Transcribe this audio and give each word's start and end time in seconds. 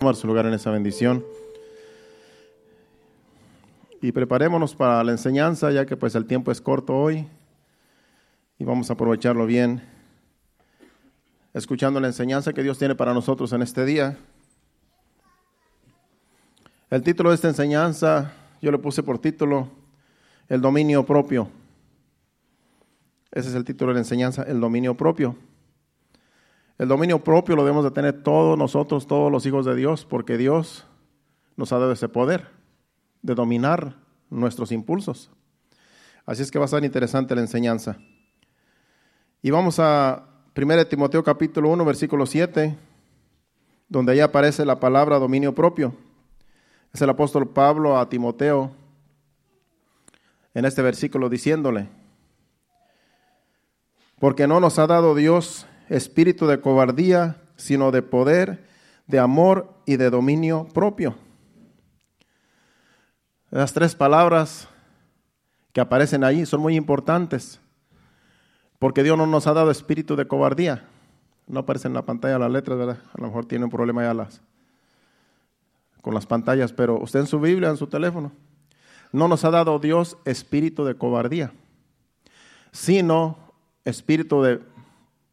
tomar 0.00 0.16
su 0.16 0.26
lugar 0.26 0.46
en 0.46 0.54
esa 0.54 0.70
bendición. 0.70 1.22
Y 4.00 4.12
preparémonos 4.12 4.74
para 4.74 5.04
la 5.04 5.12
enseñanza, 5.12 5.70
ya 5.72 5.84
que 5.84 5.94
pues 5.94 6.14
el 6.14 6.24
tiempo 6.24 6.50
es 6.50 6.62
corto 6.62 6.96
hoy 6.96 7.26
y 8.58 8.64
vamos 8.64 8.88
a 8.88 8.94
aprovecharlo 8.94 9.44
bien, 9.44 9.82
escuchando 11.52 12.00
la 12.00 12.06
enseñanza 12.06 12.54
que 12.54 12.62
Dios 12.62 12.78
tiene 12.78 12.94
para 12.94 13.12
nosotros 13.12 13.52
en 13.52 13.60
este 13.60 13.84
día. 13.84 14.16
El 16.88 17.02
título 17.02 17.28
de 17.28 17.34
esta 17.34 17.48
enseñanza, 17.48 18.32
yo 18.62 18.72
le 18.72 18.78
puse 18.78 19.02
por 19.02 19.18
título, 19.18 19.68
El 20.48 20.62
dominio 20.62 21.04
propio. 21.04 21.50
Ese 23.30 23.50
es 23.50 23.54
el 23.54 23.66
título 23.66 23.90
de 23.90 23.96
la 23.96 24.00
enseñanza, 24.00 24.44
El 24.44 24.60
dominio 24.60 24.96
propio. 24.96 25.36
El 26.80 26.88
dominio 26.88 27.22
propio 27.22 27.56
lo 27.56 27.62
debemos 27.62 27.84
de 27.84 27.90
tener 27.90 28.22
todos 28.22 28.56
nosotros, 28.56 29.06
todos 29.06 29.30
los 29.30 29.44
hijos 29.44 29.66
de 29.66 29.74
Dios, 29.74 30.06
porque 30.06 30.38
Dios 30.38 30.86
nos 31.54 31.74
ha 31.74 31.78
dado 31.78 31.92
ese 31.92 32.08
poder 32.08 32.48
de 33.20 33.34
dominar 33.34 33.96
nuestros 34.30 34.72
impulsos. 34.72 35.30
Así 36.24 36.40
es 36.40 36.50
que 36.50 36.58
va 36.58 36.64
a 36.64 36.68
ser 36.68 36.82
interesante 36.82 37.34
la 37.34 37.42
enseñanza. 37.42 37.98
Y 39.42 39.50
vamos 39.50 39.78
a 39.78 40.24
1 40.56 40.86
Timoteo 40.86 41.22
capítulo 41.22 41.68
1, 41.68 41.84
versículo 41.84 42.24
7, 42.24 42.74
donde 43.86 44.12
ahí 44.12 44.20
aparece 44.20 44.64
la 44.64 44.80
palabra 44.80 45.18
dominio 45.18 45.54
propio. 45.54 45.92
Es 46.94 47.02
el 47.02 47.10
apóstol 47.10 47.46
Pablo 47.46 47.98
a 47.98 48.08
Timoteo 48.08 48.70
en 50.54 50.64
este 50.64 50.80
versículo 50.80 51.28
diciéndole, 51.28 51.90
porque 54.18 54.46
no 54.46 54.60
nos 54.60 54.78
ha 54.78 54.86
dado 54.86 55.14
Dios 55.14 55.66
espíritu 55.90 56.46
de 56.46 56.60
cobardía, 56.60 57.36
sino 57.56 57.90
de 57.90 58.00
poder, 58.00 58.64
de 59.06 59.18
amor 59.18 59.74
y 59.84 59.96
de 59.96 60.08
dominio 60.08 60.66
propio. 60.72 61.16
Las 63.50 63.74
tres 63.74 63.96
palabras 63.96 64.68
que 65.72 65.80
aparecen 65.80 66.22
ahí 66.22 66.46
son 66.46 66.60
muy 66.60 66.76
importantes, 66.76 67.60
porque 68.78 69.02
Dios 69.02 69.18
no 69.18 69.26
nos 69.26 69.46
ha 69.48 69.52
dado 69.52 69.70
espíritu 69.70 70.16
de 70.16 70.26
cobardía. 70.26 70.86
No 71.48 71.60
aparecen 71.60 71.90
en 71.90 71.96
la 71.96 72.06
pantalla 72.06 72.38
las 72.38 72.50
letras, 72.52 72.78
¿verdad? 72.78 72.98
A 73.12 73.20
lo 73.20 73.26
mejor 73.26 73.44
tiene 73.44 73.64
un 73.64 73.70
problema 73.70 74.04
ya 74.04 74.14
las, 74.14 74.40
con 76.00 76.14
las 76.14 76.24
pantallas, 76.24 76.72
pero 76.72 77.00
usted 77.00 77.20
en 77.20 77.26
su 77.26 77.40
Biblia, 77.40 77.68
en 77.68 77.76
su 77.76 77.88
teléfono, 77.88 78.30
no 79.10 79.26
nos 79.26 79.44
ha 79.44 79.50
dado 79.50 79.80
Dios 79.80 80.16
espíritu 80.24 80.84
de 80.84 80.94
cobardía, 80.94 81.52
sino 82.70 83.36
espíritu 83.84 84.40
de 84.42 84.60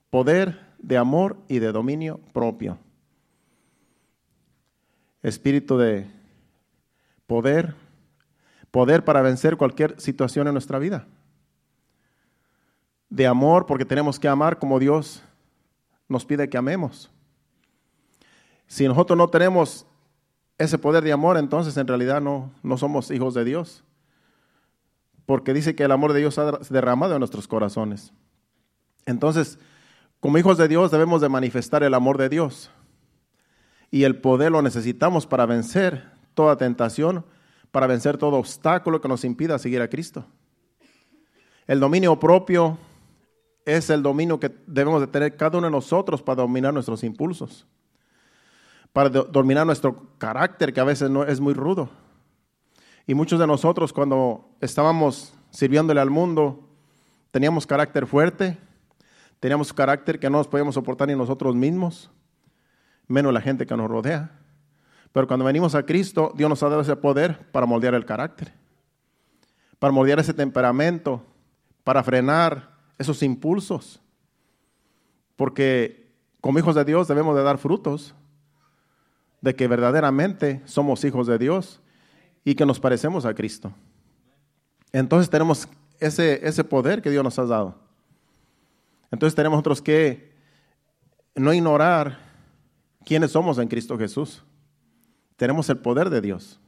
poder, 0.10 0.60
de 0.80 0.98
amor 0.98 1.38
y 1.48 1.60
de 1.60 1.72
dominio 1.72 2.20
propio. 2.34 2.78
Espíritu 5.24 5.78
de 5.78 6.08
poder, 7.26 7.76
poder 8.72 9.04
para 9.04 9.22
vencer 9.22 9.58
cualquier 9.58 10.00
situación 10.00 10.48
en 10.48 10.54
nuestra 10.54 10.80
vida. 10.80 11.08
De 13.10 13.26
amor, 13.26 13.66
porque 13.66 13.86
tenemos 13.86 14.20
que 14.20 14.28
amar 14.28 14.60
como 14.60 14.80
Dios 14.80 15.24
nos 16.08 16.26
pide 16.26 16.50
que 16.50 16.58
amemos. 16.58 17.10
Si 18.68 18.88
nosotros 18.88 19.18
no 19.18 19.30
tenemos 19.30 19.86
ese 20.58 20.78
poder 20.78 21.04
de 21.04 21.12
amor, 21.12 21.38
entonces 21.38 21.78
en 21.78 21.88
realidad 21.88 22.22
no, 22.22 22.52
no 22.64 22.78
somos 22.78 23.12
hijos 23.12 23.34
de 23.34 23.46
Dios. 23.46 23.84
Porque 25.26 25.54
dice 25.54 25.76
que 25.76 25.84
el 25.84 25.92
amor 25.92 26.14
de 26.14 26.20
Dios 26.20 26.38
ha 26.38 26.60
derramado 26.70 27.14
en 27.14 27.20
nuestros 27.20 27.48
corazones. 27.48 28.14
Entonces, 29.06 29.60
como 30.20 30.38
hijos 30.38 30.58
de 30.58 30.68
Dios 30.68 30.92
debemos 30.92 31.22
de 31.22 31.30
manifestar 31.30 31.84
el 31.84 31.94
amor 31.94 32.18
de 32.18 32.30
Dios. 32.30 32.72
Y 33.92 34.04
el 34.04 34.20
poder 34.20 34.52
lo 34.52 34.62
necesitamos 34.62 35.26
para 35.28 35.46
vencer 35.46 36.12
toda 36.34 36.58
tentación, 36.58 37.26
para 37.72 37.88
vencer 37.88 38.18
todo 38.18 38.38
obstáculo 38.38 39.00
que 39.00 39.08
nos 39.08 39.23
impida 39.23 39.60
seguir 39.60 39.82
a 39.82 39.90
Cristo. 39.90 40.26
El 41.68 41.80
dominio 41.80 42.20
propio 42.20 42.78
es 43.66 43.89
el 43.89 44.02
dominio 44.02 44.39
que 44.39 44.55
debemos 44.66 45.02
de 45.02 45.08
tener 45.08 45.36
cada 45.36 45.58
uno 45.58 45.67
de 45.67 45.72
nosotros 45.72 46.22
para 46.22 46.42
dominar 46.42 46.73
nuestros 46.73 47.04
impulsos, 47.04 47.67
para 48.94 49.10
dominar 49.10 49.66
nuestro 49.66 50.10
carácter 50.17 50.73
que 50.73 50.80
a 50.80 50.86
veces 50.86 51.10
no 51.10 51.23
es 51.23 51.39
muy 51.39 51.54
rudo. 51.54 51.89
Y 53.05 53.14
muchos 53.14 53.39
de 53.39 53.48
nosotros 53.48 53.94
cuando 53.94 54.49
estábamos 54.61 55.34
sirviéndole 55.49 55.99
al 55.99 56.10
mundo 56.10 56.67
teníamos 57.32 57.67
carácter 57.67 58.08
fuerte, 58.08 58.58
Teníamos 59.39 59.71
carácter 59.71 60.20
que 60.20 60.30
no 60.30 60.39
nos 60.39 60.48
podíamos 60.48 60.75
soportar 60.75 61.08
ni 61.08 61.15
nosotros 61.15 61.55
mismos, 61.55 62.09
menos 63.08 63.33
la 63.33 63.42
gente 63.42 63.65
que 63.65 63.77
nos 63.77 63.89
rodea. 63.89 64.31
Pero 65.11 65.27
cuando 65.27 65.45
venimos 65.45 65.75
a 65.75 65.83
Cristo, 65.83 66.33
Dios 66.36 66.49
nos 66.49 66.61
ha 66.64 66.70
dado 66.70 66.81
ese 66.81 66.95
poder 66.95 67.49
para 67.52 67.65
moldear 67.65 67.93
el 67.93 68.05
carácter, 68.05 68.52
para 69.80 69.92
moldear 69.92 70.20
ese 70.20 70.33
temperamento, 70.33 71.23
para 71.83 72.03
frenar 72.03 72.75
esos 72.98 73.23
impulsos. 73.23 74.02
Porque 75.36 76.11
como 76.42 76.59
hijos 76.59 76.75
de 76.75 76.86
Dios 76.86 77.08
debemos 77.08 77.36
de 77.36 77.43
dar 77.43 77.58
frutos 77.58 78.15
de 79.42 79.55
que 79.55 79.67
verdaderamente 79.67 80.61
somos 80.65 81.04
hijos 81.04 81.27
de 81.27 81.37
Dios 81.37 81.80
y 82.43 82.55
que 82.55 82.65
nos 82.65 82.80
parecemos 82.80 83.25
a 83.25 83.33
Cristo. 83.33 83.71
Entonces 84.92 85.30
tenemos 85.30 85.67
ese, 85.99 86.45
ese 86.48 86.64
poder 86.64 87.02
que 87.02 87.09
Dios 87.09 87.23
nos 87.23 87.37
ha 87.39 87.45
dado. 87.45 87.86
Entonces 89.12 89.36
tenemos 89.36 89.58
nosotros 89.58 89.82
que 89.82 90.34
no 91.36 91.54
ignorar 91.54 92.20
quiénes 93.06 93.32
somos 93.32 93.58
en 93.58 93.68
Cristo 93.68 93.98
Jesús. 93.98 94.44
Tenemos 95.36 95.70
el 95.70 95.78
poder 95.78 96.10
de 96.10 96.22
Dios. 96.22 96.60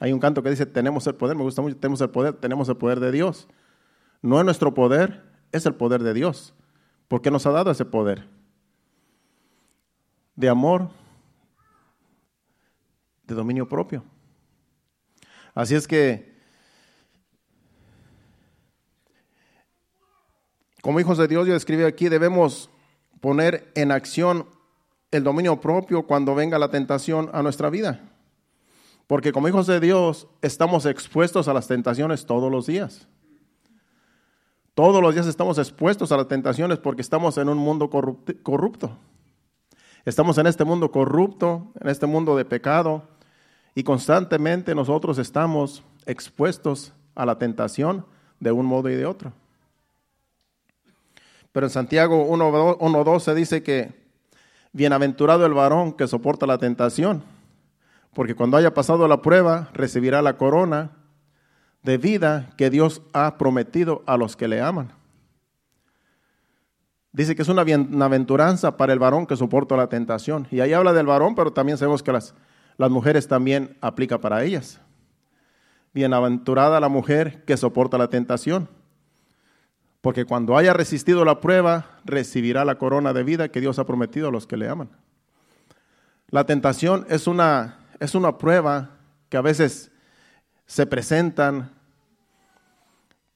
Hay 0.00 0.12
un 0.12 0.18
canto 0.18 0.42
que 0.42 0.50
dice, 0.50 0.66
tenemos 0.66 1.06
el 1.06 1.14
poder, 1.14 1.36
me 1.36 1.44
gusta 1.44 1.62
mucho, 1.62 1.76
tenemos 1.76 2.00
el 2.00 2.10
poder, 2.10 2.34
tenemos 2.34 2.68
el 2.68 2.76
poder 2.76 2.98
de 3.00 3.12
Dios. 3.12 3.48
No 4.20 4.38
es 4.38 4.44
nuestro 4.44 4.74
poder, 4.74 5.22
es 5.52 5.64
el 5.64 5.74
poder 5.74 6.02
de 6.02 6.12
Dios. 6.12 6.54
Porque 7.08 7.30
nos 7.30 7.46
ha 7.46 7.50
dado 7.50 7.70
ese 7.70 7.84
poder 7.84 8.26
de 10.34 10.48
amor, 10.48 10.90
de 13.24 13.34
dominio 13.34 13.68
propio. 13.68 14.04
Así 15.54 15.74
es 15.74 15.86
que 15.86 16.31
Como 20.82 20.98
hijos 20.98 21.16
de 21.16 21.28
Dios, 21.28 21.46
yo 21.46 21.54
escribí 21.54 21.84
aquí, 21.84 22.08
debemos 22.08 22.68
poner 23.20 23.70
en 23.76 23.92
acción 23.92 24.46
el 25.12 25.22
dominio 25.22 25.60
propio 25.60 26.08
cuando 26.08 26.34
venga 26.34 26.58
la 26.58 26.70
tentación 26.70 27.30
a 27.32 27.40
nuestra 27.40 27.70
vida. 27.70 28.00
Porque 29.06 29.30
como 29.30 29.46
hijos 29.46 29.68
de 29.68 29.78
Dios 29.78 30.26
estamos 30.42 30.84
expuestos 30.84 31.46
a 31.46 31.54
las 31.54 31.68
tentaciones 31.68 32.26
todos 32.26 32.50
los 32.50 32.66
días. 32.66 33.06
Todos 34.74 35.00
los 35.00 35.14
días 35.14 35.28
estamos 35.28 35.56
expuestos 35.58 36.10
a 36.10 36.16
las 36.16 36.26
tentaciones 36.26 36.78
porque 36.78 37.02
estamos 37.02 37.38
en 37.38 37.48
un 37.48 37.58
mundo 37.58 37.88
corrupto. 37.88 38.98
Estamos 40.04 40.36
en 40.38 40.48
este 40.48 40.64
mundo 40.64 40.90
corrupto, 40.90 41.72
en 41.80 41.90
este 41.90 42.06
mundo 42.06 42.36
de 42.36 42.44
pecado, 42.44 43.04
y 43.76 43.84
constantemente 43.84 44.74
nosotros 44.74 45.18
estamos 45.18 45.84
expuestos 46.06 46.92
a 47.14 47.24
la 47.24 47.38
tentación 47.38 48.04
de 48.40 48.50
un 48.50 48.66
modo 48.66 48.90
y 48.90 48.96
de 48.96 49.06
otro. 49.06 49.32
Pero 51.52 51.66
en 51.66 51.70
Santiago 51.70 52.26
1.12 52.28 53.34
dice 53.34 53.62
que 53.62 53.92
bienaventurado 54.72 55.44
el 55.44 55.52
varón 55.52 55.92
que 55.92 56.08
soporta 56.08 56.46
la 56.46 56.58
tentación, 56.58 57.22
porque 58.14 58.34
cuando 58.34 58.56
haya 58.56 58.74
pasado 58.74 59.06
la 59.06 59.20
prueba 59.20 59.70
recibirá 59.74 60.22
la 60.22 60.38
corona 60.38 60.92
de 61.82 61.98
vida 61.98 62.50
que 62.56 62.70
Dios 62.70 63.02
ha 63.12 63.36
prometido 63.36 64.02
a 64.06 64.16
los 64.16 64.34
que 64.34 64.48
le 64.48 64.62
aman. 64.62 64.92
Dice 67.12 67.36
que 67.36 67.42
es 67.42 67.48
una 67.48 67.64
bienaventuranza 67.64 68.78
para 68.78 68.94
el 68.94 68.98
varón 68.98 69.26
que 69.26 69.36
soporta 69.36 69.76
la 69.76 69.88
tentación. 69.88 70.48
Y 70.50 70.60
ahí 70.60 70.72
habla 70.72 70.94
del 70.94 71.04
varón, 71.04 71.34
pero 71.34 71.52
también 71.52 71.76
sabemos 71.76 72.02
que 72.02 72.12
las, 72.12 72.34
las 72.78 72.90
mujeres 72.90 73.28
también 73.28 73.76
aplica 73.82 74.18
para 74.18 74.42
ellas. 74.42 74.80
Bienaventurada 75.92 76.80
la 76.80 76.88
mujer 76.88 77.44
que 77.44 77.58
soporta 77.58 77.98
la 77.98 78.08
tentación 78.08 78.70
porque 80.02 80.24
cuando 80.24 80.56
haya 80.56 80.74
resistido 80.74 81.24
la 81.24 81.40
prueba, 81.40 82.00
recibirá 82.04 82.64
la 82.64 82.74
corona 82.74 83.12
de 83.12 83.22
vida 83.22 83.48
que 83.48 83.60
Dios 83.60 83.78
ha 83.78 83.86
prometido 83.86 84.28
a 84.28 84.32
los 84.32 84.46
que 84.48 84.56
le 84.56 84.68
aman. 84.68 84.90
La 86.28 86.44
tentación 86.44 87.06
es 87.08 87.28
una, 87.28 87.78
es 88.00 88.14
una 88.16 88.36
prueba 88.36 88.90
que 89.28 89.36
a 89.36 89.42
veces 89.42 89.92
se 90.66 90.86
presentan 90.86 91.70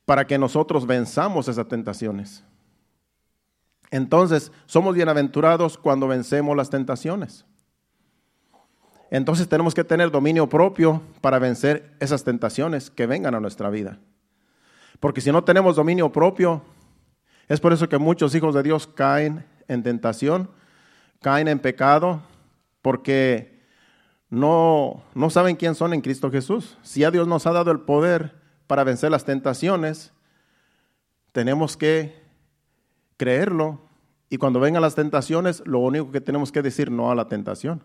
para 0.05 0.27
que 0.27 0.39
nosotros 0.39 0.87
venzamos 0.87 1.47
esas 1.47 1.69
tentaciones. 1.69 2.43
Entonces, 3.93 4.51
somos 4.67 4.95
bienaventurados 4.95 5.79
cuando 5.79 6.09
vencemos 6.09 6.57
las 6.57 6.69
tentaciones. 6.69 7.45
Entonces 9.11 9.49
tenemos 9.49 9.73
que 9.73 9.85
tener 9.85 10.11
dominio 10.11 10.49
propio 10.49 11.01
para 11.21 11.39
vencer 11.39 11.95
esas 12.01 12.25
tentaciones 12.25 12.91
que 12.91 13.07
vengan 13.07 13.37
a 13.37 13.41
nuestra 13.41 13.71
vida. 13.71 14.01
Porque 15.01 15.21
si 15.21 15.31
no 15.31 15.45
tenemos 15.45 15.77
dominio 15.77 16.11
propio, 16.11 16.63
es 17.49 17.61
por 17.61 17.73
eso 17.73 17.89
que 17.89 17.99
muchos 17.99 18.35
hijos 18.35 18.55
de 18.55 18.63
Dios 18.63 18.87
caen 18.87 19.45
en 19.69 19.83
tentación, 19.83 20.51
caen 21.21 21.49
en 21.49 21.59
pecado, 21.59 22.23
porque 22.83 23.63
no, 24.31 25.03
no 25.15 25.31
saben 25.31 25.57
quién 25.57 25.75
son 25.75 25.95
en 25.95 26.01
Cristo 26.01 26.31
Jesús. 26.31 26.77
Si 26.83 27.01
ya 27.01 27.11
Dios 27.11 27.29
nos 27.29 27.47
ha 27.47 27.53
dado 27.53 27.71
el 27.71 27.81
poder 27.81 28.35
para 28.67 28.85
vencer 28.85 29.11
las 29.11 29.25
tentaciones, 29.25 30.13
tenemos 31.33 31.77
que 31.77 32.23
creerlo. 33.17 33.81
Y 34.29 34.39
cuando 34.39 34.59
vengan 34.59 34.83
las 34.83 34.95
tentaciones, 34.95 35.63
lo 35.67 35.79
único 35.79 36.11
que 36.11 36.21
tenemos 36.21 36.51
que 36.51 36.63
decir 36.63 36.91
no 36.91 37.11
a 37.11 37.15
la 37.15 37.29
tentación. 37.29 37.85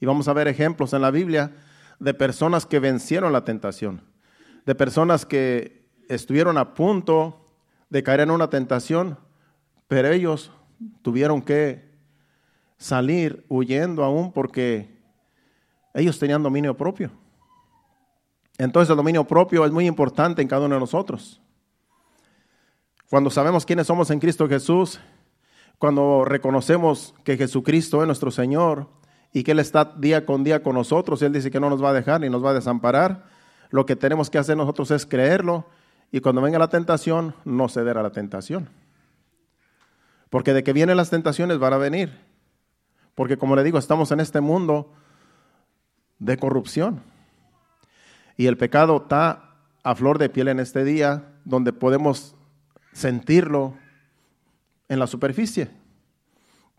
Y 0.00 0.06
vamos 0.06 0.28
a 0.28 0.32
ver 0.32 0.48
ejemplos 0.48 0.92
en 0.92 1.02
la 1.02 1.10
Biblia 1.10 1.52
de 2.00 2.12
personas 2.12 2.66
que 2.66 2.80
vencieron 2.80 3.32
la 3.32 3.44
tentación, 3.44 4.02
de 4.66 4.74
personas 4.74 5.24
que 5.24 5.81
estuvieron 6.14 6.58
a 6.58 6.74
punto 6.74 7.46
de 7.88 8.02
caer 8.02 8.20
en 8.20 8.30
una 8.30 8.50
tentación, 8.50 9.18
pero 9.88 10.08
ellos 10.08 10.52
tuvieron 11.02 11.42
que 11.42 11.90
salir 12.76 13.44
huyendo 13.48 14.04
aún 14.04 14.32
porque 14.32 15.00
ellos 15.94 16.18
tenían 16.18 16.42
dominio 16.42 16.76
propio. 16.76 17.10
Entonces 18.58 18.90
el 18.90 18.96
dominio 18.96 19.24
propio 19.24 19.64
es 19.64 19.72
muy 19.72 19.86
importante 19.86 20.42
en 20.42 20.48
cada 20.48 20.66
uno 20.66 20.74
de 20.74 20.80
nosotros. 20.80 21.40
Cuando 23.08 23.30
sabemos 23.30 23.66
quiénes 23.66 23.86
somos 23.86 24.10
en 24.10 24.20
Cristo 24.20 24.48
Jesús, 24.48 25.00
cuando 25.78 26.24
reconocemos 26.24 27.14
que 27.24 27.36
Jesucristo 27.36 28.00
es 28.02 28.06
nuestro 28.06 28.30
Señor 28.30 28.88
y 29.32 29.42
que 29.42 29.52
Él 29.52 29.58
está 29.58 29.84
día 29.84 30.24
con 30.24 30.44
día 30.44 30.62
con 30.62 30.74
nosotros, 30.74 31.22
Él 31.22 31.32
dice 31.32 31.50
que 31.50 31.60
no 31.60 31.70
nos 31.70 31.82
va 31.82 31.90
a 31.90 31.94
dejar 31.94 32.20
ni 32.20 32.30
nos 32.30 32.44
va 32.44 32.50
a 32.50 32.54
desamparar, 32.54 33.24
lo 33.70 33.86
que 33.86 33.96
tenemos 33.96 34.30
que 34.30 34.38
hacer 34.38 34.56
nosotros 34.56 34.90
es 34.90 35.06
creerlo 35.06 35.66
y 36.12 36.20
cuando 36.20 36.42
venga 36.42 36.58
la 36.58 36.68
tentación, 36.68 37.34
no 37.46 37.70
ceder 37.70 37.96
a 37.96 38.02
la 38.02 38.10
tentación. 38.10 38.68
Porque 40.28 40.52
de 40.52 40.62
que 40.62 40.74
vienen 40.74 40.98
las 40.98 41.08
tentaciones 41.08 41.58
van 41.58 41.72
a 41.72 41.78
venir. 41.78 42.20
Porque 43.14 43.38
como 43.38 43.56
le 43.56 43.64
digo, 43.64 43.78
estamos 43.78 44.12
en 44.12 44.20
este 44.20 44.42
mundo 44.42 44.92
de 46.18 46.36
corrupción. 46.36 47.02
Y 48.36 48.46
el 48.46 48.58
pecado 48.58 48.98
está 48.98 49.56
a 49.82 49.94
flor 49.94 50.18
de 50.18 50.28
piel 50.28 50.48
en 50.48 50.60
este 50.60 50.84
día, 50.84 51.32
donde 51.44 51.72
podemos 51.72 52.36
sentirlo 52.92 53.74
en 54.88 54.98
la 54.98 55.06
superficie. 55.06 55.70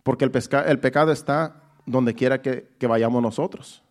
Porque 0.04 0.26
el, 0.26 0.32
pecado 0.80 1.12
está 1.12 1.56
donde 1.88 2.14
quiera 2.14 2.42
que 2.42 2.88
vayamos 2.88 3.22
nosotros. 3.22 3.82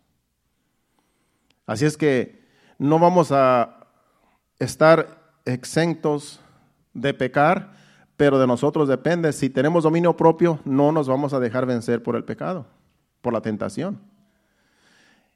Así 1.65 1.85
es 1.85 1.97
que 1.97 2.47
no 2.77 2.97
vamos 2.97 3.31
a 3.31 3.87
estar 4.59 5.22
exentos 5.45 6.39
de 6.93 7.13
pecar, 7.13 7.73
pero 8.17 8.39
de 8.39 8.47
nosotros 8.47 8.87
depende. 8.87 9.33
Si 9.33 9.49
tenemos 9.49 9.83
dominio 9.83 10.15
propio, 10.15 10.59
no 10.65 10.91
nos 10.91 11.07
vamos 11.07 11.33
a 11.33 11.39
dejar 11.39 11.65
vencer 11.65 12.03
por 12.03 12.15
el 12.15 12.23
pecado, 12.23 12.65
por 13.21 13.33
la 13.33 13.41
tentación. 13.41 13.99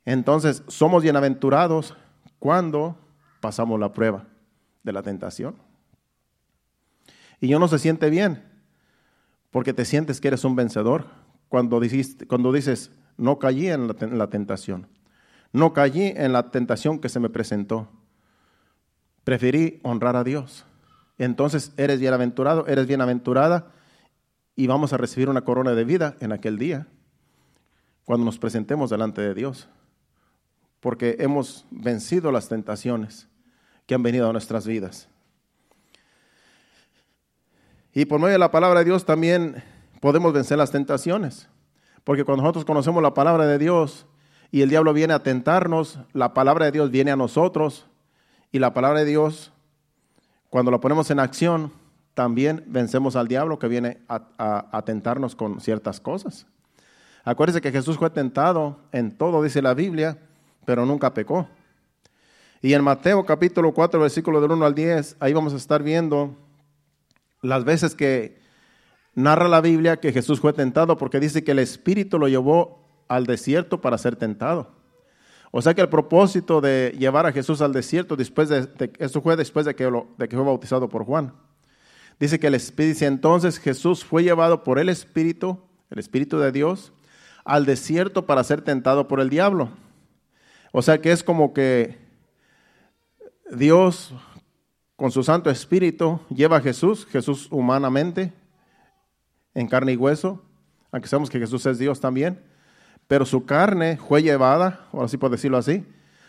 Entonces, 0.05 0.63
somos 0.67 1.03
bienaventurados 1.03 1.95
cuando 2.39 2.97
pasamos 3.41 3.79
la 3.79 3.91
prueba 3.91 4.25
de 4.83 4.93
la 4.93 5.03
tentación. 5.03 5.55
Y 7.39 7.47
yo 7.47 7.59
no 7.59 7.67
se 7.67 7.79
siente 7.79 8.09
bien, 8.09 8.43
porque 9.51 9.73
te 9.73 9.85
sientes 9.85 10.21
que 10.21 10.29
eres 10.29 10.43
un 10.43 10.55
vencedor 10.55 11.05
cuando 11.49 11.79
dices, 11.79 12.17
cuando 12.27 12.51
dices 12.51 12.91
no 13.17 13.39
caí 13.39 13.67
en 13.67 13.87
la, 13.87 13.95
en 13.99 14.17
la 14.17 14.29
tentación, 14.29 14.87
no 15.51 15.73
caí 15.73 16.13
en 16.15 16.33
la 16.33 16.51
tentación 16.51 16.99
que 16.99 17.09
se 17.09 17.19
me 17.19 17.29
presentó. 17.29 17.89
Preferí 19.27 19.81
honrar 19.83 20.15
a 20.15 20.23
Dios. 20.23 20.63
Entonces 21.17 21.73
eres 21.75 21.99
bienaventurado, 21.99 22.65
eres 22.67 22.87
bienaventurada 22.87 23.73
y 24.55 24.67
vamos 24.67 24.93
a 24.93 24.97
recibir 24.97 25.27
una 25.27 25.41
corona 25.41 25.73
de 25.73 25.83
vida 25.83 26.15
en 26.21 26.31
aquel 26.31 26.57
día, 26.57 26.87
cuando 28.05 28.23
nos 28.23 28.39
presentemos 28.39 28.89
delante 28.89 29.21
de 29.21 29.33
Dios 29.33 29.67
porque 30.79 31.17
hemos 31.19 31.65
vencido 31.69 32.31
las 32.31 32.47
tentaciones 32.47 33.27
que 33.85 33.95
han 33.95 34.03
venido 34.03 34.29
a 34.29 34.31
nuestras 34.31 34.65
vidas. 34.65 35.09
Y 37.93 38.05
por 38.05 38.19
medio 38.19 38.33
de 38.33 38.39
la 38.39 38.51
palabra 38.51 38.79
de 38.79 38.85
Dios 38.85 39.05
también 39.05 39.63
podemos 39.99 40.31
vencer 40.33 40.57
las 40.57 40.71
tentaciones, 40.71 41.49
porque 42.03 42.23
cuando 42.23 42.43
nosotros 42.43 42.65
conocemos 42.65 43.01
la 43.01 43.13
palabra 43.13 43.45
de 43.47 43.57
Dios 43.57 44.05
y 44.51 44.61
el 44.61 44.69
diablo 44.69 44.93
viene 44.93 45.13
a 45.13 45.23
tentarnos, 45.23 45.99
la 46.13 46.33
palabra 46.33 46.65
de 46.65 46.71
Dios 46.71 46.91
viene 46.91 47.11
a 47.11 47.15
nosotros 47.15 47.87
y 48.51 48.59
la 48.59 48.73
palabra 48.73 48.99
de 48.99 49.05
Dios, 49.05 49.51
cuando 50.49 50.71
la 50.71 50.79
ponemos 50.79 51.11
en 51.11 51.19
acción, 51.19 51.71
también 52.13 52.63
vencemos 52.67 53.15
al 53.15 53.27
diablo 53.27 53.59
que 53.59 53.67
viene 53.67 53.99
a, 54.07 54.81
tentarnos 54.85 55.35
con 55.35 55.59
ciertas 55.59 55.99
cosas. 55.99 56.47
Acuérdense 57.23 57.61
que 57.61 57.71
Jesús 57.71 57.97
fue 57.97 58.09
tentado 58.09 58.79
en 58.91 59.17
todo, 59.17 59.43
dice 59.43 59.61
la 59.61 59.73
Biblia, 59.73 60.17
pero 60.65 60.85
nunca 60.85 61.13
pecó. 61.13 61.47
Y 62.61 62.73
en 62.73 62.83
Mateo 62.83 63.23
capítulo 63.25 63.73
4, 63.73 63.99
versículo 63.99 64.41
del 64.41 64.51
1 64.51 64.65
al 64.65 64.73
10, 64.73 65.17
ahí 65.19 65.33
vamos 65.33 65.53
a 65.53 65.57
estar 65.57 65.83
viendo 65.83 66.35
las 67.41 67.63
veces 67.65 67.93
que 67.93 68.39
narra 69.13 69.47
la 69.47 69.61
Biblia 69.61 69.99
que 69.99 70.11
Jesús 70.11 70.39
fue 70.39 70.53
tentado, 70.53 70.97
porque 70.97 71.19
dice 71.19 71.43
que 71.43 71.51
el 71.51 71.59
Espíritu 71.59 72.17
lo 72.17 72.27
llevó 72.27 72.87
al 73.07 73.25
desierto 73.25 73.79
para 73.81 73.97
ser 73.97 74.15
tentado. 74.15 74.76
O 75.51 75.61
sea 75.61 75.73
que 75.73 75.81
el 75.81 75.89
propósito 75.89 76.61
de 76.61 76.95
llevar 76.97 77.25
a 77.25 77.31
Jesús 77.31 77.61
al 77.61 77.73
desierto, 77.73 78.15
después 78.15 78.49
de, 78.49 78.67
eso 78.99 79.21
fue 79.21 79.35
después 79.35 79.65
de 79.65 79.75
que, 79.75 79.89
de 80.17 80.27
que 80.27 80.35
fue 80.35 80.45
bautizado 80.45 80.89
por 80.89 81.05
Juan. 81.05 81.33
Dice 82.19 82.39
que 82.39 82.47
el 82.47 82.55
Espíritu, 82.55 83.05
entonces 83.05 83.59
Jesús 83.59 84.03
fue 84.03 84.23
llevado 84.23 84.63
por 84.63 84.79
el 84.79 84.89
Espíritu, 84.89 85.59
el 85.89 85.99
Espíritu 85.99 86.39
de 86.39 86.51
Dios, 86.51 86.91
al 87.45 87.65
desierto 87.65 88.25
para 88.25 88.43
ser 88.43 88.61
tentado 88.61 89.07
por 89.07 89.19
el 89.19 89.29
diablo. 89.29 89.69
O 90.71 90.81
sea 90.81 90.99
que 90.99 91.11
es 91.11 91.23
como 91.23 91.53
que 91.53 91.97
Dios 93.51 94.13
con 94.95 95.11
su 95.11 95.23
Santo 95.23 95.49
Espíritu 95.49 96.19
lleva 96.29 96.57
a 96.57 96.61
Jesús, 96.61 97.05
Jesús 97.05 97.47
humanamente, 97.51 98.33
en 99.53 99.67
carne 99.67 99.93
y 99.93 99.95
hueso, 99.95 100.43
aunque 100.91 101.07
sabemos 101.07 101.29
que 101.29 101.39
Jesús 101.39 101.65
es 101.65 101.79
Dios 101.79 101.99
también, 101.99 102.43
pero 103.07 103.25
su 103.25 103.45
carne 103.45 103.97
fue 103.97 104.21
llevada, 104.21 104.87
ahora 104.91 105.07
sí 105.07 105.17
por 105.17 105.31
decirlo 105.31 105.57
así, 105.57 105.85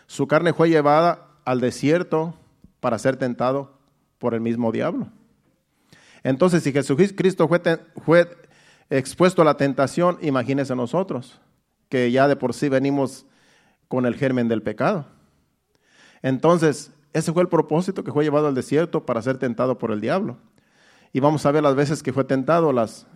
su 0.07 0.27
carne 0.27 0.53
fue 0.53 0.69
llevada 0.69 1.27
al 1.45 1.59
desierto 1.59 2.35
para 2.79 2.97
ser 2.99 3.17
tentado 3.17 3.73
por 4.17 4.33
el 4.33 4.41
mismo 4.41 4.71
diablo. 4.71 5.09
Entonces, 6.23 6.63
si 6.63 6.71
Jesucristo 6.71 7.47
fue, 7.47 7.61
fue 8.03 8.27
expuesto 8.89 9.41
a 9.41 9.45
la 9.45 9.57
tentación, 9.57 10.17
imagínense 10.21 10.75
nosotros, 10.75 11.39
que 11.89 12.11
ya 12.11 12.27
de 12.27 12.35
por 12.35 12.53
sí 12.53 12.69
venimos 12.69 13.25
con 13.87 14.05
el 14.05 14.15
germen 14.15 14.47
del 14.47 14.61
pecado. 14.61 15.05
Entonces, 16.21 16.91
ese 17.13 17.33
fue 17.33 17.41
el 17.41 17.49
propósito 17.49 18.03
que 18.03 18.11
fue 18.11 18.23
llevado 18.23 18.47
al 18.47 18.55
desierto 18.55 19.05
para 19.05 19.21
ser 19.21 19.37
tentado 19.37 19.77
por 19.77 19.91
el 19.91 20.01
diablo. 20.01 20.37
Y 21.11 21.19
vamos 21.19 21.45
a 21.45 21.51
ver 21.51 21.63
las 21.63 21.75
veces 21.75 22.03
que 22.03 22.13
fue 22.13 22.23
tentado, 22.23 22.71
las, 22.71 23.07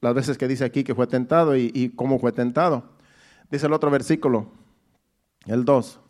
veces 0.00 0.38
que 0.38 0.48
dice 0.48 0.64
aquí 0.64 0.84
que 0.84 0.94
fue 0.94 1.06
tentado 1.06 1.56
y 1.56 1.92
cómo 1.96 2.18
fue 2.18 2.32
tentado. 2.32 2.91
Dice 3.52 3.66
el 3.66 3.74
otro 3.74 3.90
versículo, 3.90 4.46
el 5.44 5.66
2. 5.66 6.00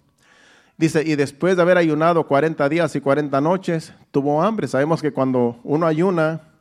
Dice, 0.79 1.03
y 1.05 1.17
después 1.17 1.57
de 1.57 1.63
haber 1.63 1.77
ayunado 1.77 2.25
40 2.25 2.69
días 2.69 2.95
y 2.95 3.01
40 3.01 3.41
noches, 3.41 3.93
tuvo 4.13 4.41
hambre. 4.41 4.69
Sabemos 4.69 5.03
que 5.03 5.13
cuando 5.13 5.59
uno 5.65 5.89
ayuna, 5.89 6.53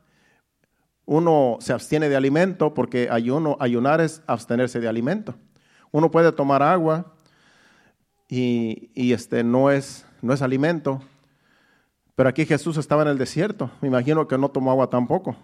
uno 1.04 1.58
se 1.60 1.72
abstiene 1.72 2.08
de 2.08 2.16
alimento, 2.16 2.74
porque 2.74 3.08
ayuno, 3.12 3.56
ayunar 3.60 4.00
es 4.00 4.22
abstenerse 4.26 4.80
de 4.80 4.88
alimento. 4.88 5.36
Uno 5.92 6.10
puede 6.10 6.32
tomar 6.32 6.64
agua, 6.64 7.14
y, 8.28 9.12
este, 9.12 9.44
no, 9.44 9.70
es, 9.70 10.04
no 10.20 10.34
es 10.34 10.42
alimento. 10.42 11.00
Pero 12.16 12.28
aquí 12.28 12.44
Jesús 12.44 12.76
estaba 12.76 13.02
en 13.02 13.08
el 13.08 13.18
desierto. 13.18 13.70
Me 13.82 13.86
imagino 13.86 14.26
que 14.26 14.36
no 14.36 14.48
tomó 14.50 14.72
agua 14.72 14.90
tampoco, 14.90 15.36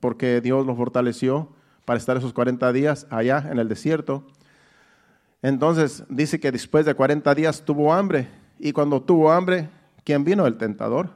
porque 0.00 0.42
Dios 0.42 0.66
lo 0.66 0.76
fortaleció 0.76 1.48
para 1.86 1.96
estar 1.96 2.18
esos 2.18 2.34
40 2.34 2.70
días 2.74 3.06
allá 3.08 3.48
en 3.50 3.58
el 3.58 3.70
desierto. 3.70 4.26
Entonces 5.42 6.04
dice 6.08 6.38
que 6.38 6.52
después 6.52 6.86
de 6.86 6.94
40 6.94 7.34
días 7.34 7.64
tuvo 7.64 7.92
hambre. 7.92 8.28
Y 8.58 8.72
cuando 8.72 9.02
tuvo 9.02 9.32
hambre, 9.32 9.68
¿quién 10.04 10.22
vino? 10.22 10.46
El 10.46 10.56
tentador. 10.56 11.10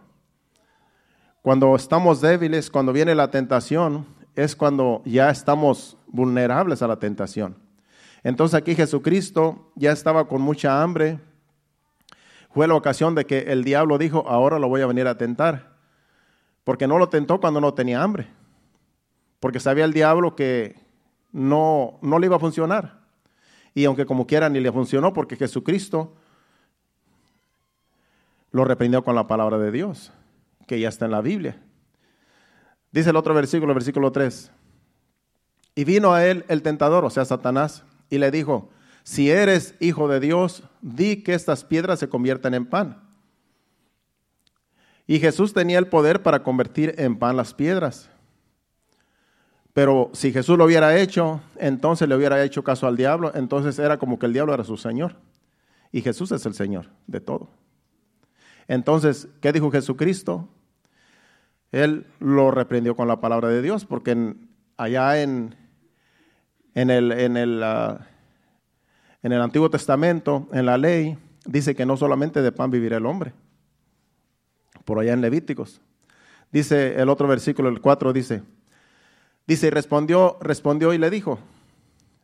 Cuando 1.42 1.76
estamos 1.76 2.21
débiles, 2.21 2.71
cuando 2.71 2.92
viene 2.92 3.14
la 3.14 3.30
tentación, 3.30 4.04
es 4.35 4.56
cuando 4.56 5.00
ya 5.04 5.30
estamos 5.30 5.97
vulnerables 6.09 6.83
a 6.83 6.88
la 6.88 6.99
tentación. 6.99 7.56
Entonces 8.25 8.56
aquí 8.56 8.75
Jesucristo 8.75 9.71
ya 9.76 9.92
estaba 9.92 10.26
con 10.26 10.42
mucha 10.42 10.83
hambre. 10.83 11.21
Fue 12.50 12.66
la 12.66 12.75
ocasión 12.75 13.14
de 13.14 13.26
que 13.26 13.38
el 13.52 13.62
diablo 13.62 13.97
dijo, 13.97 14.25
ahora 14.28 14.59
lo 14.59 14.68
voy 14.68 14.80
a 14.80 14.87
venir 14.87 15.06
a 15.06 15.16
tentar. 15.16 15.76
Porque 16.64 16.88
no 16.88 16.99
lo 16.99 17.09
tentó 17.09 17.38
cuando 17.40 17.61
no 17.61 17.75
tenía 17.75 18.02
hambre. 18.02 18.26
Porque 19.38 19.61
sabía 19.61 19.85
el 19.85 19.92
diablo 19.92 20.35
que 20.35 20.75
no, 21.30 22.00
no 22.02 22.18
le 22.18 22.26
iba 22.26 22.35
a 22.35 22.40
funcionar. 22.40 22.96
Y 23.76 23.85
aunque 23.85 24.06
como 24.06 24.26
quiera 24.26 24.49
ni 24.49 24.59
le 24.59 24.73
funcionó 24.73 25.12
porque 25.12 25.37
Jesucristo 25.37 26.14
lo 28.50 28.64
reprendió 28.64 29.04
con 29.04 29.14
la 29.14 29.26
palabra 29.26 29.59
de 29.59 29.71
Dios, 29.71 30.12
que 30.66 30.80
ya 30.80 30.88
está 30.88 31.04
en 31.04 31.11
la 31.11 31.21
Biblia. 31.21 31.62
Dice 32.90 33.11
el 33.11 33.16
otro 33.16 33.35
versículo, 33.35 33.75
versículo 33.75 34.12
3. 34.12 34.50
Y 35.75 35.85
vino 35.85 36.14
a 36.14 36.25
él 36.25 36.47
el 36.49 36.62
tentador, 36.62 37.04
o 37.04 37.11
sea, 37.11 37.26
Satanás, 37.26 37.85
y 38.09 38.16
le 38.16 38.30
dijo, 38.30 38.71
si 39.02 39.30
eres 39.30 39.75
hijo 39.78 40.09
de 40.09 40.21
Dios, 40.21 40.62
di 40.80 41.23
que 41.23 41.35
estas 41.35 41.62
piedras 41.62 41.99
se 41.99 42.09
conviertan 42.09 42.54
en 42.54 42.64
pan. 42.64 43.02
Y 45.06 45.18
Jesús 45.18 45.52
tenía 45.52 45.78
el 45.78 45.88
poder 45.88 46.23
para 46.23 46.42
convertir 46.42 46.95
en 46.97 47.18
pan 47.18 47.37
las 47.37 47.52
piedras. 47.52 48.09
Pero 49.76 50.09
si 50.14 50.33
Jesús 50.33 50.56
lo 50.56 50.64
hubiera 50.64 50.97
hecho, 50.97 51.42
entonces 51.56 52.09
le 52.09 52.16
hubiera 52.16 52.42
hecho 52.42 52.64
caso 52.64 52.87
al 52.87 52.97
diablo, 52.97 53.30
entonces 53.35 53.78
era 53.78 53.99
como 53.99 54.18
que 54.18 54.25
el 54.25 54.33
diablo 54.33 54.54
era 54.54 54.64
su 54.64 54.78
Señor. 54.78 55.16
Y 55.92 56.00
Jesús 56.00 56.33
es 56.33 56.47
el 56.47 56.54
Señor 56.54 56.87
de 57.06 57.21
todo. 57.21 57.50
Entonces, 58.68 59.28
¿qué 59.42 59.52
dijo 59.52 59.71
Jesucristo? 59.71 60.49
Él 61.73 62.06
lo 62.21 62.50
reprendió 62.50 62.97
con 62.97 63.06
la 63.06 63.21
palabra 63.21 63.50
de 63.50 63.61
Dios, 63.61 63.85
porque 63.85 64.35
allá 64.78 65.21
en, 65.21 65.54
en, 66.75 66.88
el, 66.88 67.12
en, 67.12 67.37
el, 67.37 67.62
ah, 67.62 68.06
en 69.23 69.33
el 69.33 69.42
Antiguo 69.42 69.68
Testamento, 69.68 70.49
en 70.54 70.64
la 70.64 70.78
ley, 70.78 71.18
dice 71.45 71.75
que 71.75 71.85
no 71.85 71.99
solamente 71.99 72.40
de 72.40 72.50
pan 72.50 72.71
vivirá 72.71 72.97
el 72.97 73.04
hombre. 73.04 73.35
Por 74.87 75.00
allá 75.00 75.12
en 75.12 75.21
Levíticos. 75.21 75.83
Dice 76.50 76.99
el 76.99 77.11
otro 77.11 77.28
versículo, 77.28 77.68
el 77.68 77.83
4, 77.83 78.14
dice, 78.14 78.42
dice, 79.47 79.71
respondió, 79.71 80.38
respondió 80.41 80.93
y 80.93 80.99
le 80.99 81.11
dijo, 81.11 81.38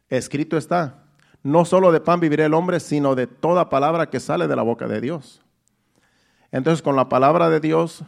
escrito 0.08 0.56
está, 0.56 1.04
no 1.42 1.64
solo 1.64 1.92
de 1.92 2.00
pan 2.00 2.20
vivirá 2.20 2.46
el 2.46 2.54
hombre, 2.54 2.80
sino 2.80 3.14
de 3.14 3.26
toda 3.26 3.68
palabra 3.68 4.10
que 4.10 4.20
sale 4.20 4.46
de 4.46 4.56
la 4.56 4.62
boca 4.62 4.86
de 4.86 5.00
Dios. 5.00 5.42
Entonces 6.50 6.82
con 6.82 6.96
la 6.96 7.08
palabra 7.08 7.50
de 7.50 7.60
Dios 7.60 8.04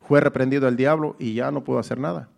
fue 0.00 0.20
reprendido 0.20 0.66
el 0.68 0.76
diablo 0.76 1.16
y 1.18 1.34
ya 1.34 1.50
no 1.50 1.64
pudo 1.64 1.78
hacer 1.78 1.98
nada. 1.98 2.28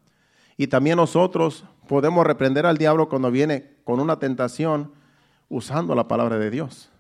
Y 0.57 0.67
también 0.67 0.97
nosotros 0.97 1.65
podemos 1.89 2.27
reprender 2.27 2.67
al 2.67 2.77
diablo 2.77 3.09
cuando 3.09 3.31
viene 3.31 3.77
con 3.85 4.01
una 4.01 4.19
tentación 4.19 4.93
usando 5.49 5.95
la 5.95 6.07
palabra 6.07 6.39
de 6.39 6.51
Dios. 6.51 6.91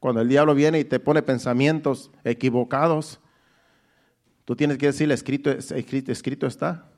Cuando 0.00 0.20
el 0.20 0.28
diablo 0.28 0.54
viene 0.54 0.80
y 0.80 0.84
te 0.84 0.98
pone 0.98 1.22
pensamientos 1.22 2.10
equivocados, 2.24 3.20
tú 4.44 4.56
tienes 4.56 4.78
que 4.78 4.86
decirle, 4.86 5.14
escrito, 5.14 5.50
escrito, 5.50 6.10
escrito 6.10 6.46
está. 6.46 6.91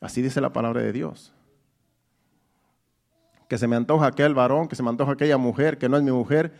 Así 0.00 0.22
dice 0.22 0.40
la 0.40 0.52
palabra 0.52 0.80
de 0.82 0.92
Dios. 0.92 1.32
Que 3.48 3.58
se 3.58 3.66
me 3.66 3.76
antoja 3.76 4.06
aquel 4.06 4.34
varón, 4.34 4.68
que 4.68 4.76
se 4.76 4.82
me 4.82 4.88
antoja 4.88 5.12
aquella 5.12 5.36
mujer, 5.36 5.78
que 5.78 5.88
no 5.88 5.96
es 5.96 6.02
mi 6.02 6.12
mujer, 6.12 6.52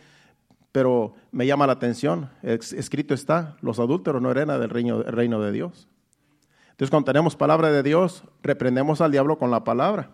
pero 0.71 1.13
me 1.31 1.45
llama 1.45 1.67
la 1.67 1.73
atención, 1.73 2.29
escrito 2.41 3.13
está, 3.13 3.57
los 3.61 3.79
adúlteros 3.79 4.21
no 4.21 4.31
heredan 4.31 4.59
del 4.59 4.69
reino, 4.69 5.03
reino 5.03 5.41
de 5.41 5.51
Dios. 5.51 5.89
Entonces 6.71 6.89
cuando 6.89 7.11
tenemos 7.11 7.35
palabra 7.35 7.71
de 7.71 7.83
Dios, 7.83 8.23
reprendemos 8.41 9.01
al 9.01 9.11
diablo 9.11 9.37
con 9.37 9.51
la 9.51 9.63
palabra. 9.63 10.11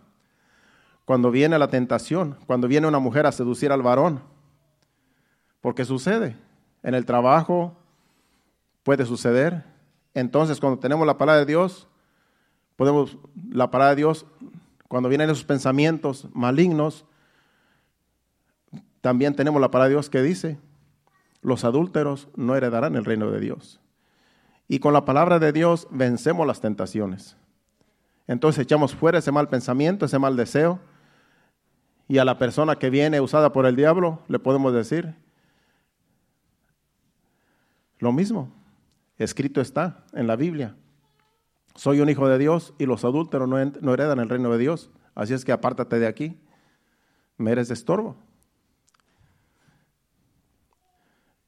Cuando 1.05 1.31
viene 1.31 1.57
la 1.59 1.69
tentación, 1.69 2.37
cuando 2.47 2.67
viene 2.67 2.87
una 2.87 2.99
mujer 2.99 3.25
a 3.25 3.31
seducir 3.31 3.71
al 3.71 3.81
varón, 3.81 4.21
porque 5.61 5.85
sucede, 5.85 6.35
en 6.83 6.95
el 6.95 7.05
trabajo 7.05 7.77
puede 8.83 9.05
suceder. 9.05 9.63
Entonces 10.13 10.59
cuando 10.59 10.79
tenemos 10.79 11.05
la 11.05 11.17
palabra 11.17 11.39
de 11.39 11.45
Dios, 11.45 11.87
podemos, 12.77 13.17
la 13.51 13.69
palabra 13.69 13.89
de 13.89 13.97
Dios, 13.97 14.25
cuando 14.87 15.09
vienen 15.09 15.29
esos 15.29 15.43
pensamientos 15.43 16.29
malignos, 16.33 17.05
también 19.01 19.35
tenemos 19.35 19.59
la 19.59 19.69
palabra 19.69 19.89
de 19.89 19.95
Dios 19.95 20.09
que 20.09 20.21
dice, 20.21 20.57
los 21.41 21.65
adúlteros 21.65 22.29
no 22.35 22.55
heredarán 22.55 22.95
el 22.95 23.03
reino 23.03 23.29
de 23.29 23.41
Dios. 23.41 23.81
Y 24.69 24.79
con 24.79 24.93
la 24.93 25.05
palabra 25.05 25.39
de 25.39 25.51
Dios 25.51 25.87
vencemos 25.91 26.45
las 26.45 26.61
tentaciones. 26.61 27.35
Entonces 28.27 28.63
echamos 28.63 28.93
fuera 28.93 29.19
ese 29.19 29.31
mal 29.31 29.47
pensamiento, 29.47 30.05
ese 30.05 30.19
mal 30.19 30.35
deseo. 30.35 30.79
Y 32.09 32.17
a 32.17 32.25
la 32.25 32.37
persona 32.37 32.77
que 32.77 32.89
viene 32.89 33.21
usada 33.21 33.53
por 33.53 33.65
el 33.65 33.75
diablo 33.75 34.21
le 34.27 34.39
podemos 34.39 34.73
decir 34.73 35.15
lo 37.99 38.11
mismo. 38.11 38.51
Escrito 39.17 39.61
está 39.61 40.03
en 40.13 40.27
la 40.27 40.35
Biblia. 40.35 40.75
Soy 41.77 42.01
un 42.01 42.09
hijo 42.09 42.27
de 42.27 42.39
Dios 42.39 42.73
y 42.79 42.87
los 42.87 43.05
adúlteros 43.05 43.47
no, 43.47 43.93
heredan 43.93 44.17
el 44.19 44.29
reino 44.29 44.51
de 44.51 44.57
Dios. 44.57 44.89
Así 45.13 45.35
es 45.35 45.45
que 45.45 45.51
apártate 45.51 45.99
de 45.99 46.07
aquí. 46.07 46.35
Me 47.37 47.51
eres 47.51 47.67
de 47.67 47.75
estorbo. 47.75 48.17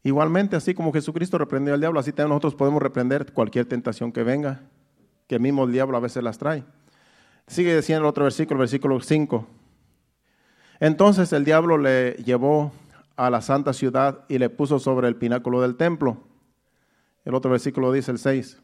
Igualmente, 0.03 0.55
así 0.55 0.75
como 0.75 0.93
Jesucristo 0.93 1.39
reprendió 1.39 1.73
al 1.73 1.79
diablo, 1.79 1.99
así 1.99 2.11
también 2.11 2.29
nosotros 2.29 2.53
podemos 2.53 2.79
reprender 2.79 3.33
cualquier 3.33 3.65
tentación 3.65 4.11
que 4.11 4.21
venga, 4.21 4.61
que 5.27 5.39
mismo 5.39 5.63
el 5.63 5.71
diablo 5.71 5.97
a 5.97 5.99
veces 5.99 6.23
las 6.23 6.37
trae. 6.37 6.63
Sigue 7.47 7.75
diciendo 7.75 8.03
el 8.03 8.09
otro 8.09 8.25
versículo, 8.25 8.59
versículo 8.59 8.99
5. 9.01 9.47
Entonces 10.79 11.33
el 11.33 11.43
diablo 11.43 11.79
le 11.79 12.11
llevó 12.23 12.71
a 13.15 13.31
la 13.31 13.41
santa 13.41 13.73
ciudad 13.73 14.25
y 14.29 14.37
le 14.37 14.51
puso 14.51 14.77
sobre 14.77 15.07
el 15.07 15.15
pináculo 15.15 15.59
del 15.59 15.75
templo. 15.75 16.19
El 17.25 17.33
otro 17.33 17.49
versículo 17.49 17.91
dice 17.91 18.11
el 18.11 18.19
6. 18.19 18.61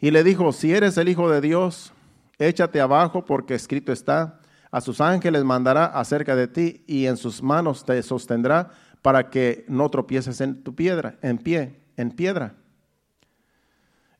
Y 0.00 0.10
le 0.10 0.22
dijo, 0.22 0.52
si 0.52 0.72
eres 0.72 0.98
el 0.98 1.08
Hijo 1.08 1.30
de 1.30 1.40
Dios, 1.40 1.92
échate 2.38 2.80
abajo 2.80 3.24
porque 3.24 3.54
escrito 3.54 3.92
está, 3.92 4.40
a 4.70 4.80
sus 4.80 5.00
ángeles 5.00 5.44
mandará 5.44 5.86
acerca 5.86 6.36
de 6.36 6.48
ti 6.48 6.84
y 6.86 7.06
en 7.06 7.16
sus 7.16 7.42
manos 7.42 7.84
te 7.84 8.02
sostendrá 8.02 8.70
para 9.00 9.30
que 9.30 9.64
no 9.68 9.88
tropieces 9.88 10.40
en 10.40 10.62
tu 10.62 10.74
piedra, 10.74 11.16
en 11.22 11.38
pie, 11.38 11.80
en 11.96 12.10
piedra. 12.10 12.54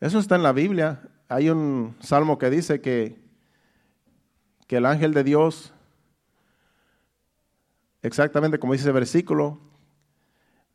Eso 0.01 0.19
está 0.19 0.37
en 0.37 0.43
la 0.43 0.53
Biblia. 0.53 1.03
Hay 1.29 1.51
un 1.51 1.97
salmo 2.01 2.39
que 2.39 2.51
dice 2.51 2.81
que, 2.81 3.19
que 4.67 4.77
el 4.77 4.87
ángel 4.87 5.13
de 5.13 5.25
Dios, 5.25 5.75
exactamente 8.03 8.59
como 8.59 8.73
dice 8.73 8.85
ese 8.85 8.93
versículo, 8.93 9.61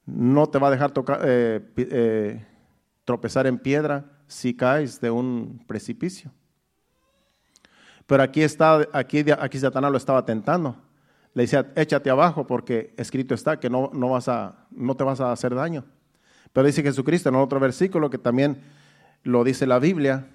no 0.05 0.47
te 0.47 0.59
va 0.59 0.67
a 0.67 0.71
dejar 0.71 0.91
tocar, 0.91 1.21
eh, 1.23 1.61
eh, 1.77 2.45
tropezar 3.05 3.47
en 3.47 3.57
piedra 3.57 4.20
si 4.31 4.55
caes 4.55 5.01
de 5.01 5.11
un 5.11 5.61
precipicio. 5.67 6.31
Pero 8.07 8.23
aquí, 8.23 8.41
está, 8.41 8.87
aquí, 8.93 9.25
aquí 9.37 9.59
Satanás 9.59 9.91
lo 9.91 9.97
estaba 9.97 10.25
tentando. 10.25 10.77
Le 11.33 11.43
decía, 11.43 11.71
échate 11.75 12.09
abajo 12.09 12.47
porque 12.47 12.93
escrito 12.97 13.35
está 13.35 13.59
que 13.59 13.69
no, 13.69 13.89
no, 13.93 14.09
vas 14.09 14.27
a, 14.27 14.67
no 14.71 14.95
te 14.95 15.03
vas 15.03 15.19
a 15.19 15.31
hacer 15.31 15.53
daño. 15.53 15.85
Pero 16.53 16.67
dice 16.67 16.81
Jesucristo 16.81 17.29
en 17.29 17.35
otro 17.35 17.59
versículo 17.59 18.09
que 18.09 18.17
también 18.17 18.61
lo 19.23 19.43
dice 19.43 19.67
la 19.67 19.79
Biblia. 19.79 20.27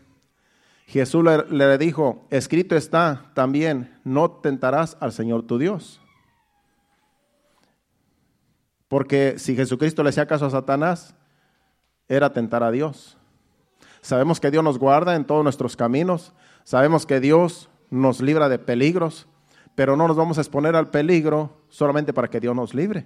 Jesús 0.87 1.25
le, 1.25 1.45
le 1.51 1.79
dijo, 1.79 2.27
escrito 2.31 2.77
está 2.77 3.31
también, 3.35 3.99
no 4.05 4.31
tentarás 4.31 4.97
al 5.01 5.13
Señor 5.13 5.43
tu 5.43 5.59
Dios. 5.59 6.01
Porque 8.89 9.39
si 9.39 9.57
Jesucristo 9.57 10.03
le 10.03 10.11
hacía 10.11 10.27
caso 10.27 10.47
a 10.47 10.51
Satanás, 10.51 11.15
era 12.09 12.33
tentar 12.33 12.63
a 12.63 12.71
Dios. 12.71 13.19
Sabemos 14.07 14.39
que 14.39 14.53
Dios 14.53 14.63
nos 14.63 14.79
guarda 14.79 15.17
en 15.17 15.25
todos 15.25 15.43
nuestros 15.43 15.75
caminos. 15.75 16.33
Sabemos 16.63 17.07
que 17.07 17.19
Dios 17.19 17.69
nos 17.91 18.21
libra 18.21 18.49
de 18.49 18.61
peligros, 18.61 19.27
pero 19.75 19.97
no 19.97 20.07
nos 20.07 20.17
vamos 20.17 20.39
a 20.39 20.43
exponer 20.43 20.77
al 20.77 20.93
peligro 20.93 21.51
solamente 21.69 22.13
para 22.13 22.29
que 22.29 22.39
Dios 22.39 22.55
nos 22.55 22.73
libre. 22.73 23.05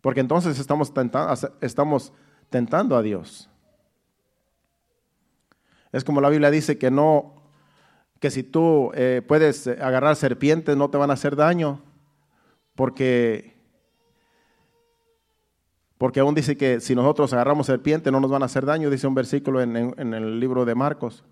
Porque 0.00 0.18
entonces 0.18 0.58
estamos 0.58 0.92
tentando, 0.92 1.32
estamos 1.60 2.12
tentando 2.50 2.96
a 2.96 3.02
Dios. 3.02 3.48
Es 5.92 6.02
como 6.02 6.20
la 6.20 6.28
Biblia 6.28 6.50
dice 6.50 6.76
que 6.76 6.90
no, 6.90 7.36
que 8.18 8.32
si 8.32 8.42
tú 8.42 8.90
eh, 8.94 9.22
puedes 9.24 9.68
agarrar 9.68 10.16
serpientes 10.16 10.76
no 10.76 10.90
te 10.90 10.98
van 10.98 11.10
a 11.10 11.14
hacer 11.14 11.36
daño, 11.36 11.84
porque 12.74 13.55
porque 15.98 16.20
aún 16.20 16.34
dice 16.34 16.56
que 16.56 16.80
si 16.80 16.94
nosotros 16.94 17.32
agarramos 17.32 17.66
serpientes 17.66 18.12
no 18.12 18.20
nos 18.20 18.30
van 18.30 18.42
a 18.42 18.46
hacer 18.46 18.66
daño, 18.66 18.90
dice 18.90 19.06
un 19.06 19.14
versículo 19.14 19.60
en 19.60 20.14
el 20.14 20.40
libro 20.40 20.64
de 20.64 20.74
Marcos. 20.74 21.24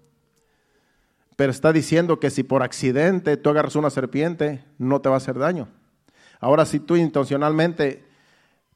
Pero 1.37 1.51
está 1.51 1.73
diciendo 1.73 2.21
que 2.21 2.31
si 2.31 2.43
por 2.45 2.63
accidente 2.63 3.37
tú 3.37 3.51
agarras 3.51 3.77
una 3.77 3.91
serpiente, 3.91 4.65
no 4.79 5.01
te 5.01 5.09
va 5.09 5.17
a 5.17 5.19
hacer 5.19 5.39
daño. 5.39 5.69
Ahora, 6.41 6.65
si 6.65 6.79
tú 6.79 6.97
intencionalmente 6.97 8.05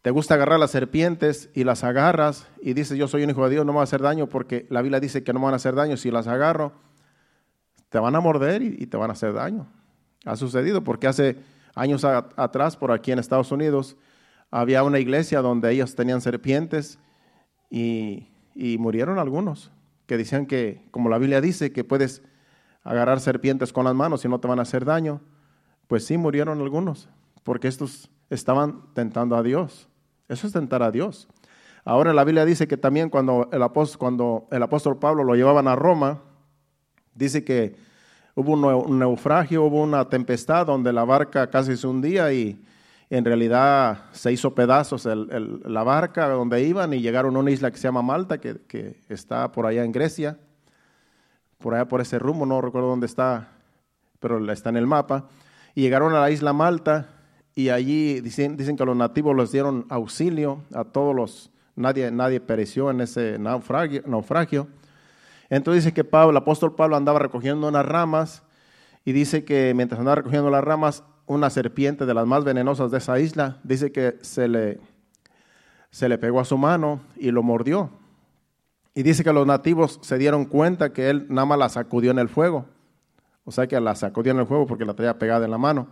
te 0.03 0.11
gusta 0.11 0.35
agarrar 0.35 0.59
las 0.59 0.71
serpientes 0.71 1.51
y 1.55 1.65
las 1.65 1.85
agarras 1.85 2.49
y 2.63 2.73
dices, 2.73 2.97
yo 2.97 3.09
soy 3.09 3.25
un 3.25 3.31
hijo 3.31 3.45
de 3.45 3.51
Dios, 3.51 3.67
no 3.67 3.73
me 3.73 3.77
va 3.77 3.83
a 3.83 3.85
hacer 3.85 4.01
daño 4.01 4.29
porque 4.29 4.67
la 4.71 4.83
Biblia 4.83 5.01
dice 5.01 5.23
que 5.23 5.33
no 5.33 5.39
me 5.39 5.47
van 5.47 5.55
a 5.55 5.57
hacer 5.57 5.75
daño. 5.75 5.97
Si 5.97 6.11
las 6.11 6.27
agarro, 6.27 6.73
te 7.89 7.99
van 7.99 8.17
a 8.17 8.21
morder 8.21 8.63
y, 8.63 8.87
te 8.87 8.97
van 8.97 9.11
a 9.11 9.13
hacer 9.13 9.33
daño. 9.33 9.67
Ha 10.25 10.37
sucedido 10.37 10.83
porque 10.83 11.07
hace 11.07 11.37
años 11.75 12.05
atrás, 12.05 12.77
por 12.77 12.91
aquí 12.91 13.13
en 13.13 13.19
Estados 13.19 13.53
Unidos, 13.53 13.97
había 14.51 14.83
una 14.83 14.99
iglesia 14.99 15.41
donde 15.43 15.71
ellos 15.73 15.95
tenían 15.95 16.21
serpientes 16.21 16.99
y, 17.71 18.29
y 18.55 18.79
murieron 18.79 19.19
algunos, 19.19 19.71
que 20.07 20.17
decían 20.17 20.47
que, 20.47 20.87
como 20.91 21.09
la 21.09 21.19
Biblia 21.19 21.41
dice, 21.41 21.73
que 21.73 21.85
puedes 21.85 22.23
agarrar 22.83 23.21
serpientes 23.21 23.73
con 23.73 23.85
las 23.85 23.95
manos 23.95 24.25
y 24.25 24.29
no 24.29 24.41
te 24.41 24.49
van 24.49 24.59
a 24.59 24.63
hacer 24.63 24.85
daño. 24.85 25.21
Pues 25.87 26.07
sí, 26.07 26.17
murieron 26.17 26.61
algunos, 26.61 27.09
porque 27.43 27.69
estos 27.69 28.11
estaban 28.31 28.83
tentando 28.95 29.37
a 29.37 29.43
Dios. 29.43 29.89
Eso 30.29 30.47
es 30.47 30.53
tentar 30.53 30.83
a 30.83 30.91
Dios. 30.91 31.29
Ahora 31.85 32.13
la 32.13 32.25
Biblia 32.25 32.45
dice 32.45 32.69
que 32.69 32.77
también 32.77 33.09
cuando 33.09 33.49
el 33.53 33.63
apóstol, 33.63 33.99
cuando 33.99 34.49
el 34.51 34.63
apóstol 34.63 34.99
Pablo 34.99 35.25
lo 35.25 35.35
llevaban 35.35 35.69
a 35.69 35.77
Roma, 35.77 36.23
dice 37.15 37.45
que 37.45 37.77
hubo 38.35 38.53
un 38.53 38.99
naufragio, 38.99 39.65
hubo 39.65 39.83
una 39.83 40.09
tempestad 40.09 40.67
donde 40.67 40.93
la 40.93 41.05
barca 41.05 41.49
casi 41.49 41.77
se 41.77 41.87
hundía 41.87 42.33
y 42.33 42.63
en 43.11 43.25
realidad 43.25 44.05
se 44.13 44.33
hizo 44.33 44.55
pedazos 44.55 45.07
la 45.07 45.83
barca 45.83 46.29
donde 46.29 46.63
iban 46.63 46.93
y 46.93 47.01
llegaron 47.01 47.37
a 47.37 47.39
una 47.39 47.51
isla 47.51 47.71
que 47.71 47.79
se 47.79 47.85
llama 47.85 48.03
Malta, 48.03 48.39
que, 48.39 48.59
que, 48.67 49.01
está 49.09 49.51
por 49.51 49.65
allá 49.67 49.85
en 49.85 49.93
Grecia, 49.93 50.39
por 51.59 51.75
allá 51.75 51.89
por 51.89 52.01
ese 52.01 52.19
rumbo, 52.19 52.45
no 52.45 52.61
recuerdo 52.61 52.89
dónde 52.89 53.07
está, 53.07 53.49
pero 54.21 54.53
está 54.53 54.69
en 54.69 54.77
el 54.77 54.87
mapa. 54.87 55.29
Y 55.75 55.83
llegaron 55.83 56.15
a 56.15 56.21
la 56.21 56.31
isla 56.31 56.53
Malta 56.53 57.09
y 57.55 57.71
allí 57.71 58.21
dicen, 58.21 58.57
dicen 58.57 58.77
que 58.77 58.85
los 58.85 58.97
nativos 58.97 59.35
les 59.35 59.53
dieron 59.53 59.87
auxilio 59.89 60.63
a 60.75 60.85
todos 60.85 61.17
los, 61.17 61.51
nadie, 61.77 62.11
nadie 62.11 62.41
pereció 62.41 62.91
en 62.91 63.01
ese 63.01 63.39
naufragio. 63.39 64.03
naufragio. 64.07 64.69
Entonces 65.49 65.85
dice 65.85 65.95
que 65.95 66.05
Pablo, 66.05 66.33
el 66.33 66.37
apóstol 66.37 66.75
Pablo 66.75 66.97
andaba 66.97 67.19
recogiendo 67.19 67.69
unas 67.69 67.87
ramas 67.87 68.43
y 69.07 69.13
dice 69.13 69.45
que 69.45 69.73
mientras 69.75 69.99
andaba 69.99 70.17
recogiendo 70.17 70.51
las 70.51 70.63
ramas, 70.63 71.05
una 71.29 71.51
serpiente 71.51 72.07
de 72.07 72.15
las 72.15 72.27
más 72.27 72.45
venenosas 72.45 72.91
de 72.91 72.99
esa 72.99 73.21
isla, 73.21 73.59
dice 73.63 73.93
que 73.93 74.19
se 74.23 74.49
le, 74.49 74.81
se 75.91 76.09
le 76.09 76.19
pegó 76.19 76.41
a 76.41 76.45
su 76.45 76.59
mano 76.59 77.01
y 77.17 77.31
lo 77.31 77.43
mordió. 77.43 77.91
Y 78.95 79.05
dice 79.05 79.23
que 79.23 79.33
los 79.33 79.47
nativos 79.47 80.01
se 80.03 80.19
dieron 80.19 80.45
cuenta 80.45 80.93
que 80.93 81.11
él 81.11 81.27
nada 81.29 81.47
más 81.47 81.59
la 81.59 81.69
sacudió 81.69 82.11
en 82.11 82.19
el 82.19 82.29
fuego. 82.29 82.67
O 83.45 83.53
sea 83.53 83.67
que 83.67 83.79
la 83.81 83.95
sacudió 83.95 84.33
en 84.33 84.41
el 84.41 84.47
fuego 84.47 84.67
porque 84.67 84.85
la 84.85 84.95
traía 84.95 85.19
pegada 85.19 85.45
en 85.45 85.51
la 85.51 85.59
mano. 85.59 85.89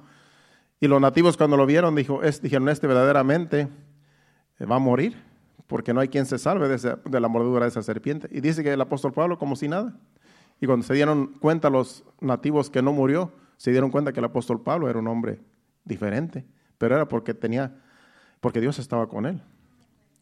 Y 0.81 0.89
los 0.89 1.01
nativos 1.01 1.37
cuando 1.37 1.57
lo 1.57 1.67
vieron 1.67 1.95
dijo, 1.95 2.21
dijeron, 2.43 2.69
este 2.69 2.87
verdaderamente 2.87 3.69
va 4.61 4.77
a 4.77 4.81
morir 4.81 5.17
porque 5.67 5.93
no 5.93 6.01
hay 6.01 6.09
quien 6.09 6.27
se 6.27 6.39
salve 6.39 6.69
de, 6.69 7.21
la 7.21 7.29
mordedura 7.29 7.65
de 7.65 7.71
esa 7.71 7.83
serpiente. 7.83 8.29
Y 8.31 8.41
dice 8.41 8.63
que 8.63 8.73
el 8.73 8.81
apóstol 8.81 9.13
Pablo 9.13 9.39
como 9.39 9.57
si 9.57 9.69
nada. 9.69 9.95
Y 10.61 10.67
cuando 10.67 10.87
se 10.87 10.95
dieron 10.95 11.29
cuenta 11.41 11.71
los 11.71 12.05
nativos 12.21 12.71
que 12.71 12.83
no 12.83 12.93
murió, 12.93 13.33
se 13.57 13.71
dieron 13.71 13.91
cuenta 13.91 14.13
que 14.13 14.21
el 14.21 14.27
apóstol 14.27 14.63
Pablo 14.63 14.89
era 14.89 14.99
un 14.99 15.09
hombre 15.09 15.41
diferente, 15.85 16.45
pero 16.79 16.95
era 16.97 17.09
porque 17.09 17.35
tenía, 17.35 17.77
porque 18.41 18.61
Dios 18.61 18.79
estaba 18.79 19.09
con 19.09 19.27
él. 19.27 19.43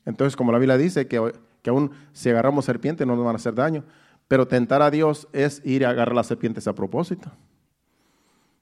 Entonces, 0.04 0.36
como 0.36 0.52
la 0.52 0.58
Biblia 0.58 0.76
dice 0.76 1.06
que, 1.08 1.32
que 1.62 1.70
aún 1.70 1.90
si 2.12 2.30
agarramos 2.30 2.64
serpientes 2.64 3.06
no 3.06 3.16
nos 3.16 3.24
van 3.24 3.34
a 3.34 3.36
hacer 3.36 3.54
daño, 3.54 3.84
pero 4.28 4.46
tentar 4.46 4.82
a 4.82 4.90
Dios 4.90 5.28
es 5.32 5.60
ir 5.64 5.84
a 5.84 5.90
agarrar 5.90 6.14
las 6.14 6.26
serpientes 6.26 6.66
a 6.68 6.74
propósito, 6.74 7.30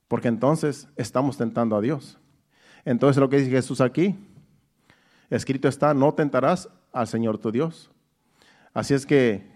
porque 0.09 0.29
entonces 0.29 0.89
estamos 0.97 1.37
tentando 1.37 1.77
a 1.77 1.81
Dios. 1.81 2.19
Entonces 2.85 3.21
lo 3.21 3.29
que 3.29 3.39
dice 3.39 3.51
Jesús 3.51 3.81
aquí, 3.81 4.17
escrito 5.31 5.69
está, 5.69 5.95
no 5.95 6.13
tentarás 6.15 6.69
al 6.93 7.07
Señor 7.07 7.39
tu 7.39 7.53
Dios. 7.53 7.91
Así 8.75 8.95
es 8.95 9.07
que 9.07 9.51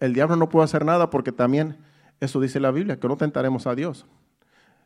el 0.00 0.14
diablo 0.14 0.36
no 0.36 0.48
puede 0.48 0.64
hacer 0.64 0.84
nada 0.84 1.10
porque 1.10 1.32
también 1.32 1.78
eso 2.20 2.40
dice 2.40 2.60
la 2.60 2.70
Biblia, 2.70 2.98
que 2.98 3.08
no 3.08 3.16
tentaremos 3.16 3.66
a 3.66 3.74
Dios. 3.74 4.06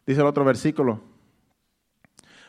Dice 0.07 0.21
el 0.21 0.27
otro 0.27 0.45
versículo. 0.45 1.01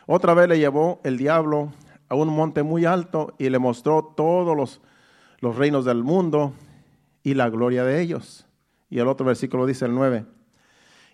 Otra 0.06 0.34
vez 0.34 0.48
le 0.48 0.58
llevó 0.58 1.00
el 1.04 1.16
diablo 1.16 1.72
a 2.08 2.14
un 2.14 2.28
monte 2.28 2.62
muy 2.62 2.84
alto 2.84 3.34
y 3.38 3.48
le 3.48 3.58
mostró 3.58 4.12
todos 4.16 4.56
los, 4.56 5.56
reinos 5.56 5.84
del 5.84 6.02
mundo 6.02 6.52
y 7.22 7.34
la 7.34 7.48
gloria 7.48 7.84
de 7.84 8.00
ellos. 8.00 8.46
Y 8.90 8.98
el 8.98 9.08
otro 9.08 9.26
versículo 9.26 9.66
dice 9.66 9.84
el 9.84 9.94
9. 9.94 10.26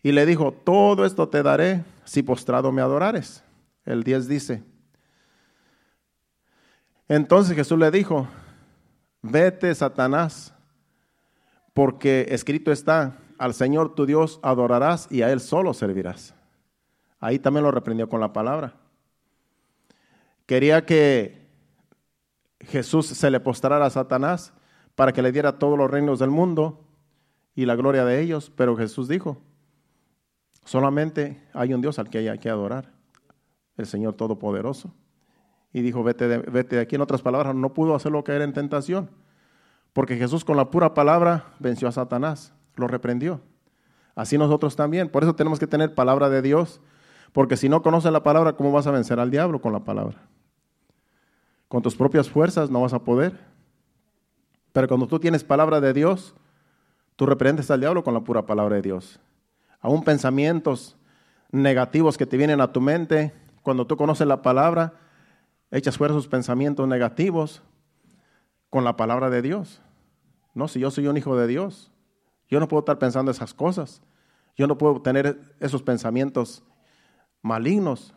Y 0.02 0.12
le 0.12 0.26
dijo, 0.26 0.52
todo 0.52 1.04
esto 1.04 1.28
te 1.28 1.42
daré 1.42 1.84
si 2.04 2.22
postrado 2.22 2.72
me 2.72 2.82
adorares. 2.82 3.44
El 3.84 4.02
10 4.02 4.28
dice. 4.28 4.62
Entonces 7.08 7.56
Jesús 7.56 7.78
le 7.78 7.90
dijo, 7.90 8.28
vete 9.20 9.74
Satanás, 9.74 10.54
porque 11.74 12.26
escrito 12.30 12.70
está, 12.70 13.16
al 13.40 13.54
Señor 13.54 13.94
tu 13.94 14.04
Dios 14.04 14.38
adorarás 14.42 15.08
y 15.10 15.22
a 15.22 15.32
Él 15.32 15.40
solo 15.40 15.72
servirás. 15.72 16.34
Ahí 17.18 17.38
también 17.38 17.64
lo 17.64 17.70
reprendió 17.70 18.06
con 18.06 18.20
la 18.20 18.34
palabra. 18.34 18.74
Quería 20.44 20.84
que 20.84 21.48
Jesús 22.60 23.06
se 23.06 23.30
le 23.30 23.40
postrara 23.40 23.86
a 23.86 23.90
Satanás 23.90 24.52
para 24.94 25.14
que 25.14 25.22
le 25.22 25.32
diera 25.32 25.58
todos 25.58 25.78
los 25.78 25.90
reinos 25.90 26.18
del 26.18 26.28
mundo 26.28 26.84
y 27.54 27.64
la 27.64 27.76
gloria 27.76 28.04
de 28.04 28.20
ellos, 28.20 28.52
pero 28.54 28.76
Jesús 28.76 29.08
dijo, 29.08 29.38
solamente 30.66 31.42
hay 31.54 31.72
un 31.72 31.80
Dios 31.80 31.98
al 31.98 32.10
que 32.10 32.18
hay 32.18 32.38
que 32.38 32.50
adorar, 32.50 32.92
el 33.78 33.86
Señor 33.86 34.16
Todopoderoso. 34.16 34.92
Y 35.72 35.80
dijo, 35.80 36.02
vete 36.02 36.28
de, 36.28 36.38
vete 36.40 36.76
de 36.76 36.82
aquí. 36.82 36.96
En 36.96 37.00
otras 37.00 37.22
palabras, 37.22 37.54
no 37.54 37.72
pudo 37.72 37.94
hacerlo 37.94 38.22
caer 38.22 38.42
en 38.42 38.52
tentación, 38.52 39.08
porque 39.94 40.18
Jesús 40.18 40.44
con 40.44 40.58
la 40.58 40.70
pura 40.70 40.92
palabra 40.92 41.54
venció 41.58 41.88
a 41.88 41.92
Satanás 41.92 42.52
lo 42.76 42.86
reprendió. 42.88 43.40
Así 44.14 44.36
nosotros 44.38 44.76
también. 44.76 45.08
Por 45.08 45.22
eso 45.22 45.34
tenemos 45.34 45.58
que 45.58 45.66
tener 45.66 45.94
palabra 45.94 46.28
de 46.28 46.42
Dios. 46.42 46.80
Porque 47.32 47.56
si 47.56 47.68
no 47.68 47.82
conoces 47.82 48.12
la 48.12 48.22
palabra, 48.22 48.54
¿cómo 48.54 48.72
vas 48.72 48.86
a 48.86 48.90
vencer 48.90 49.20
al 49.20 49.30
diablo 49.30 49.60
con 49.60 49.72
la 49.72 49.84
palabra? 49.84 50.18
Con 51.68 51.82
tus 51.82 51.94
propias 51.94 52.28
fuerzas 52.28 52.70
no 52.70 52.80
vas 52.80 52.92
a 52.92 53.04
poder. 53.04 53.38
Pero 54.72 54.88
cuando 54.88 55.06
tú 55.06 55.18
tienes 55.18 55.44
palabra 55.44 55.80
de 55.80 55.92
Dios, 55.92 56.34
tú 57.16 57.26
reprendes 57.26 57.70
al 57.70 57.80
diablo 57.80 58.02
con 58.02 58.14
la 58.14 58.20
pura 58.20 58.46
palabra 58.46 58.76
de 58.76 58.82
Dios. 58.82 59.20
Aún 59.80 60.02
pensamientos 60.02 60.96
negativos 61.52 62.18
que 62.18 62.26
te 62.26 62.36
vienen 62.36 62.60
a 62.60 62.72
tu 62.72 62.80
mente, 62.80 63.32
cuando 63.62 63.86
tú 63.86 63.96
conoces 63.96 64.26
la 64.26 64.42
palabra, 64.42 64.94
echas 65.70 65.96
fuera 65.96 66.14
esos 66.14 66.28
pensamientos 66.28 66.86
negativos 66.86 67.62
con 68.68 68.84
la 68.84 68.96
palabra 68.96 69.30
de 69.30 69.42
Dios. 69.42 69.80
No, 70.54 70.68
si 70.68 70.80
yo 70.80 70.90
soy 70.90 71.06
un 71.06 71.16
hijo 71.16 71.36
de 71.36 71.46
Dios, 71.46 71.90
yo 72.50 72.58
no 72.58 72.68
puedo 72.68 72.80
estar 72.80 72.98
pensando 72.98 73.30
esas 73.30 73.54
cosas. 73.54 74.02
Yo 74.56 74.66
no 74.66 74.76
puedo 74.76 75.00
tener 75.00 75.40
esos 75.60 75.82
pensamientos 75.82 76.64
malignos. 77.42 78.14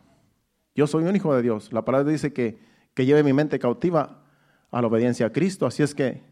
Yo 0.74 0.86
soy 0.86 1.04
un 1.04 1.14
hijo 1.14 1.34
de 1.34 1.42
Dios. 1.42 1.72
La 1.72 1.84
palabra 1.84 2.10
dice 2.10 2.32
que, 2.32 2.58
que 2.94 3.06
lleve 3.06 3.22
mi 3.22 3.32
mente 3.32 3.58
cautiva 3.58 4.24
a 4.70 4.80
la 4.82 4.88
obediencia 4.88 5.26
a 5.26 5.32
Cristo. 5.32 5.66
Así 5.66 5.82
es 5.82 5.94
que 5.94 6.24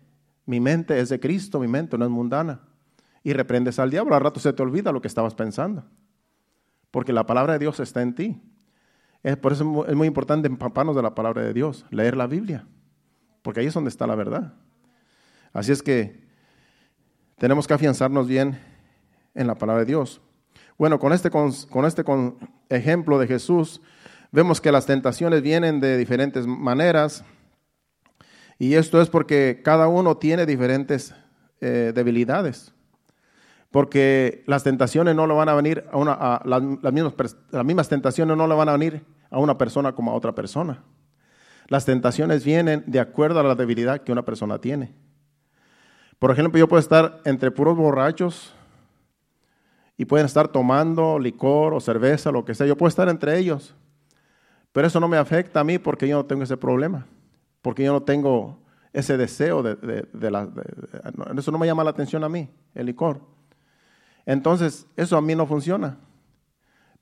mi 0.45 0.59
mente 0.59 0.99
es 0.99 1.09
de 1.09 1.21
Cristo, 1.21 1.61
mi 1.61 1.69
mente 1.69 1.97
no 1.97 2.05
es 2.05 2.11
mundana. 2.11 2.61
Y 3.23 3.33
reprendes 3.33 3.79
al 3.79 3.91
diablo, 3.91 4.17
al 4.17 4.21
rato 4.21 4.41
se 4.41 4.53
te 4.53 4.63
olvida 4.63 4.91
lo 4.91 5.01
que 5.01 5.07
estabas 5.07 5.35
pensando. 5.37 5.85
Porque 6.91 7.13
la 7.13 7.25
palabra 7.25 7.53
de 7.53 7.61
Dios 7.61 7.79
está 7.79 8.03
en 8.03 8.15
ti. 8.17 8.43
Es, 9.23 9.37
por 9.37 9.53
eso 9.53 9.87
es 9.87 9.95
muy 9.95 10.09
importante 10.09 10.49
empaparnos 10.49 10.97
de 10.97 11.03
la 11.03 11.15
palabra 11.15 11.43
de 11.43 11.55
Dios, 11.55 11.87
leer 11.91 12.17
la 12.17 12.27
Biblia. 12.27 12.67
Porque 13.43 13.61
ahí 13.61 13.67
es 13.67 13.75
donde 13.75 13.91
está 13.91 14.09
la 14.09 14.17
verdad. 14.17 14.55
Así 15.53 15.71
es 15.71 15.83
que 15.83 16.32
tenemos 17.43 17.67
que 17.67 17.75
afianzarnos 17.75 18.29
bien 18.29 18.57
en 19.35 19.49
la 19.49 19.57
palabra 19.57 19.81
de 19.81 19.87
Dios. 19.87 20.21
Bueno, 20.79 21.01
con 21.01 21.13
este, 21.13 21.29
con, 21.29 21.51
este 21.85 22.05
ejemplo 22.69 23.19
de 23.19 23.27
Jesús, 23.27 23.83
vemos 24.31 24.61
que 24.61 24.71
las 24.71 24.87
tentaciones 24.87 25.43
vienen 25.43 25.81
de 25.81 25.97
diferentes 25.97 26.47
maneras. 26.47 27.25
Y 28.61 28.75
esto 28.75 29.03
es 29.03 29.09
porque 29.11 29.61
cada 29.65 29.89
uno 29.89 30.19
tiene 30.19 30.47
diferentes 30.47 31.17
eh, 31.61 31.91
debilidades. 31.93 32.73
Porque 33.73 34.45
las 34.47 34.63
tentaciones 34.63 35.17
no 35.17 35.27
le 35.27 35.35
van 35.35 35.49
a 35.49 35.55
venir 35.55 35.85
a 35.91 35.97
una, 35.97 36.41
las, 36.45 36.63
mismas, 36.93 37.15
las 37.51 37.65
mismas 37.65 37.89
tentaciones 37.89 38.37
no 38.37 38.47
le 38.47 38.55
van 38.55 38.69
a 38.69 38.73
venir 38.75 39.05
a 39.31 39.41
una 39.41 39.59
persona 39.59 39.97
como 39.97 40.13
a 40.13 40.15
otra 40.15 40.33
persona. 40.33 40.85
Las 41.67 41.87
tentaciones 41.87 42.45
vienen 42.45 42.85
de 42.87 43.01
acuerdo 43.01 43.41
a 43.41 43.43
la 43.43 43.57
debilidad 43.57 44.03
que 44.03 44.13
una 44.13 44.25
persona 44.25 44.61
tiene. 44.61 44.95
Por 46.23 46.31
ejemplo, 46.31 46.57
yo 46.57 46.69
puedo 46.69 46.79
estar 46.79 47.21
entre 47.25 47.51
puros 47.51 47.77
borrachos 47.77 48.55
y 49.97 50.05
pueden 50.05 50.25
estar 50.25 50.47
tomando 50.47 51.19
licor 51.19 51.75
o 51.75 51.81
cerveza, 51.81 52.31
lo 52.31 52.45
que 52.45 52.55
sea. 52.55 52.65
Yo 52.65 52.77
puedo 52.77 52.91
estar 52.91 53.09
entre 53.09 53.37
ellos. 53.37 53.75
Pero 54.71 54.87
eso 54.87 55.01
no 55.01 55.09
me 55.09 55.17
afecta 55.17 55.59
a 55.59 55.65
mí 55.65 55.79
porque 55.79 56.07
yo 56.07 56.19
no 56.19 56.25
tengo 56.25 56.45
ese 56.45 56.57
problema. 56.57 57.09
Porque 57.61 57.83
yo 57.83 57.93
no 57.93 58.05
tengo 58.05 58.61
ese 58.93 59.17
deseo 59.17 59.65
de, 59.65 59.75
de, 59.75 60.31
la... 60.31 60.49
eso 61.37 61.51
no 61.51 61.59
me 61.59 61.67
llama 61.67 61.83
la 61.83 61.91
atención 61.91 62.23
a 62.23 62.29
mí, 62.29 62.49
el 62.77 62.87
licor. 62.87 63.21
Entonces, 64.25 64.87
eso 64.97 65.17
a 65.17 65.21
mí 65.21 65.35
no 65.35 65.45
funciona. 65.45 65.99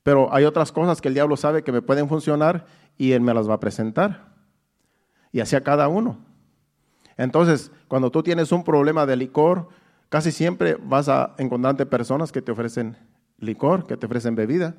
Pero 0.02 0.32
hay 0.32 0.44
otras 0.44 0.72
cosas 0.72 1.02
que 1.02 1.08
el 1.08 1.14
diablo 1.14 1.36
sabe 1.36 1.62
que 1.62 1.72
me 1.72 1.82
pueden 1.82 2.08
funcionar 2.08 2.64
y 2.96 3.12
él 3.12 3.20
me 3.20 3.34
las 3.34 3.46
va 3.46 3.52
a 3.52 3.60
presentar. 3.60 4.32
Y 5.30 5.40
así 5.40 5.56
a 5.56 5.62
cada 5.62 5.88
uno. 5.88 6.29
Entonces, 7.20 7.70
cuando 7.86 8.10
tú 8.10 8.22
tienes 8.22 8.50
un 8.50 8.64
problema 8.64 9.04
de 9.04 9.14
licor, 9.14 9.68
casi 10.08 10.32
siempre 10.32 10.78
vas 10.82 11.10
a 11.10 11.34
encontrarte 11.36 11.84
personas 11.84 12.32
que 12.32 12.40
te 12.40 12.50
ofrecen 12.50 12.96
licor, 13.36 13.86
que 13.86 13.98
te 13.98 14.06
ofrecen 14.06 14.34
bebida. 14.34 14.76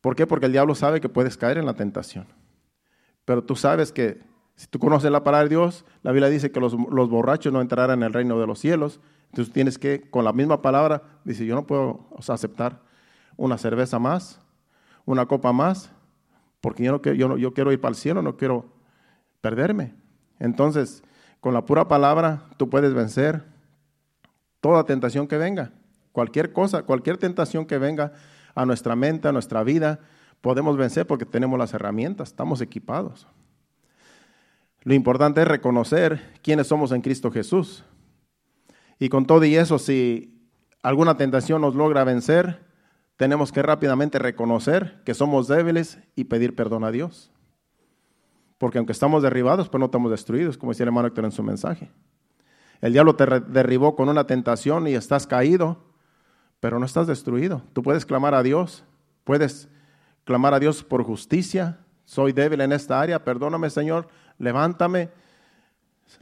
¿Por 0.00 0.14
qué? 0.14 0.28
Porque 0.28 0.46
el 0.46 0.52
diablo 0.52 0.76
sabe 0.76 1.00
que 1.00 1.08
puedes 1.08 1.36
caer 1.36 1.58
en 1.58 1.66
la 1.66 1.74
tentación. 1.74 2.28
Pero 3.24 3.42
tú 3.42 3.56
sabes 3.56 3.90
que 3.90 4.22
si 4.54 4.68
tú 4.68 4.78
conoces 4.78 5.10
la 5.10 5.24
palabra 5.24 5.42
de 5.42 5.56
Dios, 5.56 5.84
la 6.04 6.12
Biblia 6.12 6.28
dice 6.28 6.52
que 6.52 6.60
los, 6.60 6.76
borrachos 6.76 7.52
no 7.52 7.60
entrarán 7.60 7.98
en 7.98 8.04
el 8.04 8.12
reino 8.12 8.38
de 8.38 8.46
los 8.46 8.60
cielos. 8.60 9.00
Entonces 9.30 9.52
tienes 9.52 9.76
que, 9.76 10.08
con 10.08 10.24
la 10.24 10.32
misma 10.32 10.62
palabra, 10.62 11.02
dice, 11.24 11.46
yo 11.46 11.56
no 11.56 11.66
puedo 11.66 12.06
aceptar 12.28 12.80
una 13.36 13.58
cerveza 13.58 13.98
más, 13.98 14.38
una 15.04 15.26
copa 15.26 15.52
más, 15.52 15.90
porque 16.60 16.84
yo, 16.84 16.92
no, 16.92 17.02
yo, 17.02 17.36
yo 17.36 17.52
quiero 17.54 17.72
ir 17.72 17.80
para 17.80 17.90
el 17.90 17.96
cielo, 17.96 18.22
no 18.22 18.36
quiero 18.36 18.66
perderme. 19.40 19.94
Entonces, 20.38 21.02
con 21.40 21.54
la 21.54 21.64
pura 21.64 21.88
palabra 21.88 22.44
tú 22.56 22.68
puedes 22.68 22.94
vencer 22.94 23.44
toda 24.60 24.84
tentación 24.84 25.28
que 25.28 25.38
venga. 25.38 25.72
Cualquier 26.12 26.52
cosa, 26.52 26.82
cualquier 26.82 27.18
tentación 27.18 27.66
que 27.66 27.78
venga 27.78 28.12
a 28.54 28.64
nuestra 28.66 28.96
mente, 28.96 29.28
a 29.28 29.32
nuestra 29.32 29.62
vida, 29.62 30.00
podemos 30.40 30.76
vencer 30.76 31.06
porque 31.06 31.26
tenemos 31.26 31.58
las 31.58 31.74
herramientas, 31.74 32.28
estamos 32.28 32.60
equipados. 32.60 33.26
Lo 34.82 34.94
importante 34.94 35.42
es 35.42 35.48
reconocer 35.48 36.38
quiénes 36.42 36.68
somos 36.68 36.92
en 36.92 37.02
Cristo 37.02 37.30
Jesús. 37.30 37.84
Y 38.98 39.08
con 39.08 39.26
todo 39.26 39.44
y 39.44 39.56
eso, 39.56 39.78
si 39.78 40.48
alguna 40.82 41.16
tentación 41.16 41.60
nos 41.60 41.74
logra 41.74 42.04
vencer, 42.04 42.64
tenemos 43.16 43.50
que 43.50 43.62
rápidamente 43.62 44.18
reconocer 44.18 45.02
que 45.04 45.14
somos 45.14 45.48
débiles 45.48 45.98
y 46.14 46.24
pedir 46.24 46.54
perdón 46.54 46.84
a 46.84 46.90
Dios. 46.90 47.32
Porque 48.58 48.78
aunque 48.78 48.92
estamos 48.92 49.22
derribados, 49.22 49.68
pues 49.68 49.78
no 49.78 49.86
estamos 49.86 50.10
destruidos, 50.10 50.56
como 50.56 50.72
decía 50.72 50.84
el 50.84 50.88
hermano 50.88 51.08
Héctor 51.08 51.24
en 51.26 51.32
su 51.32 51.42
mensaje. 51.42 51.90
El 52.80 52.92
diablo 52.92 53.16
te 53.16 53.26
derribó 53.40 53.96
con 53.96 54.08
una 54.08 54.26
tentación 54.26 54.86
y 54.86 54.94
estás 54.94 55.26
caído, 55.26 55.78
pero 56.60 56.78
no 56.78 56.86
estás 56.86 57.06
destruido. 57.06 57.62
Tú 57.72 57.82
puedes 57.82 58.06
clamar 58.06 58.34
a 58.34 58.42
Dios, 58.42 58.84
puedes 59.24 59.68
clamar 60.24 60.54
a 60.54 60.60
Dios 60.60 60.82
por 60.82 61.02
justicia. 61.04 61.78
Soy 62.04 62.32
débil 62.32 62.60
en 62.60 62.72
esta 62.72 63.00
área, 63.00 63.24
perdóname 63.24 63.68
Señor, 63.70 64.08
levántame, 64.38 65.10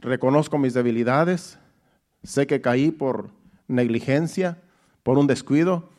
reconozco 0.01 0.57
mis 0.57 0.73
debilidades, 0.73 1.59
sé 2.23 2.47
que 2.47 2.61
caí 2.61 2.91
por 2.91 3.29
negligencia, 3.67 4.61
por 5.03 5.17
un 5.17 5.27
descuido, 5.27 5.89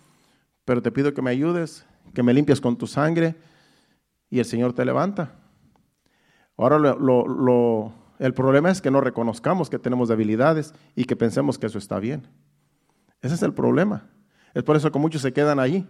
pero 0.65 0.83
te 0.83 0.91
pido 0.91 1.15
que 1.15 1.23
me 1.23 1.31
ayudes, 1.31 1.87
que 2.13 2.23
me 2.23 2.35
limpies 2.35 2.61
con 2.61 2.77
tu 2.77 2.87
sangre 2.87 3.37
y 4.29 4.41
el 4.41 4.45
Señor 4.45 4.73
te 4.73 4.85
levanta. 4.85 5.35
Ahora 6.57 6.77
el 8.19 8.35
problema 8.35 8.71
es 8.71 8.81
que 8.81 8.91
no 8.91 9.01
reconozcamos 9.01 9.69
que 9.69 9.79
tenemos 9.79 10.09
debilidades 10.09 10.75
y 10.95 11.05
que 11.05 11.17
pensemos 11.17 11.59
que 11.59 11.67
eso 11.67 11.79
está 11.79 11.99
bien. 11.99 12.27
Ese 13.21 13.35
es 13.35 13.43
el 13.43 13.53
problema. 13.53 14.09
Es 14.55 14.63
por 14.63 14.77
eso 14.77 14.91
que 14.91 14.99
muchos 14.99 15.23
se 15.23 15.33
quedan 15.33 15.59
allí, 15.59 15.87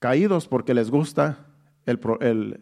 caídos 0.00 0.48
porque 0.48 0.74
les 0.74 0.90
gusta 0.90 1.46
el, 1.86 2.60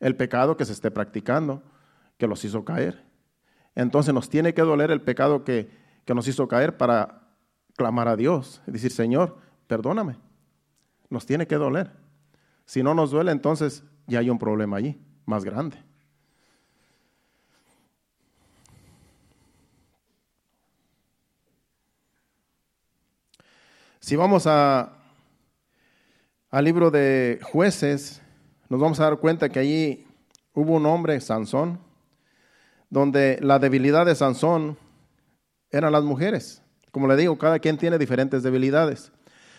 el 0.00 0.16
pecado 0.16 0.56
que 0.56 0.64
se 0.64 0.72
esté 0.72 0.90
practicando, 0.90 1.62
que 2.16 2.26
los 2.26 2.44
hizo 2.44 2.64
caer. 2.64 3.04
Entonces 3.74 4.14
nos 4.14 4.30
tiene 4.30 4.54
que 4.54 4.62
doler 4.62 4.90
el 4.90 5.02
pecado 5.02 5.44
que, 5.44 5.68
que 6.04 6.14
nos 6.14 6.26
hizo 6.28 6.48
caer 6.48 6.76
para 6.76 7.22
clamar 7.76 8.08
a 8.08 8.16
Dios 8.16 8.62
y 8.66 8.70
decir, 8.70 8.90
Señor, 8.90 9.36
perdóname. 9.66 10.16
Nos 11.10 11.26
tiene 11.26 11.46
que 11.46 11.56
doler. 11.56 11.92
Si 12.64 12.82
no 12.82 12.94
nos 12.94 13.10
duele, 13.10 13.32
entonces 13.32 13.84
ya 14.06 14.20
hay 14.20 14.30
un 14.30 14.38
problema 14.38 14.76
allí, 14.76 14.98
más 15.24 15.44
grande. 15.44 15.76
Si 24.00 24.14
vamos 24.14 24.46
a, 24.46 24.92
al 26.50 26.64
libro 26.64 26.92
de 26.92 27.40
jueces, 27.42 28.22
nos 28.68 28.80
vamos 28.80 29.00
a 29.00 29.04
dar 29.04 29.18
cuenta 29.18 29.48
que 29.48 29.58
allí 29.58 30.06
hubo 30.54 30.74
un 30.74 30.86
hombre, 30.86 31.20
Sansón, 31.20 31.80
donde 32.88 33.38
la 33.42 33.58
debilidad 33.58 34.06
de 34.06 34.14
Sansón 34.14 34.78
eran 35.72 35.90
las 35.90 36.04
mujeres. 36.04 36.62
Como 36.92 37.08
le 37.08 37.16
digo, 37.16 37.36
cada 37.36 37.58
quien 37.58 37.78
tiene 37.78 37.98
diferentes 37.98 38.44
debilidades. 38.44 39.10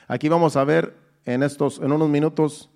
Aquí 0.08 0.30
vamos 0.30 0.56
a 0.56 0.64
ver 0.64 0.96
en 1.26 1.44
estos, 1.44 1.80
en 1.80 1.92
unos 1.92 2.08
minutos, 2.08 2.70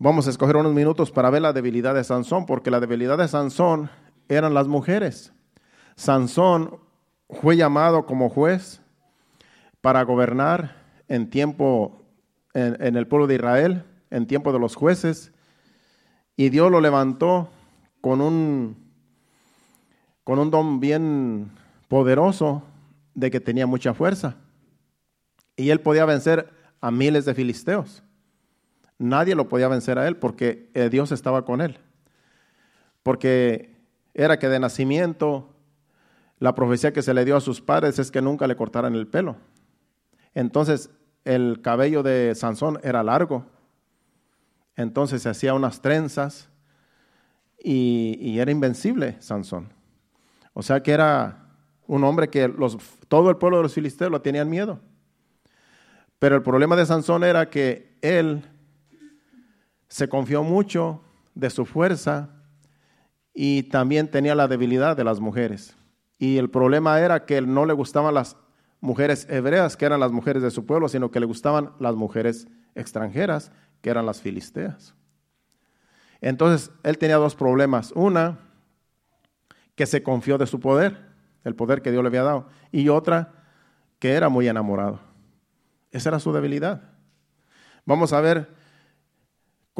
vamos 0.00 0.26
a 0.26 0.30
escoger 0.30 0.56
unos 0.56 0.72
minutos 0.72 1.12
para 1.12 1.28
ver 1.28 1.42
la 1.42 1.52
debilidad 1.52 1.94
de 1.94 2.02
Sansón, 2.02 2.46
porque 2.46 2.70
la 2.70 2.80
debilidad 2.80 3.18
de 3.18 3.28
Sansón 3.28 3.90
eran 4.28 4.54
las 4.54 4.66
mujeres. 4.66 5.32
Sansón 5.94 6.80
fue 7.28 7.56
llamado 7.56 8.06
como 8.06 8.30
juez 8.30 8.80
para 9.82 10.02
gobernar 10.02 10.74
en 11.06 11.28
tiempo, 11.28 12.02
en, 12.54 12.96
el 12.96 13.06
pueblo 13.06 13.26
de 13.26 13.34
Israel, 13.34 13.84
en 14.10 14.26
tiempo 14.26 14.52
de 14.52 14.58
los 14.58 14.74
jueces, 14.74 15.32
y 16.34 16.48
Dios 16.48 16.70
lo 16.70 16.80
levantó 16.80 17.50
con 18.00 18.22
un, 18.22 18.76
con 20.24 20.38
un 20.38 20.50
don 20.50 20.80
bien 20.80 21.50
poderoso 21.88 22.62
de 23.14 23.30
que 23.30 23.40
tenía 23.40 23.66
mucha 23.66 23.92
fuerza. 23.92 24.36
Y 25.56 25.68
él 25.68 25.80
podía 25.80 26.06
vencer 26.06 26.50
a 26.80 26.90
miles 26.90 27.26
de 27.26 27.34
filisteos. 27.34 28.02
Nadie 29.00 29.34
lo 29.34 29.48
podía 29.48 29.66
vencer 29.66 29.98
a 29.98 30.06
él 30.06 30.18
porque 30.18 30.68
eh, 30.74 30.90
Dios 30.90 31.10
estaba 31.10 31.46
con 31.46 31.62
él. 31.62 31.78
Porque 33.02 33.74
era 34.12 34.38
que 34.38 34.50
de 34.50 34.60
nacimiento 34.60 35.54
la 36.38 36.54
profecía 36.54 36.92
que 36.92 37.00
se 37.00 37.14
le 37.14 37.24
dio 37.24 37.34
a 37.34 37.40
sus 37.40 37.62
padres 37.62 37.98
es 37.98 38.10
que 38.10 38.20
nunca 38.20 38.46
le 38.46 38.56
cortaran 38.56 38.94
el 38.94 39.06
pelo. 39.06 39.36
Entonces 40.34 40.90
el 41.24 41.62
cabello 41.62 42.02
de 42.02 42.34
Sansón 42.34 42.78
era 42.82 43.02
largo. 43.02 43.46
Entonces 44.76 45.22
se 45.22 45.30
hacía 45.30 45.54
unas 45.54 45.80
trenzas 45.80 46.50
y, 47.58 48.38
era 48.38 48.50
invencible 48.50 49.16
Sansón. 49.20 49.72
O 50.52 50.62
sea 50.62 50.82
que 50.82 50.92
era 50.92 51.46
un 51.86 52.04
hombre 52.04 52.28
que 52.28 52.48
los, 52.48 52.76
todo 53.08 53.30
el 53.30 53.38
pueblo 53.38 53.56
de 53.56 53.62
los 53.62 53.72
filisteos 53.72 54.10
lo 54.10 54.20
tenían 54.20 54.50
miedo. 54.50 54.78
Pero 56.18 56.36
el 56.36 56.42
problema 56.42 56.76
de 56.76 56.84
Sansón 56.84 57.24
era 57.24 57.48
que 57.48 57.96
él 58.02 58.44
se 59.90 60.08
confió 60.08 60.42
mucho 60.42 61.02
de 61.34 61.50
su 61.50 61.66
fuerza 61.66 62.30
y 63.34 63.64
también 63.64 64.10
tenía 64.10 64.34
la 64.34 64.48
debilidad 64.48 64.96
de 64.96 65.04
las 65.04 65.20
mujeres. 65.20 65.76
Y 66.18 66.38
el 66.38 66.48
problema 66.48 66.98
era 67.00 67.26
que 67.26 67.42
no 67.42 67.66
le 67.66 67.74
gustaban 67.74 68.14
las 68.14 68.38
mujeres 68.80 69.26
hebreas, 69.28 69.76
que 69.76 69.84
eran 69.84 70.00
las 70.00 70.12
mujeres 70.12 70.42
de 70.42 70.50
su 70.50 70.64
pueblo, 70.64 70.88
sino 70.88 71.10
que 71.10 71.20
le 71.20 71.26
gustaban 71.26 71.72
las 71.78 71.94
mujeres 71.94 72.48
extranjeras, 72.74 73.52
que 73.82 73.90
eran 73.90 74.06
las 74.06 74.22
filisteas. 74.22 74.94
Entonces, 76.22 76.70
él 76.82 76.96
tenía 76.96 77.16
dos 77.16 77.34
problemas. 77.34 77.92
Una, 77.92 78.38
que 79.74 79.84
se 79.84 80.02
confió 80.02 80.38
de 80.38 80.46
su 80.46 80.60
poder 80.60 81.10
el 81.44 81.54
poder 81.54 81.82
que 81.82 81.90
Dios 81.90 82.02
le 82.02 82.08
había 82.08 82.22
dado, 82.22 82.48
y 82.70 82.88
otra 82.88 83.32
que 83.98 84.12
era 84.12 84.28
muy 84.28 84.48
enamorado. 84.48 85.00
Esa 85.90 86.10
era 86.10 86.20
su 86.20 86.32
debilidad. 86.32 86.82
Vamos 87.84 88.12
a 88.12 88.20
ver 88.20 88.59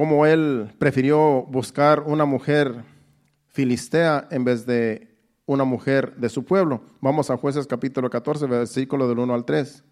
cómo 0.01 0.25
él 0.25 0.71
prefirió 0.79 1.43
buscar 1.43 2.05
una 2.07 2.25
mujer 2.25 2.85
filistea 3.49 4.27
en 4.31 4.45
vez 4.45 4.65
de 4.65 5.15
una 5.45 5.65
mujer 5.65 6.17
de 6.17 6.31
su 6.31 6.43
pueblo. 6.43 6.81
Vamos 7.03 7.29
a 7.29 7.37
jueces 7.37 7.67
capítulo 7.67 8.09
14, 8.09 8.47
versículo 8.47 9.07
del 9.07 9.19
1 9.19 9.35
al 9.35 9.45
3. 9.45 9.85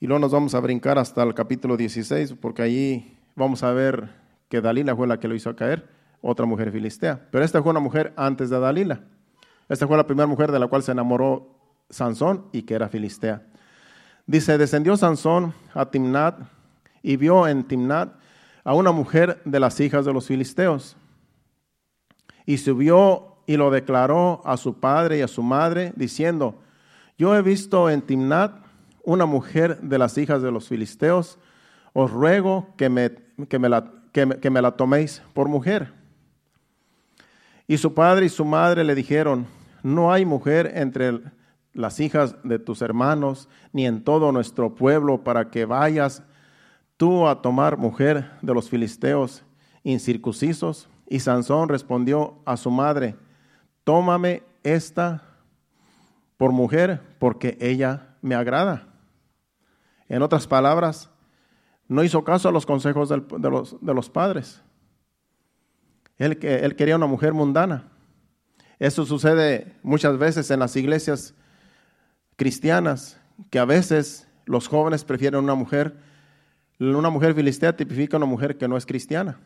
Y 0.00 0.06
luego 0.06 0.18
nos 0.18 0.32
vamos 0.32 0.54
a 0.54 0.60
brincar 0.60 0.98
hasta 0.98 1.22
el 1.24 1.34
capítulo 1.34 1.76
16, 1.76 2.36
porque 2.40 2.62
allí 2.62 3.18
vamos 3.36 3.62
a 3.62 3.70
ver 3.74 4.08
que 4.48 4.62
Dalila 4.62 4.96
fue 4.96 5.08
la 5.08 5.20
que 5.20 5.28
lo 5.28 5.34
hizo 5.34 5.54
caer, 5.54 5.86
otra 6.22 6.46
mujer 6.46 6.72
filistea. 6.72 7.20
Pero 7.30 7.44
esta 7.44 7.62
fue 7.62 7.70
una 7.70 7.80
mujer 7.80 8.14
antes 8.16 8.48
de 8.48 8.58
Dalila. 8.58 9.02
Esta 9.68 9.86
fue 9.86 9.98
la 9.98 10.06
primera 10.06 10.26
mujer 10.26 10.50
de 10.50 10.58
la 10.58 10.68
cual 10.68 10.82
se 10.82 10.92
enamoró 10.92 11.54
Sansón 11.90 12.46
y 12.50 12.62
que 12.62 12.72
era 12.72 12.88
filistea. 12.88 13.42
Dice, 14.26 14.56
descendió 14.56 14.96
Sansón 14.96 15.52
a 15.74 15.90
Timnat 15.90 16.40
y 17.02 17.18
vio 17.18 17.46
en 17.46 17.64
Timnat 17.64 18.23
a 18.64 18.74
una 18.74 18.92
mujer 18.92 19.40
de 19.44 19.60
las 19.60 19.78
hijas 19.80 20.04
de 20.04 20.12
los 20.12 20.26
filisteos. 20.26 20.96
Y 22.46 22.58
subió 22.58 23.36
y 23.46 23.56
lo 23.56 23.70
declaró 23.70 24.40
a 24.44 24.56
su 24.56 24.80
padre 24.80 25.18
y 25.18 25.20
a 25.20 25.28
su 25.28 25.42
madre, 25.42 25.92
diciendo, 25.96 26.58
yo 27.18 27.36
he 27.36 27.42
visto 27.42 27.90
en 27.90 28.02
Timnat 28.02 28.52
una 29.02 29.26
mujer 29.26 29.80
de 29.80 29.98
las 29.98 30.16
hijas 30.16 30.42
de 30.42 30.50
los 30.50 30.68
filisteos, 30.68 31.38
os 31.92 32.10
ruego 32.10 32.68
que 32.76 32.88
me, 32.88 33.10
que 33.48 33.58
me, 33.58 33.68
la, 33.68 33.92
que 34.12 34.50
me 34.50 34.62
la 34.62 34.72
toméis 34.72 35.22
por 35.34 35.48
mujer. 35.48 35.92
Y 37.66 37.76
su 37.78 37.94
padre 37.94 38.26
y 38.26 38.30
su 38.30 38.44
madre 38.44 38.82
le 38.82 38.94
dijeron, 38.94 39.46
no 39.82 40.12
hay 40.12 40.24
mujer 40.24 40.72
entre 40.74 41.20
las 41.72 42.00
hijas 42.00 42.36
de 42.42 42.58
tus 42.58 42.82
hermanos, 42.82 43.48
ni 43.72 43.86
en 43.86 44.02
todo 44.02 44.32
nuestro 44.32 44.74
pueblo, 44.74 45.22
para 45.22 45.50
que 45.50 45.64
vayas 45.64 46.22
a 47.28 47.42
tomar 47.42 47.76
mujer 47.76 48.30
de 48.42 48.54
los 48.54 48.68
filisteos 48.68 49.44
incircuncisos. 49.82 50.88
Y 51.06 51.20
Sansón 51.20 51.68
respondió 51.68 52.38
a 52.44 52.56
su 52.56 52.70
madre, 52.70 53.16
tómame 53.84 54.42
esta 54.62 55.22
por 56.36 56.52
mujer, 56.52 57.00
porque 57.18 57.56
ella 57.60 58.16
me 58.22 58.34
agrada. 58.34 58.88
En 60.08 60.22
otras 60.22 60.46
palabras, 60.46 61.10
no 61.86 62.02
hizo 62.02 62.24
caso 62.24 62.48
a 62.48 62.52
los 62.52 62.66
consejos 62.66 63.08
de, 63.08 63.50
los, 63.50 63.76
de 63.80 63.94
los 63.94 64.10
padres. 64.10 64.62
Él, 66.16 66.38
él 66.42 66.76
quería 66.76 66.96
una 66.96 67.06
mujer 67.06 67.32
mundana. 67.32 67.88
Eso 68.78 69.04
sucede 69.04 69.76
muchas 69.82 70.18
veces 70.18 70.50
en 70.50 70.60
las 70.60 70.74
iglesias 70.76 71.34
cristianas, 72.36 73.20
que 73.50 73.58
a 73.58 73.64
veces 73.64 74.28
los 74.46 74.68
jóvenes 74.68 75.04
prefieren 75.04 75.44
una 75.44 75.54
mujer, 75.54 75.96
una 76.78 77.10
mujer 77.10 77.34
filistea 77.34 77.76
tipifica 77.76 78.16
una 78.16 78.26
mujer 78.26 78.56
que 78.58 78.68
no 78.68 78.76
es 78.76 78.86
cristiana. 78.86 79.38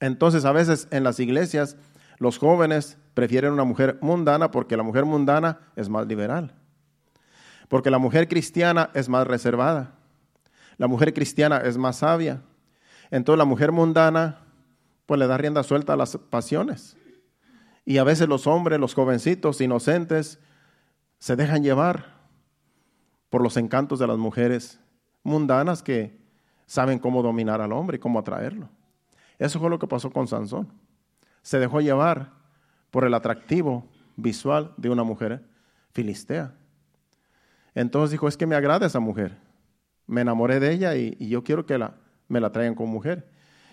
Entonces 0.00 0.44
a 0.44 0.52
veces 0.52 0.88
en 0.90 1.04
las 1.04 1.20
iglesias 1.20 1.76
los 2.18 2.38
jóvenes 2.38 2.98
prefieren 3.14 3.52
una 3.52 3.64
mujer 3.64 3.98
mundana 4.00 4.50
porque 4.50 4.76
la 4.76 4.82
mujer 4.82 5.04
mundana 5.04 5.60
es 5.76 5.88
más 5.88 6.06
liberal. 6.06 6.54
Porque 7.68 7.90
la 7.90 7.98
mujer 7.98 8.28
cristiana 8.28 8.90
es 8.94 9.08
más 9.08 9.26
reservada. 9.26 9.94
La 10.76 10.86
mujer 10.86 11.14
cristiana 11.14 11.58
es 11.58 11.78
más 11.78 11.98
sabia. 11.98 12.42
Entonces 13.10 13.38
la 13.38 13.44
mujer 13.44 13.72
mundana 13.72 14.40
pues 15.06 15.18
le 15.18 15.26
da 15.26 15.36
rienda 15.36 15.62
suelta 15.62 15.92
a 15.92 15.96
las 15.96 16.16
pasiones. 16.16 16.96
Y 17.84 17.98
a 17.98 18.04
veces 18.04 18.28
los 18.28 18.46
hombres, 18.46 18.80
los 18.80 18.94
jovencitos 18.94 19.60
inocentes, 19.60 20.40
se 21.18 21.36
dejan 21.36 21.62
llevar 21.62 22.14
por 23.28 23.42
los 23.42 23.56
encantos 23.56 23.98
de 23.98 24.06
las 24.06 24.16
mujeres 24.18 24.80
mundanas 25.24 25.82
que 25.82 26.16
saben 26.66 26.98
cómo 26.98 27.22
dominar 27.22 27.60
al 27.60 27.72
hombre 27.72 27.96
y 27.96 28.00
cómo 28.00 28.18
atraerlo. 28.18 28.68
Eso 29.38 29.58
fue 29.58 29.70
lo 29.70 29.78
que 29.78 29.88
pasó 29.88 30.10
con 30.10 30.28
Sansón. 30.28 30.68
Se 31.42 31.58
dejó 31.58 31.80
llevar 31.80 32.30
por 32.90 33.04
el 33.04 33.14
atractivo 33.14 33.88
visual 34.16 34.72
de 34.76 34.90
una 34.90 35.02
mujer 35.02 35.42
filistea. 35.90 36.54
Entonces 37.74 38.12
dijo, 38.12 38.28
es 38.28 38.36
que 38.36 38.46
me 38.46 38.54
agrada 38.54 38.86
esa 38.86 39.00
mujer. 39.00 39.36
Me 40.06 40.20
enamoré 40.20 40.60
de 40.60 40.72
ella 40.72 40.94
y, 40.94 41.16
yo 41.28 41.42
quiero 41.42 41.66
que 41.66 41.78
me 42.28 42.40
la 42.40 42.52
traigan 42.52 42.74
como 42.74 42.92
mujer. 42.92 43.28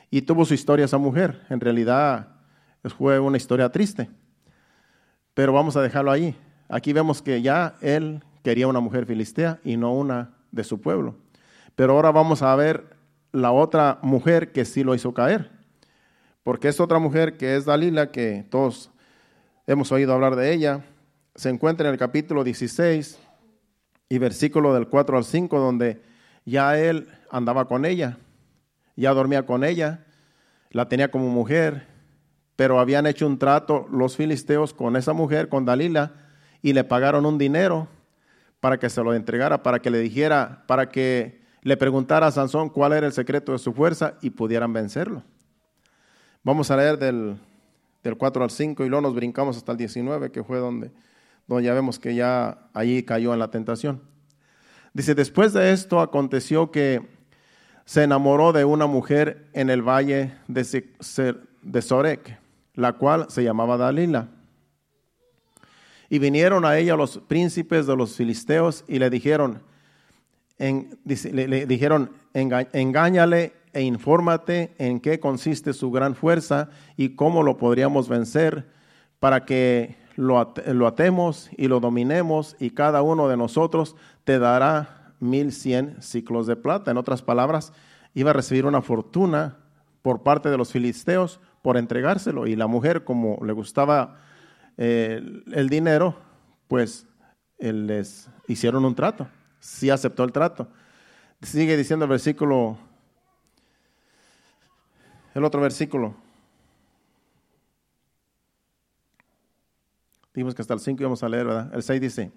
Y 0.09 0.23
tuvo 0.23 0.45
su 0.45 0.53
historia 0.53 0.85
esa 0.85 0.97
mujer. 0.97 1.45
En 1.49 1.59
realidad 1.59 2.29
fue 2.97 3.19
una 3.19 3.37
historia 3.37 3.69
triste. 3.69 4.09
Pero 5.33 5.53
vamos 5.53 5.77
a 5.77 5.81
dejarlo 5.81 6.11
ahí. 6.11 6.35
Aquí 6.67 6.93
vemos 6.93 7.21
que 7.21 7.41
ya 7.41 7.75
él 7.81 8.23
quería 8.43 8.67
una 8.67 8.79
mujer 8.79 9.05
filistea 9.05 9.59
y 9.63 9.77
no 9.77 9.93
una 9.93 10.33
de 10.51 10.63
su 10.63 10.81
pueblo. 10.81 11.15
Pero 11.75 11.93
ahora 11.93 12.11
vamos 12.11 12.41
a 12.41 12.55
ver 12.55 12.95
la 13.31 13.51
otra 13.51 13.99
mujer 14.01 14.51
que 14.51 14.65
sí 14.65 14.83
lo 14.83 14.95
hizo 14.95 15.13
caer. 15.13 15.51
Porque 16.43 16.67
es 16.67 16.79
otra 16.79 16.99
mujer 16.99 17.37
que 17.37 17.55
es 17.55 17.65
Dalila, 17.65 18.11
que 18.11 18.45
todos 18.49 18.91
hemos 19.67 19.91
oído 19.91 20.13
hablar 20.13 20.35
de 20.35 20.53
ella. 20.53 20.83
Se 21.35 21.49
encuentra 21.49 21.87
en 21.87 21.93
el 21.93 21.99
capítulo 21.99 22.43
16 22.43 23.19
y 24.09 24.17
versículo 24.17 24.73
del 24.73 24.87
4 24.87 25.17
al 25.17 25.23
5, 25.23 25.59
donde 25.59 26.01
ya 26.45 26.77
él 26.77 27.07
andaba 27.29 27.65
con 27.65 27.85
ella, 27.85 28.17
ya 28.95 29.13
dormía 29.13 29.45
con 29.45 29.63
ella, 29.63 30.05
la 30.71 30.89
tenía 30.89 31.11
como 31.11 31.29
mujer, 31.29 31.87
pero 32.55 32.79
habían 32.79 33.07
hecho 33.07 33.27
un 33.27 33.39
trato 33.39 33.87
los 33.91 34.17
filisteos 34.17 34.73
con 34.73 34.95
esa 34.95 35.13
mujer, 35.13 35.47
con 35.47 35.65
Dalila, 35.65 36.13
y 36.61 36.73
le 36.73 36.83
pagaron 36.83 37.25
un 37.25 37.37
dinero 37.37 37.87
para 38.59 38.77
que 38.77 38.89
se 38.89 39.03
lo 39.03 39.13
entregara, 39.13 39.63
para 39.63 39.79
que 39.79 39.89
le 39.89 39.99
dijera, 39.99 40.63
para 40.67 40.89
que 40.89 41.40
le 41.61 41.77
preguntara 41.77 42.27
a 42.27 42.31
Sansón 42.31 42.69
cuál 42.69 42.93
era 42.93 43.05
el 43.05 43.13
secreto 43.13 43.51
de 43.51 43.59
su 43.59 43.73
fuerza 43.73 44.15
y 44.21 44.31
pudieran 44.31 44.73
vencerlo. 44.73 45.23
Vamos 46.43 46.71
a 46.71 46.77
leer 46.77 46.97
del, 46.97 47.37
4 48.17 48.43
al 48.43 48.49
5 48.49 48.83
y 48.83 48.89
luego 48.89 49.01
nos 49.01 49.13
brincamos 49.13 49.57
hasta 49.57 49.71
el 49.71 49.77
19, 49.77 50.31
que 50.31 50.43
fue 50.43 50.57
donde, 50.57 50.91
donde 51.47 51.63
ya 51.63 51.73
vemos 51.73 51.99
que 51.99 52.15
ya 52.15 52.69
allí 52.73 53.03
cayó 53.03 53.33
en 53.33 53.39
la 53.39 53.51
tentación. 53.51 54.01
Dice, 54.93 55.13
después 55.13 55.53
de 55.53 55.71
esto 55.71 56.01
aconteció 56.01 56.71
que 56.71 57.07
se 57.85 58.03
enamoró 58.03 58.53
de 58.53 58.65
una 58.65 58.87
mujer 58.87 59.47
en 59.53 59.69
el 59.69 59.83
valle 59.83 60.33
de, 60.47 60.85
de 61.61 61.81
Sorek, 61.81 62.39
la 62.73 62.93
cual 62.93 63.27
se 63.29 63.43
llamaba 63.43 63.77
Dalila. 63.77 64.29
Y 66.09 66.19
vinieron 66.19 66.65
a 66.65 66.77
ella 66.77 66.95
los 66.95 67.19
príncipes 67.19 67.85
de 67.85 67.95
los 67.95 68.15
filisteos 68.15 68.83
y 68.87 68.99
le 68.99 69.09
dijeron, 69.09 69.61
le, 70.61 71.65
dijeron, 71.65 72.11
engáñale 72.33 73.53
e 73.73 73.81
infórmate 73.81 74.73
en 74.77 74.99
qué 74.99 75.19
consiste 75.19 75.73
su 75.73 75.91
gran 75.91 76.15
fuerza 76.15 76.69
y 76.97 77.15
cómo 77.15 77.43
lo 77.43 77.57
podríamos 77.57 78.07
vencer 78.09 78.67
para 79.19 79.45
que 79.45 79.95
lo, 80.15 80.37
atemos 80.87 81.49
y 81.57 81.67
lo 81.67 81.79
dominemos 81.79 82.55
y 82.59 82.71
cada 82.71 83.01
uno 83.01 83.27
de 83.27 83.37
nosotros 83.37 83.95
te 84.23 84.39
dará 84.39 85.13
mil 85.19 85.51
cien 85.51 86.01
ciclos 86.01 86.47
de 86.47 86.55
plata. 86.55 86.91
En 86.91 86.97
otras 86.97 87.21
palabras, 87.21 87.73
iba 88.13 88.31
a 88.31 88.33
recibir 88.33 88.65
una 88.65 88.81
fortuna 88.81 89.57
por 90.01 90.23
parte 90.23 90.49
de 90.49 90.57
los 90.57 90.71
filisteos 90.71 91.39
por 91.61 91.77
entregárselo. 91.77 92.47
Y 92.47 92.55
la 92.55 92.67
mujer, 92.67 93.03
como 93.03 93.39
le 93.45 93.53
gustaba 93.53 94.19
eh, 94.77 95.21
el 95.51 95.69
dinero, 95.69 96.15
pues 96.67 97.07
les 97.59 98.29
hicieron 98.47 98.85
un 98.85 98.95
trato. 98.95 99.27
Sí 99.61 99.89
aceptó 99.89 100.23
el 100.23 100.31
trato. 100.31 100.67
Sigue 101.41 101.77
diciendo 101.77 102.05
el 102.05 102.09
versículo, 102.09 102.77
el 105.33 105.45
otro 105.45 105.61
versículo. 105.61 106.15
Dijimos 110.33 110.55
que 110.55 110.61
hasta 110.61 110.73
el 110.73 110.79
5 110.79 111.01
íbamos 111.01 111.23
a 111.23 111.29
leer, 111.29 111.45
¿verdad? 111.45 111.73
El 111.73 111.83
6 111.83 112.01
dice, 112.01 112.31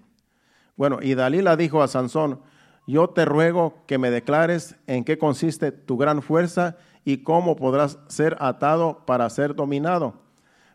bueno, 0.75 0.99
y 1.01 1.15
Dalila 1.15 1.55
dijo 1.55 1.81
a 1.81 1.87
Sansón, 1.87 2.41
yo 2.87 3.09
te 3.09 3.25
ruego 3.25 3.83
que 3.87 3.97
me 3.97 4.11
declares 4.11 4.75
en 4.85 5.03
qué 5.03 5.17
consiste 5.17 5.71
tu 5.71 5.97
gran 5.97 6.21
fuerza 6.21 6.77
y 7.03 7.23
cómo 7.23 7.55
podrás 7.55 7.97
ser 8.07 8.37
atado 8.39 9.05
para 9.05 9.29
ser 9.29 9.55
dominado. 9.55 10.21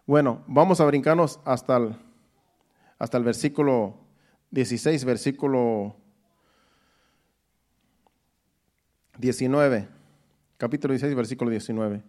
Bueno, 0.06 0.42
vamos 0.48 0.80
a 0.80 0.86
brincarnos 0.86 1.38
hasta 1.44 1.76
el, 1.76 1.94
hasta 2.98 3.18
el 3.18 3.24
versículo 3.24 3.94
16, 4.50 5.04
versículo 5.04 5.94
19, 9.20 9.86
capítulo 10.56 10.92
16, 10.92 11.14
versículo 11.14 11.50
19. 11.50 12.02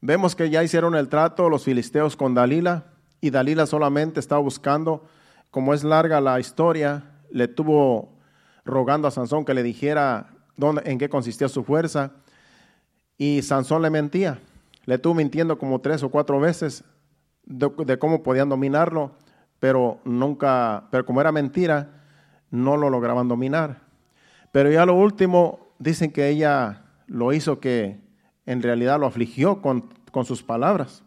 Vemos 0.00 0.34
que 0.34 0.50
ya 0.50 0.62
hicieron 0.62 0.96
el 0.96 1.08
trato 1.08 1.48
los 1.48 1.64
filisteos 1.64 2.16
con 2.16 2.34
Dalila 2.34 2.86
y 3.20 3.30
Dalila 3.30 3.66
solamente 3.66 4.20
estaba 4.20 4.40
buscando, 4.40 5.04
como 5.50 5.74
es 5.74 5.84
larga 5.84 6.20
la 6.20 6.40
historia, 6.40 7.04
le 7.30 7.46
tuvo 7.46 8.16
rogando 8.64 9.08
a 9.08 9.10
Sansón 9.10 9.44
que 9.44 9.54
le 9.54 9.62
dijera 9.62 10.34
dónde, 10.56 10.82
en 10.84 10.98
qué 10.98 11.08
consistía 11.08 11.48
su 11.48 11.64
fuerza. 11.64 12.12
Y 13.16 13.42
Sansón 13.42 13.82
le 13.82 13.90
mentía. 13.90 14.40
Le 14.84 14.96
estuvo 14.96 15.14
mintiendo 15.14 15.58
como 15.58 15.80
tres 15.80 16.02
o 16.02 16.10
cuatro 16.10 16.40
veces 16.40 16.84
de, 17.44 17.98
cómo 17.98 18.22
podían 18.22 18.48
dominarlo, 18.48 19.12
pero 19.58 20.00
nunca, 20.04 20.88
pero 20.90 21.04
como 21.04 21.20
era 21.20 21.32
mentira, 21.32 22.02
no 22.50 22.76
lo 22.76 22.90
lograban 22.90 23.28
dominar. 23.28 23.82
Pero 24.52 24.70
ya 24.70 24.86
lo 24.86 24.94
último, 24.94 25.67
dicen 25.78 26.10
que 26.10 26.28
ella 26.28 26.84
lo 27.06 27.32
hizo 27.32 27.60
que 27.60 27.98
en 28.46 28.62
realidad 28.62 28.98
lo 28.98 29.06
afligió 29.06 29.60
con, 29.60 29.92
con 30.10 30.24
sus 30.24 30.42
palabras. 30.42 31.02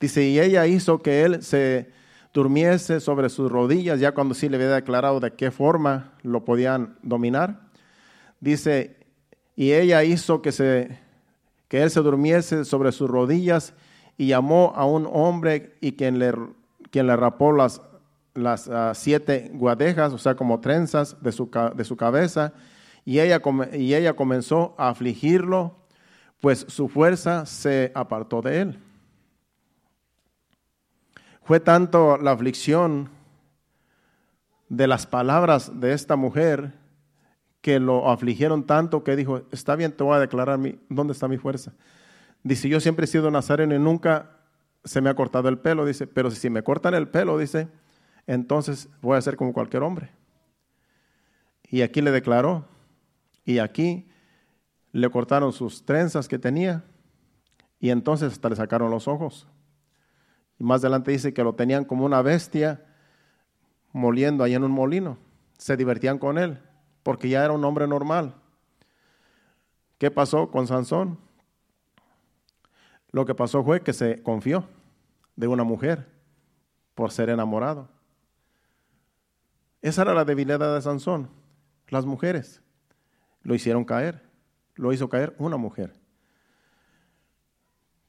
Dice, 0.00 0.24
y 0.24 0.40
ella 0.40 0.66
hizo 0.66 1.00
que 1.00 1.22
él 1.22 1.42
se 1.42 1.90
durmiese 2.32 3.00
sobre 3.00 3.28
sus 3.28 3.50
rodillas, 3.50 4.00
ya 4.00 4.12
cuando 4.12 4.34
sí 4.34 4.48
le 4.48 4.56
había 4.56 4.70
declarado 4.70 5.20
de 5.20 5.32
qué 5.32 5.50
forma 5.50 6.12
lo 6.22 6.44
podían 6.44 6.96
dominar. 7.02 7.60
Dice, 8.40 8.96
y 9.54 9.72
ella 9.72 10.02
hizo 10.02 10.42
que, 10.42 10.50
se, 10.50 10.98
que 11.68 11.82
él 11.82 11.90
se 11.90 12.00
durmiese 12.00 12.64
sobre 12.64 12.90
sus 12.90 13.08
rodillas 13.08 13.74
y 14.16 14.28
llamó 14.28 14.72
a 14.74 14.86
un 14.86 15.08
hombre 15.10 15.76
y 15.80 15.92
quien 15.92 16.18
le, 16.18 16.32
quien 16.90 17.06
le 17.06 17.16
rapó 17.16 17.52
las, 17.52 17.82
las 18.34 18.68
ah, 18.68 18.92
siete 18.94 19.50
guadejas, 19.54 20.12
o 20.12 20.18
sea, 20.18 20.34
como 20.34 20.60
trenzas 20.60 21.16
de 21.22 21.32
su, 21.32 21.50
de 21.74 21.84
su 21.84 21.96
cabeza, 21.96 22.52
y 23.04 23.20
ella, 23.20 23.40
y 23.72 23.94
ella 23.94 24.14
comenzó 24.14 24.74
a 24.78 24.88
afligirlo, 24.88 25.76
pues 26.40 26.66
su 26.68 26.88
fuerza 26.88 27.46
se 27.46 27.92
apartó 27.94 28.42
de 28.42 28.60
él. 28.60 28.78
Fue 31.44 31.60
tanto 31.60 32.16
la 32.18 32.32
aflicción 32.32 33.10
de 34.68 34.86
las 34.86 35.06
palabras 35.06 35.80
de 35.80 35.92
esta 35.92 36.16
mujer 36.16 36.72
que 37.60 37.78
lo 37.78 38.10
afligieron 38.10 38.64
tanto 38.66 39.04
que 39.04 39.16
dijo, 39.16 39.42
está 39.52 39.76
bien, 39.76 39.92
te 39.92 40.02
voy 40.02 40.16
a 40.16 40.20
declarar 40.20 40.58
dónde 40.88 41.12
está 41.12 41.28
mi 41.28 41.38
fuerza. 41.38 41.72
Dice, 42.42 42.68
yo 42.68 42.80
siempre 42.80 43.04
he 43.04 43.08
sido 43.08 43.30
nazareno 43.30 43.74
y 43.74 43.78
nunca 43.78 44.30
se 44.84 45.00
me 45.00 45.10
ha 45.10 45.14
cortado 45.14 45.48
el 45.48 45.58
pelo, 45.58 45.84
dice, 45.84 46.06
pero 46.06 46.30
si 46.30 46.50
me 46.50 46.62
cortan 46.62 46.94
el 46.94 47.08
pelo, 47.08 47.38
dice, 47.38 47.68
entonces 48.26 48.88
voy 49.00 49.16
a 49.16 49.22
ser 49.22 49.36
como 49.36 49.52
cualquier 49.52 49.82
hombre. 49.82 50.10
Y 51.68 51.82
aquí 51.82 52.00
le 52.00 52.10
declaró, 52.10 52.66
y 53.44 53.58
aquí 53.58 54.08
le 54.92 55.08
cortaron 55.10 55.52
sus 55.52 55.84
trenzas 55.84 56.28
que 56.28 56.38
tenía, 56.38 56.84
y 57.80 57.90
entonces 57.90 58.32
hasta 58.32 58.48
le 58.48 58.56
sacaron 58.56 58.90
los 58.90 59.08
ojos. 59.08 59.48
Y 60.58 60.64
más 60.64 60.82
adelante 60.82 61.10
dice 61.10 61.34
que 61.34 61.42
lo 61.42 61.54
tenían 61.54 61.84
como 61.84 62.04
una 62.04 62.22
bestia 62.22 62.84
moliendo 63.92 64.44
ahí 64.44 64.54
en 64.54 64.64
un 64.64 64.70
molino. 64.70 65.18
Se 65.58 65.76
divertían 65.76 66.18
con 66.18 66.38
él, 66.38 66.60
porque 67.02 67.28
ya 67.28 67.44
era 67.44 67.52
un 67.52 67.64
hombre 67.64 67.88
normal. 67.88 68.34
¿Qué 69.98 70.10
pasó 70.10 70.50
con 70.50 70.66
Sansón? 70.66 71.18
Lo 73.10 73.26
que 73.26 73.34
pasó 73.34 73.62
fue 73.64 73.82
que 73.82 73.92
se 73.92 74.22
confió 74.22 74.68
de 75.36 75.46
una 75.48 75.64
mujer 75.64 76.08
por 76.94 77.10
ser 77.10 77.30
enamorado. 77.30 77.88
Esa 79.80 80.02
era 80.02 80.14
la 80.14 80.24
debilidad 80.24 80.74
de 80.74 80.82
Sansón. 80.82 81.28
Las 81.88 82.06
mujeres 82.06 82.62
lo 83.42 83.54
hicieron 83.54 83.84
caer. 83.84 84.22
Lo 84.74 84.92
hizo 84.92 85.08
caer 85.08 85.34
una 85.38 85.56
mujer. 85.56 85.92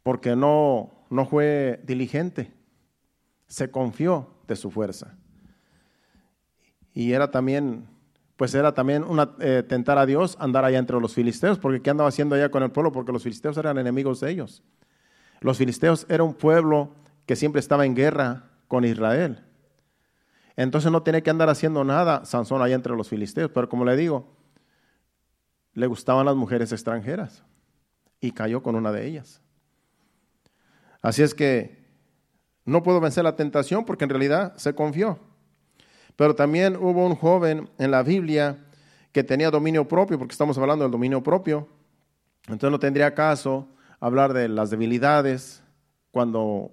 Porque 0.04 0.36
no 0.36 1.04
no 1.14 1.28
fue 1.28 1.80
diligente, 1.86 2.52
se 3.46 3.70
confió 3.70 4.30
de 4.48 4.56
su 4.56 4.72
fuerza. 4.72 5.16
Y 6.92 7.12
era 7.12 7.30
también, 7.30 7.86
pues 8.36 8.56
era 8.56 8.74
también 8.74 9.04
una, 9.04 9.36
eh, 9.40 9.62
tentar 9.62 10.00
a 10.00 10.08
Dios 10.08 10.36
andar 10.40 10.66
allá 10.66 10.80
entre 10.80 11.00
los 11.00 11.14
filisteos, 11.14 11.60
porque 11.60 11.84
¿qué 11.84 11.92
andaba 11.92 12.10
haciendo 12.10 12.34
allá 12.34 12.50
con 12.50 12.64
el 12.64 12.72
pueblo? 12.72 12.92
Porque 12.92 13.12
los 13.12 13.22
filisteos 13.22 13.58
eran 13.58 13.78
enemigos 13.78 14.22
de 14.22 14.32
ellos. 14.32 14.64
Los 15.40 15.60
filisteos 15.60 16.08
era 16.10 16.24
un 16.24 16.34
pueblo 16.34 16.96
que 17.28 17.36
siempre 17.36 17.60
estaba 17.60 17.86
en 17.86 17.94
guerra 17.94 18.50
con 18.68 18.84
Israel. 18.84 19.44
Entonces 20.56 20.92
no 20.92 21.04
tiene 21.04 21.22
que 21.22 21.30
andar 21.30 21.50
haciendo 21.50 21.84
nada 21.84 22.26
Sansón 22.26 22.64
allá 22.64 22.74
entre 22.74 22.96
los 22.96 23.08
filisteos, 23.08 23.52
pero 23.54 23.70
como 23.70 23.86
le 23.86 23.96
digo, 23.96 24.36
le 25.74 25.88
gustaban 25.88 26.26
las 26.26 26.36
mujeres 26.36 26.72
extranjeras 26.72 27.44
y 28.20 28.32
cayó 28.32 28.62
con 28.62 28.76
una 28.76 28.92
de 28.92 29.06
ellas. 29.06 29.42
Así 31.02 31.22
es 31.22 31.34
que 31.34 31.84
no 32.66 32.82
pudo 32.84 33.02
vencer 33.02 33.24
la 33.24 33.36
tentación 33.36 33.86
porque 33.86 34.06
en 34.06 34.10
realidad 34.10 34.56
se 34.56 34.74
confió. 34.74 35.20
Pero 36.16 36.36
también 36.36 36.76
hubo 36.78 37.06
un 37.06 37.16
joven 37.16 37.70
en 37.78 37.92
la 37.92 38.04
Biblia 38.04 38.66
que 39.12 39.24
tenía 39.24 39.52
dominio 39.52 39.88
propio, 39.88 40.18
porque 40.18 40.34
estamos 40.34 40.58
hablando 40.58 40.86
del 40.86 40.92
dominio 40.92 41.22
propio. 41.22 41.68
Entonces 42.44 42.72
no 42.72 42.80
tendría 42.80 43.14
caso 43.14 43.68
hablar 44.00 44.34
de 44.34 44.48
las 44.48 44.70
debilidades 44.70 45.64
cuando 46.12 46.72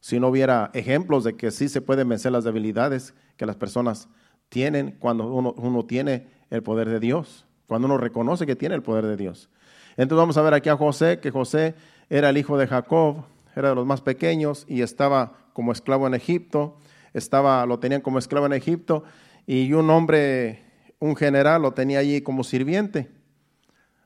si 0.00 0.18
no 0.18 0.28
hubiera 0.28 0.70
ejemplos 0.74 1.24
de 1.24 1.36
que 1.36 1.50
sí 1.50 1.68
se 1.68 1.80
pueden 1.80 2.08
vencer 2.08 2.32
las 2.32 2.44
debilidades 2.44 3.14
que 3.36 3.46
las 3.46 3.56
personas 3.56 4.08
tienen 4.48 4.96
cuando 4.98 5.32
uno, 5.32 5.54
uno 5.56 5.84
tiene 5.86 6.28
el 6.50 6.62
poder 6.62 6.88
de 6.88 7.00
Dios, 7.00 7.46
cuando 7.72 7.86
uno 7.86 7.96
reconoce 7.96 8.44
que 8.44 8.54
tiene 8.54 8.74
el 8.74 8.82
poder 8.82 9.06
de 9.06 9.16
Dios. 9.16 9.48
Entonces 9.96 10.18
vamos 10.18 10.36
a 10.36 10.42
ver 10.42 10.52
aquí 10.52 10.68
a 10.68 10.76
José, 10.76 11.20
que 11.20 11.30
José 11.30 11.74
era 12.10 12.28
el 12.28 12.36
hijo 12.36 12.58
de 12.58 12.66
Jacob, 12.66 13.24
era 13.56 13.70
de 13.70 13.74
los 13.74 13.86
más 13.86 14.02
pequeños 14.02 14.66
y 14.68 14.82
estaba 14.82 15.32
como 15.54 15.72
esclavo 15.72 16.06
en 16.06 16.12
Egipto 16.12 16.76
estaba, 17.14 17.64
lo 17.66 17.78
tenían 17.78 18.00
como 18.00 18.18
esclavo 18.18 18.44
en 18.46 18.52
Egipto 18.52 19.04
y 19.46 19.72
un 19.72 19.88
hombre, 19.90 20.62
un 20.98 21.16
general, 21.16 21.62
lo 21.62 21.72
tenía 21.72 22.00
allí 22.00 22.20
como 22.20 22.44
sirviente, 22.44 23.10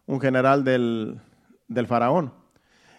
un 0.07 0.20
general 0.20 0.62
del, 0.62 1.20
del 1.66 1.88
faraón. 1.88 2.33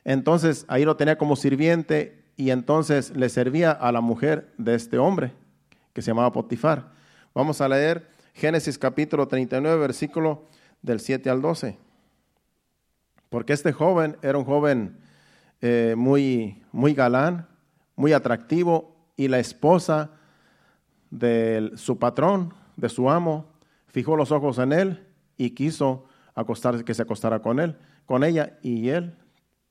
Entonces 0.04 0.66
ahí 0.68 0.86
lo 0.86 0.98
tenía 0.98 1.18
como 1.18 1.38
sirviente 1.38 2.26
y 2.36 2.52
entonces 2.52 3.16
le 3.16 3.30
servía 3.30 3.72
a 3.72 3.92
la 3.94 4.02
mujer 4.02 4.54
de 4.58 4.76
este 4.76 4.98
hombre 4.98 5.32
que 5.94 6.02
se 6.02 6.12
llamaba 6.12 6.32
Potifar. 6.34 6.92
Vamos 7.34 7.62
a 7.62 7.68
leer 7.68 8.08
Génesis 8.34 8.78
capítulo 8.78 9.28
39, 9.28 9.80
versículo 9.80 10.46
del 10.82 11.00
7 11.00 11.30
al 11.30 11.42
12. 11.42 11.78
Porque 13.30 13.54
este 13.54 13.74
joven 13.74 14.18
era 14.22 14.38
un 14.38 14.46
joven 14.46 14.98
eh, 15.62 15.96
muy, 15.98 16.64
muy 16.72 16.94
galán, 16.94 17.48
muy 17.96 18.14
atractivo 18.14 18.96
y 19.16 19.28
la 19.28 19.40
esposa 19.40 20.12
de 21.10 21.72
su 21.76 21.98
patrón, 21.98 22.54
de 22.76 22.90
su 22.90 23.10
amo, 23.10 23.48
fijó 23.88 24.16
los 24.16 24.32
ojos 24.32 24.60
en 24.60 24.72
él 24.72 25.08
y 25.38 25.52
quiso 25.52 26.06
acostarse, 26.36 26.86
que 26.86 26.94
se 26.94 27.02
acostara 27.02 27.42
con 27.42 27.60
él, 27.60 27.76
con 28.06 28.24
ella, 28.24 28.60
y 28.62 28.90
él 28.90 29.16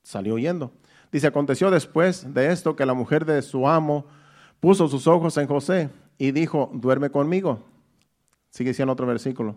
salió 0.02 0.34
huyendo. 0.34 0.72
Dice, 1.12 1.28
aconteció 1.28 1.70
después 1.70 2.34
de 2.34 2.50
esto 2.52 2.74
que 2.74 2.84
la 2.84 2.94
mujer 2.94 3.24
de 3.24 3.40
su 3.42 3.68
amo 3.68 4.06
puso 4.60 4.88
sus 4.88 5.06
ojos 5.06 5.36
en 5.36 5.46
José 5.46 5.90
y 6.18 6.32
dijo, 6.32 6.70
duerme 6.74 7.10
conmigo. 7.10 7.60
Sigue 8.50 8.70
diciendo 8.70 8.92
otro 8.92 9.06
versículo. 9.06 9.56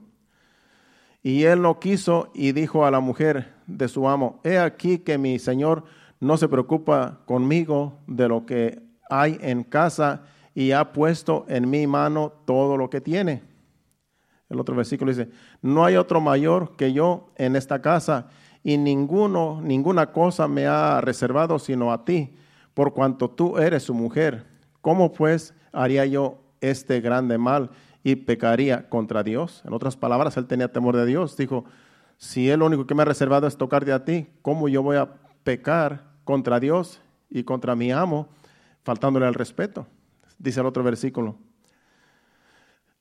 Y 1.22 1.44
él 1.44 1.62
no 1.62 1.80
quiso 1.80 2.32
y 2.34 2.54
dijo 2.54 2.86
a 2.86 2.92
la 2.92 3.00
mujer 3.00 3.54
de 3.68 3.88
su 3.88 4.08
amo, 4.08 4.40
he 4.44 4.58
aquí 4.58 5.00
que 5.00 5.18
mi 5.18 5.38
señor 5.40 5.84
no 6.20 6.38
se 6.38 6.48
preocupa 6.48 7.20
conmigo 7.26 8.00
de 8.08 8.28
lo 8.28 8.46
que 8.46 8.82
hay 9.10 9.38
en 9.42 9.64
casa 9.64 10.24
y 10.54 10.72
ha 10.72 10.92
puesto 10.94 11.46
en 11.48 11.70
mi 11.70 11.88
mano 11.88 12.32
todo 12.46 12.78
lo 12.78 12.90
que 12.90 13.02
tiene. 13.02 13.44
El 14.50 14.60
otro 14.60 14.76
versículo 14.76 15.12
dice, 15.12 15.30
no 15.62 15.86
hay 15.86 15.96
otro 15.96 16.22
mayor 16.22 16.76
que 16.76 16.92
yo 16.94 17.32
en 17.36 17.56
esta 17.56 17.82
casa 17.82 18.28
y 18.64 18.78
ninguno, 18.78 19.62
ninguna 19.62 20.12
cosa 20.12 20.48
me 20.48 20.66
ha 20.66 21.02
reservado 21.02 21.60
sino 21.60 21.92
a 21.92 22.04
ti, 22.04 22.36
por 22.74 22.94
cuanto 22.94 23.30
tú 23.30 23.58
eres 23.58 23.84
su 23.84 23.94
mujer. 23.94 24.46
¿Cómo 24.82 25.12
pues 25.12 25.54
haría 25.72 26.06
yo 26.06 26.40
este 26.62 27.02
grande 27.02 27.38
mal 27.38 27.70
y 28.04 28.16
pecaría 28.16 28.90
contra 28.90 29.24
Dios? 29.24 29.62
En 29.66 29.74
otras 29.74 29.96
palabras, 29.96 30.38
él 30.38 30.48
tenía 30.48 30.72
temor 30.72 30.96
de 30.96 31.06
Dios. 31.06 31.38
Dijo, 31.38 31.66
si 32.18 32.50
él 32.50 32.60
lo 32.60 32.66
único 32.66 32.86
que 32.86 32.96
me 32.96 33.04
ha 33.04 33.06
reservado 33.06 33.48
es 33.48 33.58
tocarte 33.58 33.92
a 33.92 34.04
ti, 34.06 34.28
¿cómo 34.42 34.68
yo 34.68 34.84
voy 34.84 34.98
a 34.98 35.10
pecar 35.44 36.04
contra 36.24 36.60
Dios 36.60 37.02
y 37.30 37.44
contra 37.44 37.76
mi 37.76 37.92
amo? 37.92 38.28
faltándole 38.84 39.28
al 39.28 39.34
respeto. 39.34 39.86
Dice 40.38 40.60
el 40.62 40.66
otro 40.66 40.84
versículo. 40.84 41.36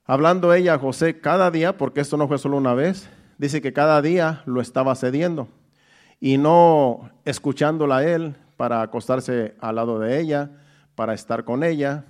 Hablando 0.05 0.53
ella 0.53 0.75
a 0.75 0.79
José 0.79 1.21
cada 1.21 1.51
día, 1.51 1.77
porque 1.77 2.01
esto 2.01 2.17
no 2.17 2.29
fue 2.29 2.39
solo 2.39 2.57
una 2.57 2.75
vez, 2.75 3.09
dice 3.37 3.61
que 3.61 3.73
cada 3.73 4.01
día 4.03 4.43
lo 4.47 4.61
estaba 4.61 4.95
cediendo 4.95 5.49
y 6.21 6.39
no 6.39 7.11
escuchándola 7.25 7.99
a 7.99 8.05
él 8.05 8.37
para 8.57 8.83
acostarse 8.83 9.55
al 9.61 9.77
lado 9.77 9.99
de 9.99 10.21
ella, 10.21 10.51
para 10.95 11.15
estar 11.15 11.45
con 11.45 11.63
ella. 11.63 12.05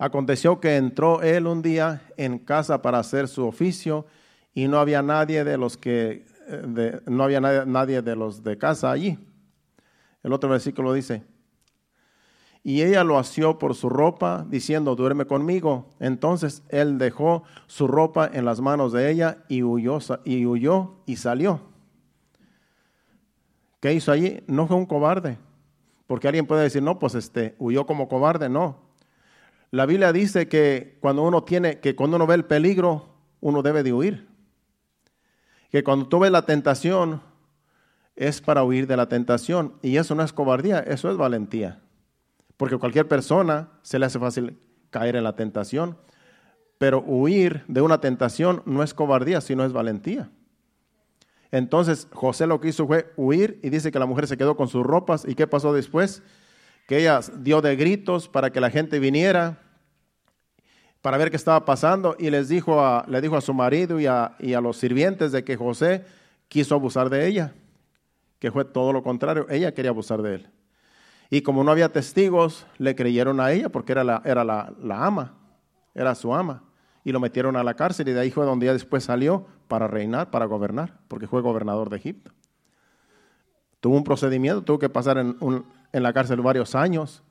Aconteció 0.00 0.60
que 0.60 0.78
entró 0.78 1.20
él 1.20 1.46
un 1.46 1.60
día 1.60 2.00
en 2.16 2.38
casa 2.38 2.80
para 2.80 2.98
hacer 2.98 3.28
su 3.28 3.46
oficio 3.46 4.06
y 4.54 4.66
no 4.66 4.78
había 4.78 5.02
nadie 5.02 5.44
de 5.44 5.58
los 5.58 5.76
que 5.76 6.24
eh, 6.48 7.00
no 7.04 7.22
había 7.22 7.38
nadie 7.38 8.00
de 8.00 8.16
los 8.16 8.42
de 8.42 8.56
casa 8.56 8.90
allí. 8.90 9.18
El 10.22 10.32
otro 10.32 10.48
versículo 10.48 10.94
dice, 10.94 11.22
y 12.62 12.80
ella 12.80 13.04
lo 13.04 13.18
asió 13.18 13.58
por 13.58 13.74
su 13.74 13.90
ropa, 13.90 14.46
diciendo, 14.48 14.96
duerme 14.96 15.26
conmigo. 15.26 15.90
Entonces 16.00 16.62
él 16.70 16.96
dejó 16.96 17.42
su 17.66 17.86
ropa 17.86 18.26
en 18.32 18.46
las 18.46 18.62
manos 18.62 18.92
de 18.92 19.10
ella 19.10 19.44
y 19.50 19.62
huyó 19.62 19.98
y, 20.24 20.46
huyó 20.46 20.94
y 21.04 21.16
salió. 21.16 21.60
¿Qué 23.80 23.92
hizo 23.92 24.12
allí? 24.12 24.42
No 24.46 24.66
fue 24.66 24.78
un 24.78 24.86
cobarde. 24.86 25.36
Porque 26.06 26.26
alguien 26.26 26.46
puede 26.46 26.62
decir, 26.62 26.82
no, 26.82 26.98
pues 26.98 27.14
este, 27.14 27.54
huyó 27.58 27.84
como 27.84 28.08
cobarde. 28.08 28.48
No. 28.48 28.89
La 29.70 29.86
Biblia 29.86 30.12
dice 30.12 30.48
que 30.48 30.98
cuando 31.00 31.22
uno 31.22 31.44
tiene, 31.44 31.80
que 31.80 31.94
cuando 31.94 32.16
uno 32.16 32.26
ve 32.26 32.34
el 32.34 32.44
peligro, 32.44 33.14
uno 33.40 33.62
debe 33.62 33.82
de 33.82 33.92
huir. 33.92 34.28
Que 35.70 35.84
cuando 35.84 36.08
tú 36.08 36.18
ves 36.18 36.32
la 36.32 36.44
tentación, 36.46 37.22
es 38.16 38.40
para 38.40 38.64
huir 38.64 38.86
de 38.86 38.96
la 38.96 39.08
tentación. 39.08 39.74
Y 39.82 39.96
eso 39.96 40.14
no 40.14 40.22
es 40.22 40.32
cobardía, 40.32 40.80
eso 40.80 41.10
es 41.10 41.16
valentía. 41.16 41.80
Porque 42.56 42.76
cualquier 42.76 43.08
persona 43.08 43.70
se 43.82 43.98
le 43.98 44.06
hace 44.06 44.18
fácil 44.18 44.58
caer 44.90 45.16
en 45.16 45.24
la 45.24 45.36
tentación. 45.36 45.96
Pero 46.76 47.00
huir 47.00 47.64
de 47.68 47.80
una 47.80 48.00
tentación 48.00 48.62
no 48.66 48.82
es 48.82 48.92
cobardía, 48.92 49.40
sino 49.40 49.64
es 49.64 49.72
valentía. 49.72 50.30
Entonces 51.50 52.08
José 52.12 52.46
lo 52.46 52.60
que 52.60 52.68
hizo 52.68 52.86
fue 52.86 53.12
huir 53.16 53.58
y 53.62 53.70
dice 53.70 53.90
que 53.90 53.98
la 53.98 54.06
mujer 54.06 54.26
se 54.26 54.36
quedó 54.36 54.56
con 54.56 54.68
sus 54.68 54.84
ropas. 54.84 55.24
¿Y 55.26 55.34
qué 55.34 55.46
pasó 55.46 55.72
después? 55.72 56.22
Que 56.90 56.98
ella 56.98 57.20
dio 57.36 57.60
de 57.60 57.76
gritos 57.76 58.26
para 58.26 58.50
que 58.50 58.60
la 58.60 58.68
gente 58.68 58.98
viniera 58.98 59.60
para 61.02 61.18
ver 61.18 61.30
qué 61.30 61.36
estaba 61.36 61.64
pasando 61.64 62.16
y 62.18 62.30
les 62.30 62.48
dijo 62.48 62.84
a, 62.84 63.04
le 63.06 63.20
dijo 63.20 63.36
a 63.36 63.40
su 63.40 63.54
marido 63.54 64.00
y 64.00 64.06
a, 64.06 64.34
y 64.40 64.54
a 64.54 64.60
los 64.60 64.76
sirvientes 64.76 65.30
de 65.30 65.44
que 65.44 65.56
José 65.56 66.04
quiso 66.48 66.74
abusar 66.74 67.08
de 67.08 67.28
ella, 67.28 67.54
que 68.40 68.50
fue 68.50 68.64
todo 68.64 68.92
lo 68.92 69.04
contrario, 69.04 69.46
ella 69.50 69.72
quería 69.72 69.92
abusar 69.92 70.20
de 70.20 70.34
él. 70.34 70.50
Y 71.30 71.42
como 71.42 71.62
no 71.62 71.70
había 71.70 71.92
testigos, 71.92 72.66
le 72.76 72.96
creyeron 72.96 73.38
a 73.38 73.52
ella 73.52 73.68
porque 73.68 73.92
era 73.92 74.02
la, 74.02 74.20
era 74.24 74.42
la, 74.42 74.74
ama, 74.88 75.36
era 75.94 76.16
su 76.16 76.34
ama. 76.34 76.64
Y 77.04 77.12
lo 77.12 77.20
metieron 77.20 77.54
a 77.54 77.62
la 77.62 77.74
cárcel 77.74 78.08
y 78.08 78.14
de 78.14 78.18
ahí 78.18 78.32
fue 78.32 78.44
donde 78.44 78.66
ella 78.66 78.72
después 78.72 79.04
salió 79.04 79.46
para 79.68 79.86
reinar, 79.86 80.32
para 80.32 80.46
gobernar, 80.46 80.98
porque 81.06 81.28
fue 81.28 81.40
gobernador 81.40 81.88
de 81.88 81.98
Egipto. 81.98 82.32
Tuvo 83.78 83.96
un 83.96 84.02
procedimiento, 84.02 84.62
tuvo 84.62 84.80
que 84.80 84.88
pasar 84.88 85.18
en, 85.18 85.36
en 85.92 86.02
la 86.02 86.12
cárcel 86.12 86.40
varios 86.40 86.74
años 86.74 87.22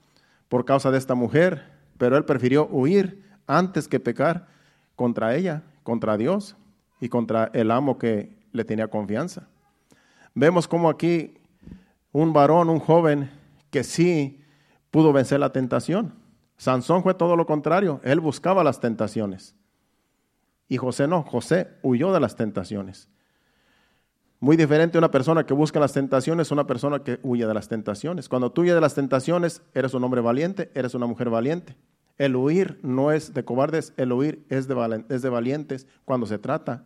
por 0.47 0.65
causa 0.65 0.91
de 0.91 0.97
esta 0.97 1.15
mujer, 1.15 1.63
pero 1.97 2.17
él 2.17 2.25
prefirió 2.25 2.67
huir 2.67 3.23
antes 3.47 3.87
que 3.87 3.99
pecar 3.99 4.47
contra 4.95 5.35
ella, 5.35 5.63
contra 5.83 6.17
Dios 6.17 6.55
y 6.99 7.09
contra 7.09 7.49
el 7.53 7.71
amo 7.71 7.97
que 7.97 8.35
le 8.51 8.65
tenía 8.65 8.87
confianza. 8.87 9.47
Vemos 10.33 10.67
como 10.67 10.89
aquí 10.89 11.35
un 12.11 12.33
varón, 12.33 12.69
un 12.69 12.79
joven, 12.79 13.29
que 13.69 13.83
sí 13.83 14.43
pudo 14.91 15.13
vencer 15.13 15.39
la 15.39 15.51
tentación. 15.51 16.13
Sansón 16.57 17.03
fue 17.03 17.13
todo 17.13 17.35
lo 17.35 17.45
contrario, 17.45 18.01
él 18.03 18.19
buscaba 18.19 18.63
las 18.63 18.79
tentaciones. 18.79 19.55
Y 20.67 20.77
José 20.77 21.07
no, 21.07 21.23
José 21.23 21.67
huyó 21.81 22.11
de 22.13 22.19
las 22.19 22.35
tentaciones. 22.35 23.07
Muy 24.41 24.55
diferente 24.55 24.97
una 24.97 25.11
persona 25.11 25.45
que 25.45 25.53
busca 25.53 25.81
las 25.81 25.91
tentaciones, 25.91 26.51
una 26.51 26.65
persona 26.65 27.03
que 27.03 27.19
huye 27.23 27.45
de 27.45 27.53
las 27.53 27.67
tentaciones. 27.67 28.29
Cuando 28.29 28.51
tú 28.51 28.61
huyes 28.61 28.73
de 28.73 28.79
las 28.79 28.95
tentaciones, 28.95 29.61
eres 29.73 29.93
un 29.93 30.03
hombre 30.03 30.21
valiente, 30.21 30.71
eres 30.75 30.93
una 30.93 31.05
mujer 31.05 31.29
valiente. 31.29 31.75
El 32.17 32.37
huir 32.37 32.79
no 32.81 33.11
es 33.11 33.33
de 33.33 33.43
cobardes, 33.43 33.93
el 33.97 34.13
huir 34.13 34.45
es 34.49 34.67
de, 34.67 35.03
es 35.09 35.21
de 35.21 35.29
valientes 35.29 35.87
cuando 36.05 36.25
se 36.25 36.37
trata 36.37 36.85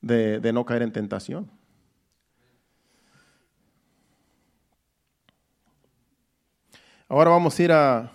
de, 0.00 0.40
de 0.40 0.52
no 0.54 0.64
caer 0.64 0.82
en 0.82 0.92
tentación. 0.92 1.50
Ahora 7.06 7.30
vamos 7.30 7.58
a 7.58 7.62
ir 7.62 7.72
a, 7.72 8.10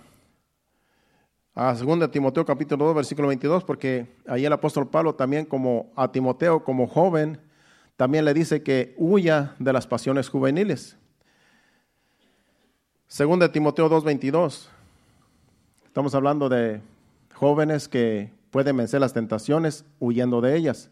a 1.54 1.74
2 1.76 2.10
Timoteo 2.10 2.44
capítulo 2.46 2.86
2, 2.86 2.96
versículo 2.96 3.28
22, 3.28 3.64
porque 3.64 4.18
ahí 4.28 4.44
el 4.44 4.54
apóstol 4.54 4.90
Pablo 4.90 5.14
también 5.14 5.46
como 5.46 5.92
a 5.96 6.12
Timoteo 6.12 6.64
como 6.64 6.88
joven, 6.88 7.40
también 8.00 8.24
le 8.24 8.34
dice 8.34 8.64
que 8.64 8.96
huya 8.96 9.56
de 9.60 9.74
las 9.74 9.86
pasiones 9.86 10.30
juveniles. 10.30 10.96
2 13.10 13.52
Timoteo 13.52 13.90
2, 13.90 14.06
22. 14.06 14.70
Estamos 15.86 16.16
hablando 16.16 16.48
de 16.48 16.80
jóvenes 17.34 17.90
que 17.90 18.32
pueden 18.52 18.78
vencer 18.78 19.02
las 19.02 19.12
tentaciones 19.12 19.84
huyendo 20.00 20.40
de 20.40 20.56
ellas. 20.56 20.90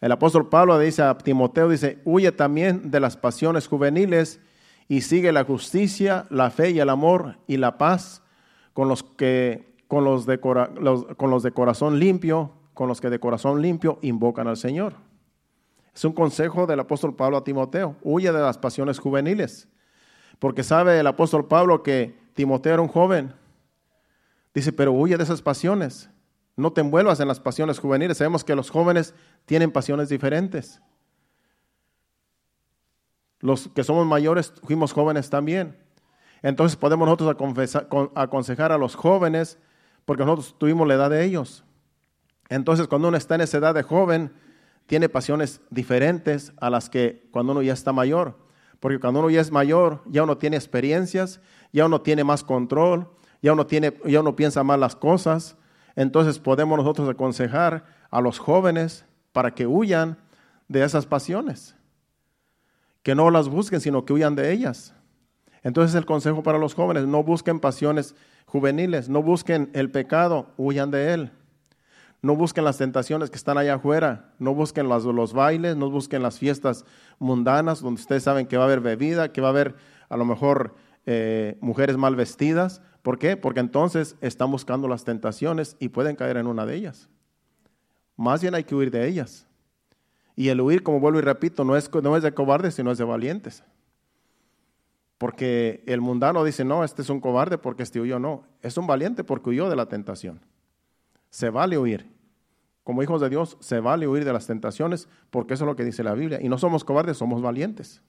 El 0.00 0.12
apóstol 0.12 0.48
Pablo 0.48 0.78
dice 0.78 1.02
a 1.02 1.18
Timoteo, 1.18 1.68
dice, 1.68 1.98
huye 2.04 2.30
también 2.30 2.92
de 2.92 3.00
las 3.00 3.16
pasiones 3.16 3.66
juveniles 3.66 4.38
y 4.86 5.00
sigue 5.00 5.32
la 5.32 5.42
justicia, 5.42 6.26
la 6.30 6.50
fe 6.50 6.70
y 6.70 6.78
el 6.78 6.90
amor 6.90 7.38
y 7.48 7.56
la 7.56 7.76
paz 7.76 8.22
con 8.72 8.86
los 8.86 9.02
que 9.02 9.74
con 9.88 10.04
los, 10.04 10.26
de 10.26 10.38
con 10.38 11.30
los 11.30 11.42
de 11.42 11.50
corazón 11.50 11.98
limpio, 11.98 12.52
con 12.72 12.86
los 12.86 13.00
que 13.00 13.10
de 13.10 13.18
corazón 13.18 13.60
limpio 13.60 13.98
invocan 14.00 14.46
al 14.46 14.56
Señor. 14.56 15.09
Es 15.94 16.04
un 16.04 16.12
consejo 16.12 16.66
del 16.66 16.80
apóstol 16.80 17.14
Pablo 17.16 17.36
a 17.36 17.44
Timoteo, 17.44 17.96
huye 18.02 18.32
de 18.32 18.40
las 18.40 18.58
pasiones 18.58 18.98
juveniles, 18.98 19.68
porque 20.38 20.62
sabe 20.62 20.98
el 20.98 21.06
apóstol 21.06 21.46
Pablo 21.48 21.82
que 21.82 22.16
Timoteo 22.34 22.74
era 22.74 22.82
un 22.82 22.88
joven. 22.88 23.34
Dice, 24.54 24.72
pero 24.72 24.92
huye 24.92 25.16
de 25.16 25.22
esas 25.22 25.42
pasiones, 25.42 26.10
no 26.56 26.72
te 26.72 26.80
envuelvas 26.80 27.20
en 27.20 27.28
las 27.28 27.40
pasiones 27.40 27.78
juveniles. 27.78 28.18
Sabemos 28.18 28.44
que 28.44 28.54
los 28.54 28.70
jóvenes 28.70 29.14
tienen 29.46 29.70
pasiones 29.70 30.08
diferentes. 30.08 30.80
Los 33.40 33.68
que 33.68 33.84
somos 33.84 34.06
mayores 34.06 34.52
fuimos 34.64 34.92
jóvenes 34.92 35.30
también. 35.30 35.76
Entonces 36.42 36.76
podemos 36.76 37.06
nosotros 37.06 37.36
aconsejar 38.14 38.72
a 38.72 38.78
los 38.78 38.94
jóvenes 38.94 39.58
porque 40.04 40.24
nosotros 40.24 40.56
tuvimos 40.58 40.86
la 40.86 40.94
edad 40.94 41.10
de 41.10 41.24
ellos. 41.24 41.64
Entonces, 42.48 42.88
cuando 42.88 43.08
uno 43.08 43.16
está 43.16 43.36
en 43.36 43.42
esa 43.42 43.58
edad 43.58 43.74
de 43.74 43.82
joven, 43.82 44.32
tiene 44.90 45.08
pasiones 45.08 45.60
diferentes 45.70 46.52
a 46.56 46.68
las 46.68 46.90
que 46.90 47.28
cuando 47.30 47.52
uno 47.52 47.62
ya 47.62 47.72
está 47.72 47.92
mayor. 47.92 48.36
Porque 48.80 48.98
cuando 48.98 49.20
uno 49.20 49.30
ya 49.30 49.40
es 49.40 49.52
mayor, 49.52 50.02
ya 50.06 50.24
uno 50.24 50.36
tiene 50.36 50.56
experiencias, 50.56 51.40
ya 51.72 51.86
uno 51.86 52.00
tiene 52.00 52.24
más 52.24 52.42
control, 52.42 53.08
ya 53.40 53.52
uno, 53.52 53.68
tiene, 53.68 53.96
ya 54.04 54.18
uno 54.18 54.34
piensa 54.34 54.64
más 54.64 54.80
las 54.80 54.96
cosas. 54.96 55.56
Entonces 55.94 56.40
podemos 56.40 56.76
nosotros 56.76 57.08
aconsejar 57.08 57.84
a 58.10 58.20
los 58.20 58.40
jóvenes 58.40 59.04
para 59.30 59.54
que 59.54 59.64
huyan 59.64 60.18
de 60.66 60.82
esas 60.82 61.06
pasiones. 61.06 61.76
Que 63.04 63.14
no 63.14 63.30
las 63.30 63.48
busquen, 63.48 63.80
sino 63.80 64.04
que 64.04 64.12
huyan 64.12 64.34
de 64.34 64.50
ellas. 64.50 64.92
Entonces 65.62 65.94
el 65.94 66.04
consejo 66.04 66.42
para 66.42 66.58
los 66.58 66.74
jóvenes, 66.74 67.06
no 67.06 67.22
busquen 67.22 67.60
pasiones 67.60 68.16
juveniles, 68.44 69.08
no 69.08 69.22
busquen 69.22 69.70
el 69.72 69.92
pecado, 69.92 70.48
huyan 70.56 70.90
de 70.90 71.14
él. 71.14 71.30
No 72.22 72.36
busquen 72.36 72.64
las 72.64 72.76
tentaciones 72.76 73.30
que 73.30 73.36
están 73.36 73.56
allá 73.56 73.74
afuera, 73.74 74.32
no 74.38 74.54
busquen 74.54 74.88
los, 74.88 75.32
bailes, 75.32 75.76
no 75.76 75.90
busquen 75.90 76.22
las 76.22 76.38
fiestas 76.38 76.84
mundanas 77.18 77.80
donde 77.80 78.00
ustedes 78.00 78.22
saben 78.22 78.46
que 78.46 78.58
va 78.58 78.64
a 78.64 78.66
haber 78.66 78.80
bebida, 78.80 79.32
que 79.32 79.40
va 79.40 79.48
a 79.48 79.50
haber 79.50 79.74
a 80.08 80.16
lo 80.18 80.26
mejor 80.26 80.74
eh, 81.06 81.56
mujeres 81.60 81.96
mal 81.96 82.16
vestidas. 82.16 82.82
¿Por 83.02 83.18
qué? 83.18 83.38
Porque 83.38 83.60
entonces 83.60 84.16
están 84.20 84.50
buscando 84.50 84.86
las 84.86 85.04
tentaciones 85.04 85.76
y 85.78 85.88
pueden 85.88 86.14
caer 86.14 86.36
en 86.36 86.46
una 86.46 86.66
de 86.66 86.74
ellas. 86.74 87.08
Más 88.16 88.42
bien 88.42 88.54
hay 88.54 88.64
que 88.64 88.74
huir 88.74 88.90
de 88.90 89.08
ellas. 89.08 89.46
Y 90.36 90.48
el 90.48 90.60
huir, 90.60 90.82
como 90.82 91.00
vuelvo 91.00 91.18
y 91.18 91.22
repito, 91.22 91.64
no 91.64 91.76
es, 91.76 91.90
no 92.02 92.16
es 92.16 92.22
de 92.22 92.34
cobardes, 92.34 92.74
sino 92.74 92.90
es 92.90 92.98
de 92.98 93.04
valientes. 93.04 93.64
Porque 95.16 95.82
el 95.86 96.00
mundano 96.00 96.44
dice, 96.44 96.64
no, 96.64 96.84
este 96.84 97.02
es 97.02 97.10
un 97.10 97.20
cobarde 97.20 97.58
porque 97.58 97.82
este 97.82 98.00
huyó. 98.00 98.18
No, 98.18 98.44
es 98.62 98.76
un 98.76 98.86
valiente 98.86 99.24
porque 99.24 99.50
huyó 99.50 99.68
de 99.68 99.76
la 99.76 99.86
tentación. 99.86 100.40
Se 101.30 101.50
vale 101.50 101.78
huir. 101.78 102.10
Como 102.84 103.02
hijos 103.02 103.20
de 103.20 103.28
Dios, 103.28 103.56
se 103.60 103.80
vale 103.80 104.08
huir 104.08 104.24
de 104.24 104.32
las 104.32 104.46
tentaciones 104.46 105.08
porque 105.30 105.54
eso 105.54 105.64
es 105.64 105.68
lo 105.68 105.76
que 105.76 105.84
dice 105.84 106.02
la 106.02 106.14
Biblia. 106.14 106.40
Y 106.42 106.48
no 106.48 106.58
somos 106.58 106.84
cobardes, 106.84 107.16
somos 107.16 107.40
valientes. 107.40 108.02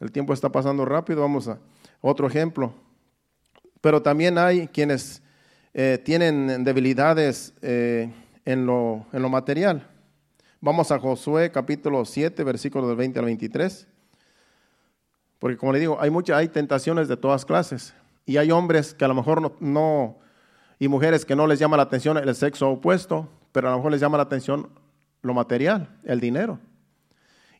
El 0.00 0.12
tiempo 0.12 0.32
está 0.32 0.50
pasando 0.50 0.84
rápido, 0.84 1.20
vamos 1.20 1.48
a 1.48 1.58
otro 2.00 2.26
ejemplo. 2.26 2.72
Pero 3.80 4.02
también 4.02 4.38
hay 4.38 4.68
quienes 4.68 5.22
eh, 5.72 5.98
tienen 6.04 6.64
debilidades 6.64 7.54
eh, 7.62 8.12
en, 8.44 8.66
lo, 8.66 9.06
en 9.12 9.22
lo 9.22 9.28
material. 9.28 9.86
Vamos 10.60 10.90
a 10.90 10.98
Josué 10.98 11.50
capítulo 11.50 12.04
7, 12.04 12.44
versículos 12.44 12.88
del 12.88 12.96
20 12.96 13.18
al 13.18 13.24
23. 13.24 13.86
Porque 15.38 15.56
como 15.56 15.72
le 15.72 15.78
digo, 15.78 15.96
hay 16.00 16.10
muchas, 16.10 16.36
hay 16.36 16.48
tentaciones 16.48 17.08
de 17.08 17.16
todas 17.16 17.46
clases. 17.46 17.94
Y 18.26 18.36
hay 18.36 18.50
hombres 18.50 18.92
que 18.92 19.04
a 19.04 19.08
lo 19.08 19.14
mejor 19.14 19.56
no, 19.60 20.18
y 20.80 20.88
mujeres 20.88 21.26
que 21.26 21.36
no 21.36 21.46
les 21.46 21.58
llama 21.58 21.76
la 21.76 21.84
atención 21.84 22.16
el 22.16 22.34
sexo 22.34 22.70
opuesto, 22.70 23.28
pero 23.52 23.68
a 23.68 23.70
lo 23.70 23.76
mejor 23.76 23.92
les 23.92 24.00
llama 24.00 24.16
la 24.16 24.24
atención 24.24 24.70
lo 25.20 25.34
material, 25.34 26.00
el 26.04 26.20
dinero. 26.20 26.58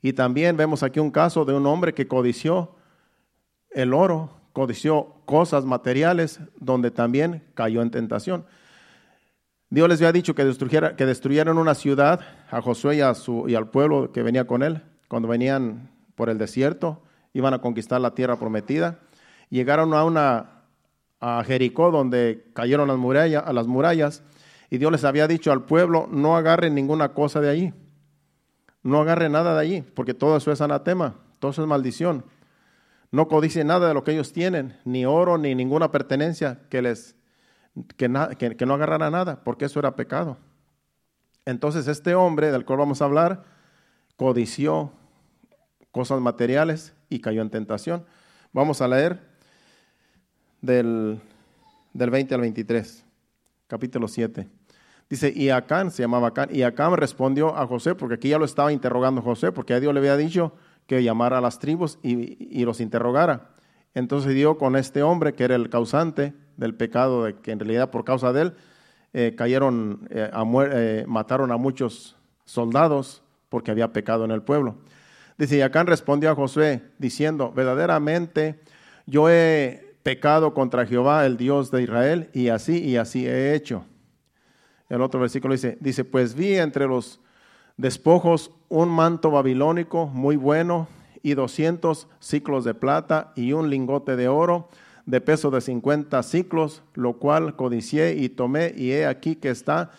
Y 0.00 0.14
también 0.14 0.56
vemos 0.56 0.82
aquí 0.82 0.98
un 0.98 1.10
caso 1.10 1.44
de 1.44 1.52
un 1.52 1.66
hombre 1.66 1.92
que 1.92 2.08
codició 2.08 2.74
el 3.70 3.92
oro, 3.92 4.30
codició 4.54 5.16
cosas 5.26 5.66
materiales, 5.66 6.40
donde 6.58 6.90
también 6.90 7.44
cayó 7.54 7.82
en 7.82 7.90
tentación. 7.90 8.46
Dios 9.68 9.86
les 9.86 10.00
había 10.00 10.12
dicho 10.12 10.34
que, 10.34 10.46
destruyera, 10.46 10.96
que 10.96 11.04
destruyeran 11.04 11.58
una 11.58 11.74
ciudad 11.74 12.20
a 12.50 12.62
Josué 12.62 12.96
y, 12.96 13.00
a 13.02 13.12
su, 13.14 13.48
y 13.48 13.54
al 13.54 13.68
pueblo 13.68 14.12
que 14.12 14.22
venía 14.22 14.46
con 14.46 14.62
él, 14.62 14.82
cuando 15.08 15.28
venían 15.28 15.90
por 16.14 16.30
el 16.30 16.38
desierto 16.38 17.02
iban 17.34 17.52
a 17.52 17.60
conquistar 17.60 18.00
la 18.00 18.14
tierra 18.14 18.38
prometida. 18.38 18.98
Llegaron 19.50 19.92
a 19.92 20.04
una 20.04 20.59
a 21.20 21.44
Jericó 21.44 21.90
donde 21.90 22.50
cayeron 22.54 22.88
las 22.88 22.96
murallas, 22.96 23.44
a 23.46 23.52
las 23.52 23.66
murallas 23.66 24.22
y 24.70 24.78
Dios 24.78 24.92
les 24.92 25.04
había 25.04 25.26
dicho 25.26 25.52
al 25.52 25.64
pueblo, 25.64 26.08
no 26.10 26.36
agarren 26.36 26.74
ninguna 26.74 27.12
cosa 27.12 27.40
de 27.40 27.50
allí. 27.50 27.74
No 28.82 29.00
agarren 29.00 29.32
nada 29.32 29.54
de 29.54 29.60
allí, 29.60 29.82
porque 29.82 30.14
todo 30.14 30.36
eso 30.36 30.52
es 30.52 30.60
anatema, 30.60 31.16
todo 31.38 31.50
eso 31.50 31.62
es 31.62 31.68
maldición. 31.68 32.24
No 33.10 33.28
codicien 33.28 33.66
nada 33.66 33.88
de 33.88 33.94
lo 33.94 34.04
que 34.04 34.12
ellos 34.12 34.32
tienen, 34.32 34.78
ni 34.84 35.04
oro, 35.04 35.36
ni 35.36 35.54
ninguna 35.54 35.90
pertenencia 35.90 36.60
que 36.70 36.80
les 36.80 37.16
que, 37.96 38.10
que, 38.38 38.56
que 38.56 38.66
no 38.66 38.74
agarrara 38.74 39.10
nada, 39.10 39.42
porque 39.44 39.66
eso 39.66 39.80
era 39.80 39.96
pecado. 39.96 40.38
Entonces 41.44 41.88
este 41.88 42.14
hombre 42.14 42.52
del 42.52 42.64
cual 42.64 42.78
vamos 42.78 43.02
a 43.02 43.06
hablar 43.06 43.44
codició 44.16 44.92
cosas 45.90 46.20
materiales 46.20 46.94
y 47.08 47.20
cayó 47.20 47.42
en 47.42 47.50
tentación. 47.50 48.06
Vamos 48.52 48.80
a 48.80 48.88
leer 48.88 49.29
del, 50.60 51.20
del 51.92 52.10
20 52.10 52.34
al 52.34 52.40
23, 52.42 53.04
capítulo 53.66 54.08
7. 54.08 54.48
Dice, 55.10 55.32
y 55.34 55.50
Acán, 55.50 55.90
se 55.90 56.02
llamaba 56.02 56.28
Acán, 56.28 56.50
y 56.52 56.62
Acán 56.62 56.96
respondió 56.96 57.56
a 57.56 57.66
José, 57.66 57.96
porque 57.96 58.14
aquí 58.14 58.28
ya 58.28 58.38
lo 58.38 58.44
estaba 58.44 58.72
interrogando 58.72 59.20
José, 59.22 59.50
porque 59.50 59.74
a 59.74 59.80
Dios 59.80 59.92
le 59.92 59.98
había 59.98 60.16
dicho 60.16 60.52
que 60.86 61.02
llamara 61.02 61.38
a 61.38 61.40
las 61.40 61.58
tribus 61.58 61.98
y, 62.02 62.64
los 62.64 62.80
interrogara. 62.80 63.50
Entonces 63.94 64.34
dio 64.34 64.56
con 64.56 64.76
este 64.76 65.02
hombre, 65.02 65.34
que 65.34 65.44
era 65.44 65.56
el 65.56 65.68
causante 65.68 66.32
del 66.56 66.74
pecado, 66.74 67.24
de 67.24 67.34
que 67.36 67.50
en 67.50 67.58
realidad 67.58 67.90
por 67.90 68.04
causa 68.04 68.32
de 68.32 68.42
él 68.42 68.54
eh, 69.12 69.34
cayeron, 69.36 70.06
eh, 70.10 70.30
a 70.32 70.44
eh, 70.44 71.04
mataron 71.08 71.50
a 71.50 71.56
muchos 71.56 72.16
soldados 72.44 73.22
porque 73.48 73.72
había 73.72 73.92
pecado 73.92 74.24
en 74.24 74.30
el 74.30 74.42
pueblo. 74.42 74.76
Dice, 75.38 75.56
y 75.56 75.60
Acán 75.62 75.88
respondió 75.88 76.30
a 76.30 76.36
Josué 76.36 76.82
diciendo, 76.98 77.52
verdaderamente 77.52 78.60
yo 79.06 79.28
he 79.28 79.89
pecado 80.02 80.54
contra 80.54 80.86
Jehová, 80.86 81.26
el 81.26 81.36
Dios 81.36 81.70
de 81.70 81.82
Israel, 81.82 82.30
y 82.32 82.48
así 82.48 82.78
y 82.78 82.96
así 82.96 83.26
he 83.26 83.54
hecho. 83.54 83.84
El 84.88 85.02
otro 85.02 85.20
versículo 85.20 85.54
dice, 85.54 85.78
dice, 85.80 86.04
pues 86.04 86.34
vi 86.34 86.54
entre 86.54 86.86
los 86.86 87.20
despojos 87.76 88.50
un 88.68 88.88
manto 88.88 89.30
babilónico 89.30 90.06
muy 90.06 90.36
bueno 90.36 90.88
y 91.22 91.34
doscientos 91.34 92.08
ciclos 92.18 92.64
de 92.64 92.74
plata 92.74 93.32
y 93.36 93.52
un 93.52 93.70
lingote 93.70 94.16
de 94.16 94.28
oro 94.28 94.68
de 95.06 95.20
peso 95.20 95.50
de 95.50 95.60
cincuenta 95.60 96.22
ciclos, 96.22 96.82
lo 96.94 97.14
cual 97.14 97.56
codicié 97.56 98.14
y 98.14 98.28
tomé 98.28 98.72
y 98.76 98.92
he 98.92 99.06
aquí 99.06 99.36
que 99.36 99.50
está 99.50 99.90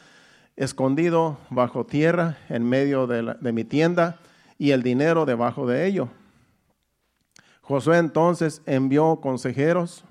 escondido 0.55 1.37
bajo 1.49 1.85
tierra 1.85 2.37
en 2.49 2.63
medio 2.63 3.07
de, 3.07 3.35
de 3.39 3.51
mi 3.51 3.63
tienda 3.63 4.19
y 4.57 4.71
el 4.71 4.83
dinero 4.83 5.25
debajo 5.25 5.67
de 5.67 5.87
ello. 5.87 6.09
Josué 7.71 7.99
entonces 7.99 8.61
envió 8.65 9.21
consejeros, 9.21 10.03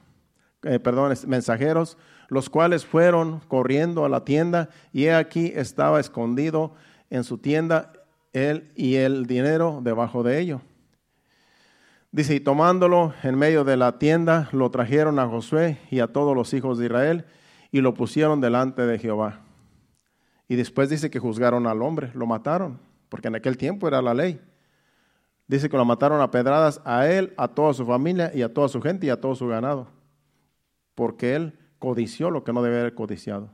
eh, 0.63 0.79
perdón, 0.79 1.13
mensajeros, 1.27 1.99
los 2.29 2.49
cuales 2.49 2.87
fueron 2.87 3.41
corriendo 3.49 4.07
a 4.07 4.09
la 4.09 4.25
tienda 4.25 4.71
y 4.95 5.05
he 5.05 5.15
aquí 5.15 5.53
estaba 5.55 6.01
escondido 6.01 6.73
en 7.11 7.23
su 7.23 7.37
tienda 7.37 7.93
él 8.33 8.73
y 8.77 8.95
el 8.95 9.27
dinero 9.27 9.81
debajo 9.83 10.23
de 10.23 10.41
ello. 10.41 10.63
Dice, 12.13 12.35
y 12.35 12.41
tomándolo 12.41 13.13
en 13.23 13.37
medio 13.37 13.63
de 13.65 13.77
la 13.77 13.99
tienda, 13.99 14.49
lo 14.53 14.71
trajeron 14.71 15.19
a 15.19 15.29
Josué 15.29 15.79
y 15.91 16.01
a 16.01 16.07
todos 16.07 16.35
los 16.35 16.55
hijos 16.55 16.79
de 16.79 16.87
Israel 16.87 17.27
y 17.71 17.83
lo 17.83 17.93
pusieron 17.93 18.41
delante 18.41 18.87
de 18.87 18.99
Jehová. 18.99 19.41
Y 20.49 20.57
después 20.57 20.89
dice 20.89 21.11
que 21.11 21.19
juzgaron 21.19 21.67
al 21.67 21.83
hombre, 21.83 22.11
lo 22.15 22.25
mataron 22.25 22.81
porque 23.11 23.29
en 23.29 23.35
aquel 23.35 23.59
tiempo 23.59 23.87
era 23.87 24.01
la 24.01 24.15
ley. 24.15 24.41
Dice 25.51 25.69
que 25.69 25.77
lo 25.77 25.85
mataron 25.85 26.21
a 26.21 26.31
pedradas 26.31 26.81
a 26.85 27.09
él, 27.09 27.35
a 27.37 27.49
toda 27.49 27.75
su 27.75 27.85
familia 27.85 28.31
y 28.33 28.43
a 28.43 28.55
toda 28.55 28.69
su 28.69 28.81
gente 28.81 29.09
y 29.09 29.11
a 29.11 29.21
todo 29.21 29.35
su 29.35 29.49
ganado. 29.49 29.89
Porque 30.95 31.35
él 31.35 31.59
codició 31.81 32.31
lo 32.31 32.45
que 32.45 32.53
no 32.53 32.63
debe 32.63 32.79
haber 32.79 32.95
codiciado. 32.95 33.51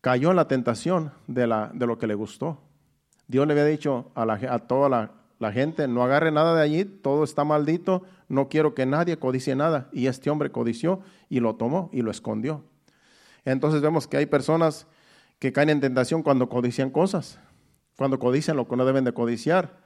Cayó 0.00 0.30
en 0.30 0.36
la 0.36 0.48
tentación 0.48 1.12
de, 1.26 1.46
la, 1.46 1.70
de 1.74 1.86
lo 1.86 1.98
que 1.98 2.06
le 2.06 2.14
gustó. 2.14 2.56
Dios 3.28 3.46
le 3.46 3.52
había 3.52 3.66
dicho 3.66 4.10
a, 4.14 4.22
a 4.22 4.58
toda 4.60 4.88
la, 4.88 5.10
la 5.38 5.52
gente, 5.52 5.86
no 5.86 6.02
agarre 6.02 6.32
nada 6.32 6.54
de 6.54 6.62
allí, 6.62 6.86
todo 6.86 7.22
está 7.22 7.44
maldito, 7.44 8.02
no 8.30 8.48
quiero 8.48 8.74
que 8.74 8.86
nadie 8.86 9.18
codicie 9.18 9.54
nada. 9.54 9.90
Y 9.92 10.06
este 10.06 10.30
hombre 10.30 10.50
codició 10.50 11.00
y 11.28 11.40
lo 11.40 11.56
tomó 11.56 11.90
y 11.92 12.00
lo 12.00 12.10
escondió. 12.10 12.64
Entonces 13.44 13.82
vemos 13.82 14.08
que 14.08 14.16
hay 14.16 14.24
personas 14.24 14.86
que 15.38 15.52
caen 15.52 15.68
en 15.68 15.80
tentación 15.82 16.22
cuando 16.22 16.48
codician 16.48 16.88
cosas, 16.88 17.38
cuando 17.98 18.18
codician 18.18 18.56
lo 18.56 18.66
que 18.66 18.76
no 18.76 18.86
deben 18.86 19.04
de 19.04 19.12
codiciar, 19.12 19.81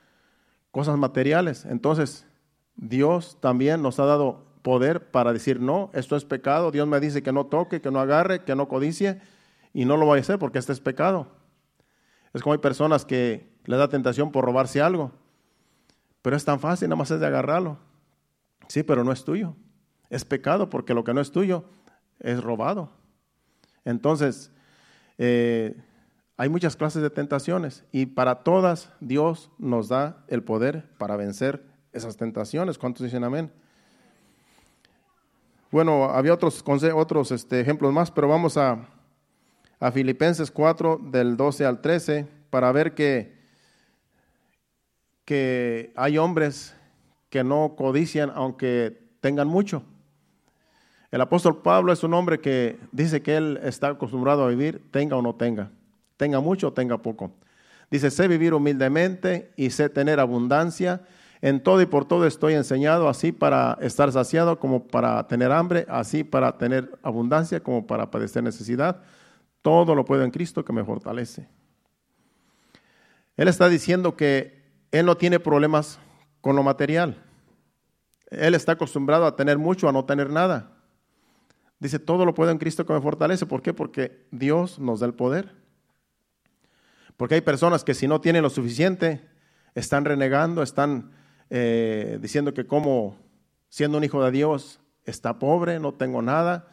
cosas 0.77 0.99
materiales. 0.99 1.65
Entonces, 1.65 2.27
Dios 2.75 3.39
también 3.41 3.81
nos 3.81 3.99
ha 3.99 4.05
dado 4.05 4.45
poder 4.61 5.11
para 5.11 5.33
decir, 5.33 5.59
no, 5.59 5.91
esto 5.95 6.17
es 6.17 6.27
pecado, 6.27 6.71
Dios 6.71 6.87
me 6.87 7.01
dice 7.01 7.23
que 7.23 7.33
no 7.33 7.47
toque, 7.47 7.81
que 7.81 7.91
no 7.91 7.99
agarre, 7.99 8.45
que 8.45 8.55
no 8.55 8.69
codicie, 8.69 9.23
y 9.73 9.87
no 9.87 9.97
lo 9.97 10.05
voy 10.05 10.19
a 10.19 10.21
hacer 10.21 10.39
porque 10.39 10.59
este 10.59 10.75
es 10.75 10.81
pecado. 10.81 11.29
Es 12.35 12.43
como 12.43 12.53
hay 12.53 12.59
personas 12.59 13.07
que 13.07 13.57
les 13.65 13.79
da 13.79 13.89
tentación 13.89 14.31
por 14.31 14.45
robarse 14.45 14.83
algo, 14.83 15.13
pero 16.21 16.37
es 16.37 16.45
tan 16.45 16.61
fácil, 16.61 16.91
nada 16.91 16.99
más 16.99 17.11
es 17.11 17.21
de 17.21 17.27
agarrarlo. 17.27 17.79
Sí, 18.69 18.83
pero 18.83 19.03
no 19.03 19.13
es 19.13 19.25
tuyo. 19.25 19.57
Es 20.11 20.27
pecado 20.27 20.69
porque 20.69 20.93
lo 20.93 21.05
que 21.05 21.15
no 21.15 21.23
es 21.23 21.33
tuyo 21.33 21.65
es 22.21 22.45
robado. 22.45 22.91
Entonces, 23.87 24.53
eh, 25.17 25.75
hay 26.37 26.49
muchas 26.49 26.77
clases 26.77 27.03
de 27.03 27.11
tentaciones 27.11 27.85
y 27.93 28.07
para 28.07 28.37
todas 28.37 28.93
Dios 29.01 29.51
nos 29.59 29.89
da 29.89 30.25
el 30.29 30.43
poder 30.43 30.87
para 30.99 31.17
vencer 31.17 31.65
esas 31.93 32.17
tentaciones. 32.17 32.77
¿Cuántos 32.77 33.05
dicen 33.05 33.25
amén? 33.25 33.51
Bueno, 35.71 36.05
había 36.05 36.35
otros, 36.35 36.63
otros 36.95 37.33
este, 37.33 37.61
ejemplos 37.61 37.93
más, 37.93 38.11
pero 38.11 38.29
vamos 38.29 38.57
a, 38.57 38.87
a 39.81 39.91
Filipenses 39.91 40.51
4 40.51 41.01
del 41.11 41.37
12 41.37 41.65
al 41.65 41.81
13 41.81 42.27
para 42.51 42.71
ver 42.71 42.95
que, 42.95 43.35
que 45.25 45.93
hay 45.97 46.19
hombres 46.19 46.77
que 47.31 47.43
no 47.43 47.75
codician 47.77 48.31
aunque 48.35 49.07
tengan 49.21 49.49
mucho. 49.49 49.83
El 51.11 51.21
apóstol 51.21 51.63
Pablo 51.63 51.93
es 51.93 52.05
un 52.05 52.15
hombre 52.15 52.41
que 52.41 52.79
dice 52.93 53.23
que 53.23 53.37
él 53.37 53.59
está 53.63 53.89
acostumbrado 53.89 54.45
a 54.45 54.49
vivir, 54.49 54.83
tenga 54.91 55.17
o 55.17 55.23
no 55.23 55.35
tenga, 55.35 55.71
tenga 56.17 56.41
mucho 56.41 56.69
o 56.69 56.73
tenga 56.73 56.99
poco. 56.99 57.33
Dice, 57.91 58.11
sé 58.11 58.29
vivir 58.29 58.55
humildemente 58.55 59.53
y 59.57 59.71
sé 59.71 59.89
tener 59.89 60.21
abundancia. 60.21 61.03
En 61.43 61.63
todo 61.63 61.81
y 61.83 61.87
por 61.87 62.07
todo 62.07 62.27
estoy 62.27 62.55
enseñado, 62.55 63.09
así 63.09 63.31
para 63.31 63.79
estar 63.81 64.11
saciado 64.11 64.59
como 64.59 64.89
para 64.89 65.27
tener 65.29 65.53
hambre, 65.53 65.87
así 65.89 66.25
para 66.25 66.57
tener 66.59 66.91
abundancia 67.03 67.61
como 67.61 67.87
para 67.87 68.11
padecer 68.11 68.43
necesidad. 68.43 69.03
Todo 69.63 69.95
lo 69.95 70.05
puedo 70.05 70.25
en 70.25 70.31
Cristo 70.31 70.65
que 70.65 70.73
me 70.73 70.85
fortalece. 70.85 71.49
Él 73.37 73.49
está 73.49 73.69
diciendo 73.69 74.17
que 74.17 74.63
él 74.91 75.05
no 75.05 75.17
tiene 75.17 75.39
problemas 75.39 75.99
con 76.41 76.57
lo 76.57 76.63
material. 76.63 77.23
Él 78.31 78.55
está 78.55 78.73
acostumbrado 78.73 79.27
a 79.27 79.37
tener 79.37 79.59
mucho, 79.59 79.89
a 79.89 79.93
no 79.93 80.05
tener 80.05 80.31
nada. 80.31 80.73
Dice, 81.79 81.99
todo 81.99 82.25
lo 82.25 82.35
puedo 82.35 82.51
en 82.51 82.59
Cristo 82.59 82.87
que 82.87 82.95
me 82.95 83.01
fortalece. 83.01 83.45
¿Por 83.45 83.61
qué? 83.63 83.75
Porque 83.75 84.27
Dios 84.31 84.79
nos 84.79 85.01
da 85.01 85.07
el 85.07 85.15
poder. 85.15 85.66
Porque 87.17 87.37
hay 87.37 87.41
personas 87.41 87.85
que 87.85 87.95
si 87.95 88.07
no 88.07 88.21
tienen 88.21 88.43
lo 88.43 88.51
suficiente, 88.51 89.27
están 89.75 90.05
renegando, 90.05 90.63
están 90.63 91.13
eh, 91.51 92.19
diciendo 92.21 92.53
que 92.55 92.67
como 92.67 93.17
siendo 93.69 93.99
un 93.99 94.05
hijo 94.05 94.25
de 94.25 94.31
Dios 94.31 94.81
está 95.05 95.39
pobre, 95.39 95.79
no 95.81 95.95
tengo 95.95 96.23
nada. 96.23 96.69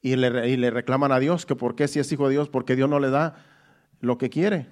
Y 0.00 0.16
le, 0.16 0.48
y 0.48 0.56
le 0.56 0.70
reclaman 0.70 1.12
a 1.12 1.20
Dios 1.20 1.46
que 1.46 1.54
por 1.54 1.74
qué 1.74 1.88
si 1.88 2.00
es 2.00 2.10
hijo 2.12 2.26
de 2.26 2.32
Dios, 2.32 2.48
porque 2.48 2.76
Dios 2.76 2.88
no 2.88 2.98
le 2.98 3.10
da 3.10 3.44
lo 4.00 4.18
que 4.18 4.30
quiere. 4.30 4.66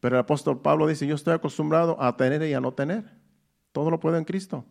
Pero 0.00 0.16
el 0.16 0.20
apóstol 0.20 0.60
Pablo 0.60 0.86
dice, 0.86 1.06
yo 1.06 1.14
estoy 1.14 1.34
acostumbrado 1.34 2.00
a 2.02 2.16
tener 2.16 2.42
y 2.42 2.54
a 2.54 2.60
no 2.60 2.72
tener. 2.72 3.04
Todo 3.72 3.90
lo 3.90 4.00
puedo 4.00 4.16
en 4.16 4.24
Cristo. 4.24 4.64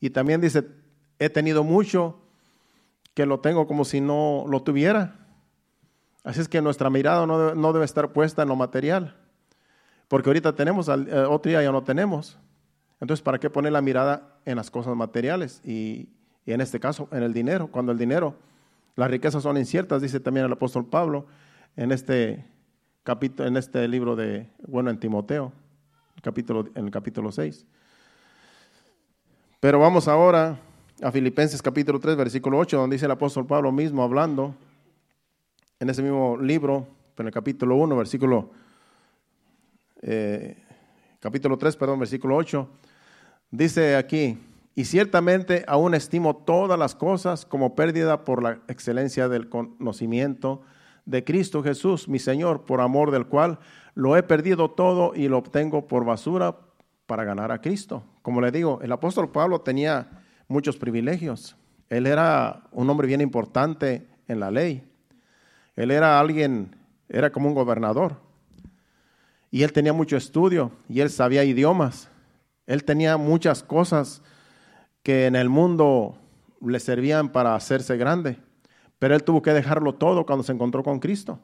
Y 0.00 0.10
también 0.10 0.40
dice, 0.40 0.64
he 1.18 1.28
tenido 1.28 1.64
mucho 1.64 2.22
que 3.14 3.26
lo 3.26 3.40
tengo 3.40 3.66
como 3.66 3.84
si 3.84 4.00
no 4.00 4.44
lo 4.48 4.62
tuviera. 4.62 5.27
Así 6.24 6.40
es 6.40 6.48
que 6.48 6.60
nuestra 6.60 6.90
mirada 6.90 7.26
no 7.26 7.72
debe, 7.72 7.84
estar 7.84 8.12
puesta 8.12 8.42
en 8.42 8.48
lo 8.48 8.56
material, 8.56 9.16
porque 10.08 10.28
ahorita 10.28 10.54
tenemos, 10.54 10.88
eh, 10.88 10.92
otro 11.28 11.50
día 11.50 11.62
ya 11.62 11.72
no 11.72 11.84
tenemos. 11.84 12.38
Entonces, 13.00 13.22
¿para 13.22 13.38
qué 13.38 13.48
poner 13.48 13.72
la 13.72 13.80
mirada 13.80 14.38
en 14.44 14.56
las 14.56 14.70
cosas 14.70 14.96
materiales? 14.96 15.60
Y, 15.64 16.08
y 16.44 16.52
en 16.52 16.60
este 16.60 16.80
caso, 16.80 17.08
en 17.12 17.22
el 17.22 17.32
dinero, 17.32 17.68
cuando 17.68 17.92
el 17.92 17.98
dinero, 17.98 18.34
las 18.96 19.10
riquezas 19.10 19.42
son 19.42 19.56
inciertas, 19.56 20.02
dice 20.02 20.18
también 20.18 20.46
el 20.46 20.52
apóstol 20.52 20.86
Pablo 20.86 21.26
en 21.76 21.92
este 21.92 22.44
capítulo, 23.04 23.48
en 23.48 23.56
este 23.56 23.86
libro 23.86 24.16
de, 24.16 24.50
bueno, 24.66 24.90
en 24.90 24.98
Timoteo, 24.98 25.52
capítulo, 26.20 26.68
en 26.74 26.86
el 26.86 26.90
capítulo 26.90 27.30
6. 27.30 27.64
Pero 29.60 29.78
vamos 29.78 30.08
ahora 30.08 30.58
a 31.00 31.12
Filipenses 31.12 31.62
capítulo 31.62 32.00
3, 32.00 32.16
versículo 32.16 32.58
8, 32.58 32.76
donde 32.76 32.94
dice 32.94 33.06
el 33.06 33.12
apóstol 33.12 33.46
Pablo 33.46 33.70
mismo 33.70 34.02
hablando 34.02 34.54
en 35.80 35.90
ese 35.90 36.02
mismo 36.02 36.36
libro, 36.36 36.86
en 37.16 37.26
el 37.26 37.32
capítulo 37.32 37.76
1, 37.76 37.96
versículo, 37.96 38.50
eh, 40.02 40.56
capítulo 41.20 41.56
3, 41.56 41.76
perdón, 41.76 42.00
versículo 42.00 42.36
8, 42.36 42.68
dice 43.50 43.96
aquí, 43.96 44.38
y 44.74 44.84
ciertamente 44.84 45.64
aún 45.66 45.94
estimo 45.94 46.36
todas 46.36 46.78
las 46.78 46.94
cosas 46.94 47.44
como 47.44 47.74
pérdida 47.74 48.24
por 48.24 48.42
la 48.42 48.60
excelencia 48.68 49.28
del 49.28 49.48
conocimiento 49.48 50.62
de 51.04 51.24
Cristo 51.24 51.62
Jesús, 51.62 52.08
mi 52.08 52.18
Señor, 52.18 52.64
por 52.64 52.80
amor 52.80 53.10
del 53.10 53.26
cual 53.26 53.58
lo 53.94 54.16
he 54.16 54.22
perdido 54.22 54.70
todo 54.70 55.12
y 55.14 55.28
lo 55.28 55.38
obtengo 55.38 55.88
por 55.88 56.04
basura 56.04 56.56
para 57.06 57.24
ganar 57.24 57.50
a 57.50 57.60
Cristo. 57.60 58.04
Como 58.22 58.40
le 58.40 58.50
digo, 58.50 58.80
el 58.82 58.92
apóstol 58.92 59.30
Pablo 59.30 59.60
tenía 59.62 60.22
muchos 60.48 60.76
privilegios. 60.76 61.56
Él 61.88 62.06
era 62.06 62.64
un 62.70 62.90
hombre 62.90 63.06
bien 63.06 63.20
importante 63.20 64.06
en 64.28 64.40
la 64.40 64.50
ley. 64.50 64.84
Él 65.78 65.92
era 65.92 66.18
alguien, 66.18 66.74
era 67.08 67.30
como 67.30 67.46
un 67.46 67.54
gobernador. 67.54 68.16
Y 69.48 69.62
él 69.62 69.72
tenía 69.72 69.92
mucho 69.92 70.16
estudio 70.16 70.72
y 70.88 70.98
él 70.98 71.08
sabía 71.08 71.44
idiomas. 71.44 72.10
Él 72.66 72.82
tenía 72.82 73.16
muchas 73.16 73.62
cosas 73.62 74.20
que 75.04 75.26
en 75.26 75.36
el 75.36 75.48
mundo 75.48 76.18
le 76.60 76.80
servían 76.80 77.28
para 77.28 77.54
hacerse 77.54 77.96
grande. 77.96 78.38
Pero 78.98 79.14
él 79.14 79.22
tuvo 79.22 79.40
que 79.40 79.52
dejarlo 79.52 79.94
todo 79.94 80.26
cuando 80.26 80.42
se 80.42 80.50
encontró 80.50 80.82
con 80.82 80.98
Cristo. 80.98 81.38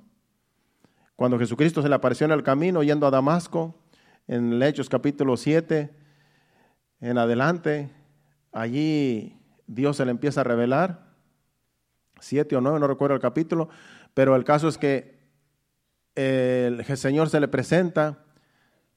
Cuando 1.15 1.39
Jesucristo 1.39 1.81
se 1.81 1.89
le 1.89 1.95
apareció 1.95 2.25
en 2.25 2.33
el 2.33 2.43
camino 2.43 2.83
yendo 2.83 3.07
a 3.07 3.13
Damasco, 3.13 3.77
en 4.27 4.61
Hechos 4.61 4.89
capítulo 4.89 5.37
7, 5.37 5.95
en 7.03 7.19
adelante, 7.19 7.89
allí 8.51 9.39
Dios 9.69 9.97
se 9.97 10.05
le 10.05 10.11
empieza 10.11 10.41
a 10.41 10.45
revelar, 10.45 11.15
siete 12.19 12.57
o 12.57 12.61
nueve, 12.61 12.81
no 12.81 12.87
recuerdo 12.87 13.15
el 13.15 13.21
capítulo, 13.21 13.69
pero 14.15 14.37
el 14.37 14.45
caso 14.45 14.69
es 14.69 14.79
que 14.79 15.19
el 16.15 16.85
Señor 16.97 17.29
se 17.29 17.41
le 17.41 17.49
presenta, 17.49 18.25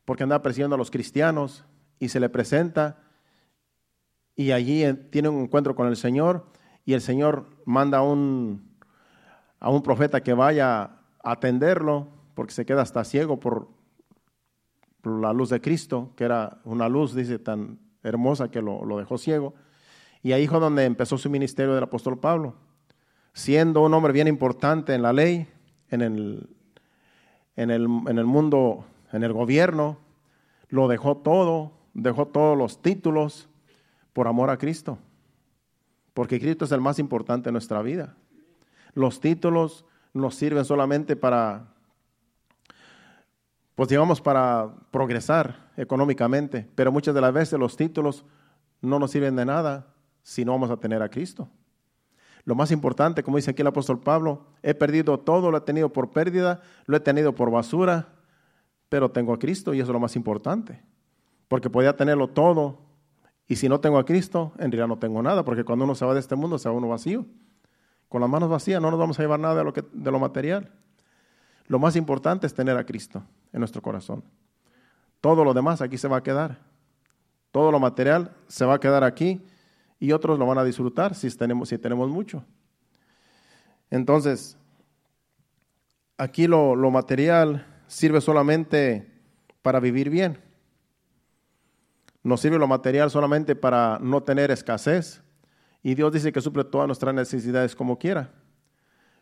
porque 0.05 0.23
andaba 0.23 0.43
persiguiendo 0.43 0.75
a 0.75 0.77
los 0.77 0.91
cristianos, 0.91 1.65
y 1.99 2.09
se 2.09 2.19
le 2.19 2.29
presenta, 2.29 3.03
y 4.35 4.51
allí 4.51 4.85
tiene 5.09 5.29
un 5.29 5.41
encuentro 5.41 5.75
con 5.75 5.87
el 5.87 5.97
Señor, 5.97 6.45
y 6.85 6.93
el 6.93 7.01
Señor 7.01 7.47
manda 7.65 7.97
a 7.97 8.03
un, 8.03 8.77
a 9.59 9.69
un 9.69 9.81
profeta 9.81 10.21
que 10.21 10.33
vaya 10.33 10.83
a 10.83 11.01
atenderlo, 11.23 12.07
porque 12.35 12.53
se 12.53 12.65
queda 12.65 12.83
hasta 12.83 13.03
ciego 13.03 13.39
por, 13.39 13.75
la 15.03 15.33
luz 15.33 15.49
de 15.49 15.61
Cristo, 15.61 16.13
que 16.15 16.25
era 16.25 16.59
una 16.65 16.89
luz, 16.89 17.15
dice, 17.15 17.39
tan 17.39 17.79
hermosa 18.03 18.49
que 18.51 18.61
lo, 18.61 18.97
dejó 18.97 19.17
ciego. 19.17 19.53
Y 20.21 20.33
ahí 20.33 20.47
fue 20.47 20.59
donde 20.59 20.85
empezó 20.85 21.17
su 21.17 21.29
ministerio 21.29 21.73
del 21.73 21.83
apóstol 21.83 22.19
Pablo, 22.19 22.55
siendo 23.37 23.83
un 23.83 23.93
hombre 23.93 24.13
bien 24.13 24.27
importante 24.27 24.95
en 24.95 25.03
la 25.03 25.13
ley, 25.13 25.47
en 25.91 26.01
el, 26.01 26.49
en 27.55 27.69
el, 27.69 27.83
en 28.07 28.17
el 28.17 28.25
mundo, 28.25 28.83
en 29.13 29.23
el 29.23 29.31
gobierno, 29.31 29.99
lo 30.69 30.87
dejó 30.87 31.17
todo, 31.17 31.71
dejó 31.93 32.25
todos 32.29 32.57
los 32.57 32.81
títulos 32.81 33.47
por 34.11 34.27
amor 34.27 34.49
a 34.49 34.57
Cristo, 34.57 34.97
porque 36.15 36.39
Cristo 36.39 36.65
es 36.65 36.71
el 36.71 36.81
más 36.81 36.97
importante 36.97 37.49
en 37.49 37.53
nuestra 37.53 37.83
vida. 37.83 38.15
Los 38.95 39.19
títulos 39.19 39.85
nos 40.13 40.33
sirven 40.33 40.65
solamente 40.65 41.15
para 41.15 41.75
pues 43.75 43.89
digamos, 43.89 44.19
para 44.19 44.73
progresar 44.89 45.69
económicamente, 45.77 46.67
pero 46.73 46.91
muchas 46.91 47.13
de 47.13 47.21
las 47.21 47.31
veces 47.31 47.59
los 47.59 47.77
títulos 47.77 48.25
no 48.81 48.97
nos 48.97 49.11
sirven 49.11 49.35
de 49.35 49.45
nada 49.45 49.93
si 50.23 50.43
no 50.43 50.53
vamos 50.53 50.71
a 50.71 50.77
tener 50.77 51.03
a 51.03 51.09
Cristo. 51.09 51.47
Lo 52.47 52.55
más 52.55 52.71
importante, 52.71 53.23
como 53.23 53.35
dice 53.35 53.51
aquí 53.51 53.61
el 53.61 53.67
apóstol 53.67 53.99
Pablo, 53.99 54.45
he 54.63 54.73
perdido 54.73 55.19
todo, 55.19 55.51
lo 55.51 55.57
he 55.57 55.61
tenido 55.61 55.91
por 55.91 56.11
pérdida, 56.11 56.61
lo 56.85 56.95
he 56.95 57.01
tenido 57.01 57.35
por 57.35 57.51
basura, 57.51 58.07
pero 58.87 59.11
tengo 59.11 59.33
a 59.33 59.37
Cristo 59.37 59.73
y 59.73 59.81
eso 59.81 59.91
es 59.91 59.93
lo 59.93 59.99
más 59.99 60.15
importante. 60.15 60.81
Porque 61.49 61.69
podía 61.69 61.97
tenerlo 61.97 62.29
todo 62.29 62.79
y 63.49 63.57
si 63.57 63.67
no 63.67 63.81
tengo 63.81 63.97
a 63.97 64.05
Cristo, 64.05 64.53
en 64.59 64.71
realidad 64.71 64.87
no 64.87 64.97
tengo 64.97 65.21
nada, 65.21 65.43
porque 65.43 65.65
cuando 65.65 65.83
uno 65.83 65.93
se 65.93 66.05
va 66.05 66.13
de 66.13 66.21
este 66.21 66.37
mundo 66.37 66.57
se 66.57 66.69
va 66.69 66.75
uno 66.75 66.87
vacío. 66.87 67.25
Con 68.07 68.21
las 68.21 68.29
manos 68.29 68.47
vacías 68.47 68.81
no 68.81 68.91
nos 68.91 68.99
vamos 69.01 69.19
a 69.19 69.23
llevar 69.23 69.41
nada 69.41 69.61
de 69.65 70.09
lo, 70.09 70.19
material. 70.19 70.71
Lo 71.67 71.79
más 71.79 71.97
importante 71.97 72.47
es 72.47 72.53
tener 72.53 72.77
a 72.77 72.85
Cristo 72.85 73.23
en 73.51 73.59
nuestro 73.59 73.81
corazón. 73.81 74.23
Todo 75.19 75.43
lo 75.43 75.53
demás 75.53 75.81
aquí 75.81 75.97
se 75.97 76.07
va 76.07 76.15
a 76.15 76.23
quedar. 76.23 76.59
Todo 77.51 77.73
lo 77.73 77.79
material 77.81 78.31
se 78.47 78.63
va 78.63 78.75
a 78.75 78.79
quedar 78.79 79.03
aquí 79.03 79.45
y 79.99 80.11
otros 80.11 80.37
lo 80.37 80.45
van 80.45 80.57
a 80.57 80.63
disfrutar 80.63 81.15
si 81.15 81.29
tenemos, 81.35 81.69
si 81.69 81.77
tenemos 81.77 82.09
mucho. 82.09 82.43
Entonces, 83.89 84.57
aquí 86.17 86.47
lo, 86.47 86.75
lo 86.75 86.91
material 86.91 87.65
sirve 87.87 88.21
solamente 88.21 89.11
para 89.61 89.79
vivir 89.79 90.09
bien. 90.09 90.39
No 92.23 92.37
sirve 92.37 92.59
lo 92.59 92.67
material 92.67 93.09
solamente 93.09 93.55
para 93.55 93.99
no 94.01 94.21
tener 94.23 94.51
escasez. 94.51 95.21
Y 95.81 95.95
Dios 95.95 96.11
dice 96.11 96.33
que 96.33 96.41
suple 96.41 96.65
todas 96.65 96.87
nuestras 96.87 97.15
necesidades 97.15 97.75
como 97.75 97.97
quiera. 97.97 98.31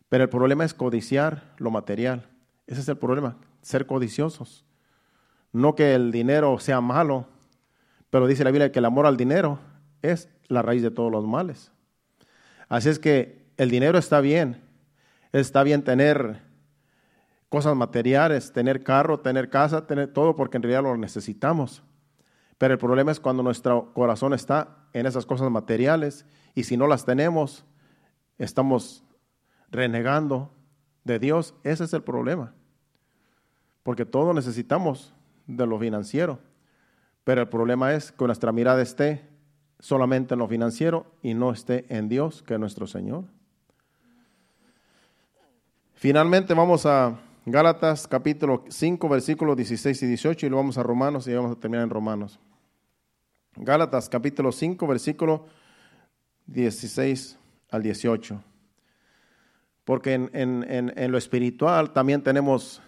Pero 0.08 0.24
el 0.24 0.30
problema 0.30 0.64
es 0.64 0.74
codiciar 0.74 1.54
lo 1.58 1.70
material. 1.70 2.28
Ese 2.66 2.80
es 2.80 2.88
el 2.88 2.98
problema, 2.98 3.36
ser 3.62 3.86
codiciosos. 3.86 4.64
No 5.52 5.74
que 5.74 5.94
el 5.94 6.10
dinero 6.10 6.58
sea 6.58 6.80
malo, 6.80 7.28
pero 8.10 8.26
dice 8.26 8.44
la 8.44 8.50
Biblia 8.50 8.72
que 8.72 8.80
el 8.80 8.84
amor 8.84 9.06
al 9.06 9.16
dinero 9.16 9.58
es 10.02 10.28
la 10.48 10.62
raíz 10.62 10.82
de 10.82 10.90
todos 10.90 11.10
los 11.10 11.26
males. 11.26 11.72
Así 12.68 12.88
es 12.88 12.98
que 12.98 13.46
el 13.56 13.70
dinero 13.70 13.98
está 13.98 14.20
bien. 14.20 14.62
Está 15.32 15.62
bien 15.62 15.82
tener 15.82 16.42
cosas 17.48 17.76
materiales, 17.76 18.52
tener 18.52 18.82
carro, 18.82 19.20
tener 19.20 19.50
casa, 19.50 19.86
tener 19.86 20.12
todo, 20.12 20.36
porque 20.36 20.56
en 20.56 20.62
realidad 20.62 20.82
lo 20.82 20.96
necesitamos. 20.96 21.82
Pero 22.58 22.74
el 22.74 22.78
problema 22.78 23.12
es 23.12 23.20
cuando 23.20 23.42
nuestro 23.42 23.92
corazón 23.92 24.32
está 24.32 24.88
en 24.92 25.06
esas 25.06 25.26
cosas 25.26 25.50
materiales 25.50 26.24
y 26.54 26.64
si 26.64 26.76
no 26.76 26.86
las 26.86 27.04
tenemos, 27.04 27.64
estamos 28.38 29.04
renegando 29.70 30.50
de 31.04 31.18
Dios. 31.18 31.54
Ese 31.64 31.84
es 31.84 31.92
el 31.92 32.02
problema. 32.02 32.54
Porque 33.82 34.06
todos 34.06 34.34
necesitamos 34.34 35.14
de 35.46 35.66
lo 35.66 35.78
financiero. 35.78 36.38
Pero 37.24 37.42
el 37.42 37.48
problema 37.48 37.92
es 37.94 38.10
que 38.10 38.24
nuestra 38.24 38.52
mirada 38.52 38.82
esté 38.82 39.28
solamente 39.78 40.34
en 40.34 40.38
lo 40.38 40.48
financiero 40.48 41.06
y 41.22 41.34
no 41.34 41.52
esté 41.52 41.86
en 41.88 42.08
Dios, 42.08 42.42
que 42.42 42.54
es 42.54 42.60
nuestro 42.60 42.86
Señor. 42.86 43.24
Finalmente 45.94 46.54
vamos 46.54 46.86
a 46.86 47.18
Gálatas 47.48 48.08
capítulo 48.08 48.64
5, 48.68 49.08
versículos 49.08 49.56
16 49.56 50.02
y 50.02 50.06
18 50.06 50.46
y 50.46 50.48
luego 50.48 50.62
vamos 50.62 50.78
a 50.78 50.82
Romanos 50.82 51.28
y 51.28 51.34
vamos 51.34 51.52
a 51.52 51.60
terminar 51.60 51.84
en 51.84 51.90
Romanos. 51.90 52.40
Gálatas 53.54 54.08
capítulo 54.08 54.50
5, 54.50 54.86
versículo 54.86 55.46
16 56.46 57.38
al 57.70 57.82
18. 57.82 58.42
Porque 59.84 60.14
en, 60.14 61.12
lo 61.12 61.18
espiritual 61.18 61.92
también 61.92 62.20
tenemos, 62.22 62.82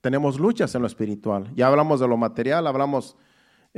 tenemos 0.00 0.38
luchas 0.38 0.74
en 0.76 0.82
lo 0.82 0.86
espiritual. 0.86 1.50
Ya 1.56 1.66
hablamos 1.66 1.98
de 1.98 2.06
lo 2.06 2.16
material, 2.16 2.68
hablamos 2.68 3.16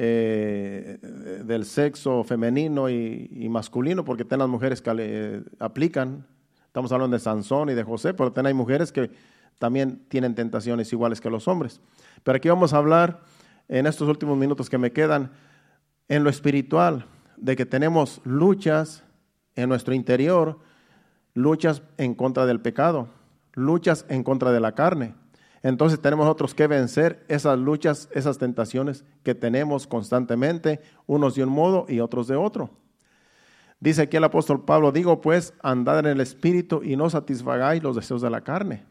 eh, 0.01 0.99
del 1.45 1.65
sexo 1.65 2.23
femenino 2.23 2.89
y, 2.89 3.49
masculino, 3.51 4.05
porque 4.05 4.25
tienen 4.25 4.39
las 4.39 4.49
mujeres 4.49 4.81
que 4.81 5.43
aplican. 5.59 6.25
Estamos 6.67 6.93
hablando 6.93 7.17
de 7.17 7.21
Sansón 7.21 7.71
y 7.71 7.75
de 7.75 7.83
José, 7.83 8.15
pero 8.15 8.31
también 8.31 8.55
hay 8.55 8.55
mujeres 8.55 8.93
que 8.93 9.11
también 9.59 10.05
tienen 10.09 10.37
tentaciones 10.37 10.93
iguales 10.93 11.21
que 11.21 11.29
los 11.29 11.49
hombres. 11.49 11.81
Pero 12.23 12.37
aquí 12.37 12.49
vamos 12.49 12.73
a 12.73 12.77
hablar, 12.77 13.23
en 13.67 13.89
estos 13.89 14.09
últimos 14.09 14.39
minutos 14.39 14.71
que 14.71 14.79
me 14.79 14.93
quedan, 14.93 15.33
en 16.07 16.23
lo 16.23 16.31
espiritual, 16.31 17.05
de 17.37 17.57
que 17.57 17.67
tenemos 17.67 18.21
luchas 18.23 19.03
en 19.57 19.69
nuestro 19.69 19.95
interior, 19.95 20.61
luchas 21.35 21.83
en 21.97 22.15
contra 22.15 22.47
del 22.47 22.61
pecado, 22.61 23.09
luchas 23.55 24.07
en 24.09 24.23
contra 24.23 24.53
de 24.53 24.61
la 24.61 24.77
carne. 24.77 25.15
Entonces 25.63 26.01
tenemos 26.01 26.27
nosotros 26.27 26.55
que 26.55 26.67
vencer 26.67 27.25
esas 27.29 27.59
luchas, 27.59 28.09
esas 28.13 28.39
tentaciones 28.39 29.05
que 29.23 29.35
tenemos 29.35 29.87
constantemente, 29.87 30.81
unos 31.07 31.35
de 31.35 31.45
un 31.45 31.51
modo 31.51 31.87
y 31.89 32.01
otros 32.01 32.29
de 32.29 32.37
otro. 32.37 32.71
Dice 33.81 34.03
aquí 34.03 34.17
el 34.17 34.25
apóstol 34.25 34.65
Pablo, 34.65 34.93
digo 34.93 35.21
pues, 35.21 35.55
andad 35.63 36.01
en 36.01 36.07
el 36.07 36.21
espíritu 36.21 36.83
y 36.83 36.97
no 36.97 37.11
satisfagáis 37.11 37.83
los 37.83 37.97
deseos 37.97 38.23
de 38.23 38.31
la 38.31 38.43
carne 38.43 38.85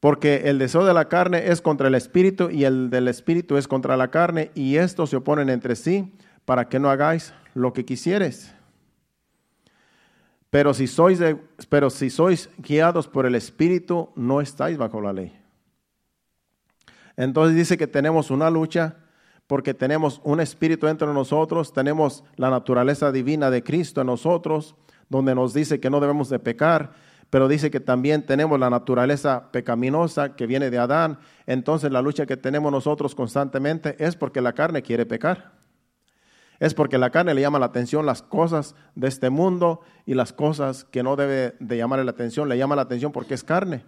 porque 0.00 0.42
el 0.44 0.58
deseo 0.58 0.84
de 0.84 0.94
la 0.94 1.08
carne 1.08 1.50
es 1.50 1.60
contra 1.60 1.88
el 1.88 1.94
espíritu 1.94 2.50
y 2.50 2.64
el 2.64 2.90
del 2.90 3.08
espíritu 3.08 3.56
es 3.56 3.66
contra 3.66 3.96
la 3.96 4.10
carne, 4.10 4.50
y 4.54 4.76
estos 4.76 5.10
se 5.10 5.16
oponen 5.16 5.48
entre 5.48 5.76
sí 5.76 6.12
para 6.44 6.68
que 6.68 6.78
no 6.78 6.90
hagáis 6.90 7.34
lo 7.54 7.72
que 7.72 7.84
quisieres. 7.84 8.54
Pero 10.50 10.72
si 10.72 10.86
sois, 10.86 11.20
pero 11.68 11.90
si 11.90 12.10
sois 12.10 12.48
guiados 12.58 13.06
por 13.06 13.26
el 13.26 13.34
espíritu, 13.34 14.10
no 14.16 14.40
estáis 14.40 14.78
bajo 14.78 15.00
la 15.00 15.12
ley. 15.12 15.38
Entonces 17.16 17.56
dice 17.56 17.76
que 17.76 17.86
tenemos 17.86 18.30
una 18.30 18.50
lucha 18.50 18.96
porque 19.46 19.74
tenemos 19.74 20.20
un 20.24 20.40
espíritu 20.40 20.86
entre 20.88 21.08
nosotros, 21.08 21.72
tenemos 21.72 22.22
la 22.36 22.50
naturaleza 22.50 23.10
divina 23.12 23.50
de 23.50 23.62
Cristo 23.62 24.00
en 24.00 24.06
nosotros, 24.06 24.74
donde 25.08 25.34
nos 25.34 25.54
dice 25.54 25.80
que 25.80 25.90
no 25.90 26.00
debemos 26.00 26.28
de 26.28 26.38
pecar 26.38 26.92
pero 27.30 27.48
dice 27.48 27.70
que 27.70 27.80
también 27.80 28.24
tenemos 28.24 28.58
la 28.58 28.70
naturaleza 28.70 29.50
pecaminosa 29.52 30.34
que 30.34 30.46
viene 30.46 30.70
de 30.70 30.78
Adán. 30.78 31.18
Entonces 31.46 31.92
la 31.92 32.00
lucha 32.00 32.26
que 32.26 32.36
tenemos 32.36 32.72
nosotros 32.72 33.14
constantemente 33.14 33.96
es 33.98 34.16
porque 34.16 34.40
la 34.40 34.54
carne 34.54 34.82
quiere 34.82 35.04
pecar. 35.04 35.57
Es 36.58 36.74
porque 36.74 36.98
la 36.98 37.10
carne 37.10 37.34
le 37.34 37.40
llama 37.40 37.58
la 37.58 37.66
atención 37.66 38.04
las 38.04 38.22
cosas 38.22 38.74
de 38.94 39.08
este 39.08 39.30
mundo 39.30 39.80
y 40.06 40.14
las 40.14 40.32
cosas 40.32 40.84
que 40.84 41.02
no 41.02 41.16
debe 41.16 41.54
de 41.60 41.76
llamarle 41.76 42.04
la 42.04 42.10
atención, 42.10 42.48
le 42.48 42.58
llama 42.58 42.76
la 42.76 42.82
atención 42.82 43.12
porque 43.12 43.34
es 43.34 43.44
carne. 43.44 43.84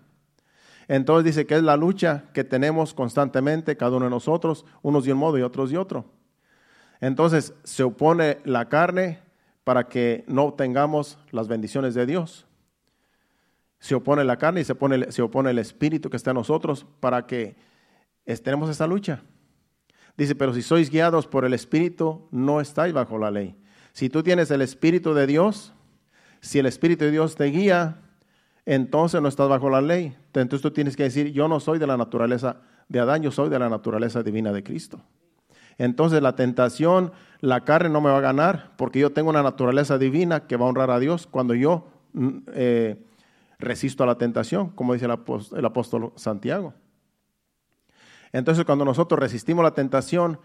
Entonces 0.87 1.25
dice 1.25 1.47
que 1.47 1.57
es 1.57 1.63
la 1.63 1.77
lucha 1.77 2.25
que 2.33 2.45
tenemos 2.45 2.95
constantemente 2.95 3.77
cada 3.77 3.97
uno 3.97 4.07
de 4.07 4.11
nosotros, 4.11 4.65
unos 4.83 5.05
de 5.05 5.13
un 5.13 5.19
modo 5.19 5.39
y 5.39 5.43
otros 5.43 5.71
de 5.71 5.79
otro. 5.79 6.05
Entonces 7.01 7.55
se 7.65 7.83
opone 7.83 8.39
la 8.45 8.69
carne 8.69 9.21
para 9.65 9.89
que 9.89 10.25
no 10.27 10.45
obtengamos 10.45 11.19
las 11.31 11.49
bendiciones 11.49 11.95
de 11.95 12.07
Dios 12.07 12.47
se 13.81 13.95
opone 13.95 14.23
la 14.25 14.37
carne 14.37 14.61
y 14.61 14.65
se, 14.65 14.75
pone, 14.75 15.07
opone 15.23 15.51
el 15.51 15.59
espíritu 15.59 16.11
que 16.11 16.17
está 16.19 16.31
en 16.31 16.37
nosotros 16.37 16.87
para 17.01 17.27
que 17.27 17.57
estemos 18.27 18.69
esa 18.71 18.87
lucha. 18.87 19.23
Dice, 20.21 20.35
pero 20.35 20.53
si 20.53 20.61
sois 20.61 20.91
guiados 20.91 21.27
por 21.27 21.47
el 21.47 21.55
espíritu, 21.55 22.29
no 22.31 22.61
estáis 22.61 22.93
bajo 22.93 23.17
la 23.17 23.31
ley. 23.31 23.57
Si 23.95 24.11
tú 24.11 24.23
tienes 24.23 24.51
el 24.51 24.61
espíritu 24.61 25.15
de 25.15 25.27
Dios, 25.27 25.73
si 26.43 26.59
el 26.59 26.67
espíritu 26.67 27.07
de 27.07 27.11
Dios 27.11 27.37
te 27.37 27.45
guía, 27.47 28.03
entonces 28.67 29.23
no 29.23 29.29
estás 29.29 29.49
bajo 29.49 29.71
la 29.71 29.81
ley. 29.81 30.15
Entonces 30.35 30.61
tú 30.61 30.73
tienes 30.73 30.95
que 30.95 31.05
decir, 31.05 31.33
yo 31.33 31.49
no 31.49 31.59
soy 31.59 31.79
de 31.79 31.87
la 31.87 31.97
naturaleza 31.97 32.59
de 32.87 33.01
Adán, 33.01 33.23
yo 33.23 33.31
soy 33.31 33.49
de 33.49 33.59
la 33.59 33.71
naturaleza 33.71 34.23
divina 34.23 34.53
de 34.53 34.63
Cristo. 34.63 35.01
Entonces 35.79 36.21
la 36.21 36.37
tentación, 36.37 37.13
la 37.41 37.65
carne 37.65 37.89
no 37.89 38.03
me 38.03 38.11
va 38.11 38.19
a 38.19 38.21
ganar 38.21 38.73
porque 38.77 38.99
yo 38.99 39.13
tengo 39.13 39.31
una 39.31 39.43
naturaleza 39.43 39.97
divina 39.97 40.47
que 40.47 40.59
va 40.59 40.67
a 40.67 40.69
honrar 40.69 40.91
a 40.91 40.99
Dios 40.99 41.27
cuando 41.27 41.55
yo 41.55 41.89
mm, 42.13 42.39
eh, 42.49 43.07
resisto 43.59 44.05
a 44.05 44.07
la 44.07 44.19
tentación, 44.19 44.69
como 44.69 44.93
dice 44.93 45.07
el 45.07 45.65
apóstol, 45.65 46.13
Santiago. 46.17 46.75
Entonces 48.33 48.65
cuando 48.65 48.85
nosotros 48.85 49.19
resistimos 49.19 49.65
la 49.65 49.75
tentación, 49.75 50.39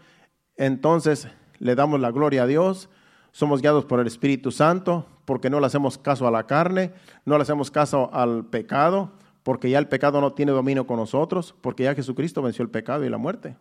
entonces 0.56 1.28
le 1.58 1.74
damos 1.74 2.00
la 2.00 2.10
gloria 2.10 2.42
a 2.42 2.46
Dios, 2.46 2.88
somos 3.32 3.60
guiados 3.60 3.84
por 3.84 4.00
el 4.00 4.06
Espíritu 4.06 4.50
Santo, 4.50 5.06
porque 5.24 5.50
no 5.50 5.60
le 5.60 5.66
hacemos 5.66 5.98
caso 5.98 6.26
a 6.26 6.30
la 6.30 6.46
carne, 6.46 6.92
no 7.24 7.36
le 7.36 7.42
hacemos 7.42 7.70
caso 7.70 8.10
al 8.12 8.46
pecado, 8.46 9.12
porque 9.42 9.70
ya 9.70 9.78
el 9.78 9.88
pecado 9.88 10.20
no 10.20 10.32
tiene 10.32 10.52
dominio 10.52 10.86
con 10.86 10.96
nosotros, 10.96 11.54
porque 11.60 11.84
ya 11.84 11.94
Jesucristo 11.94 12.42
venció 12.42 12.62
el 12.62 12.70
pecado 12.70 13.04
y 13.04 13.10
la 13.10 13.18
muerte. 13.18 13.56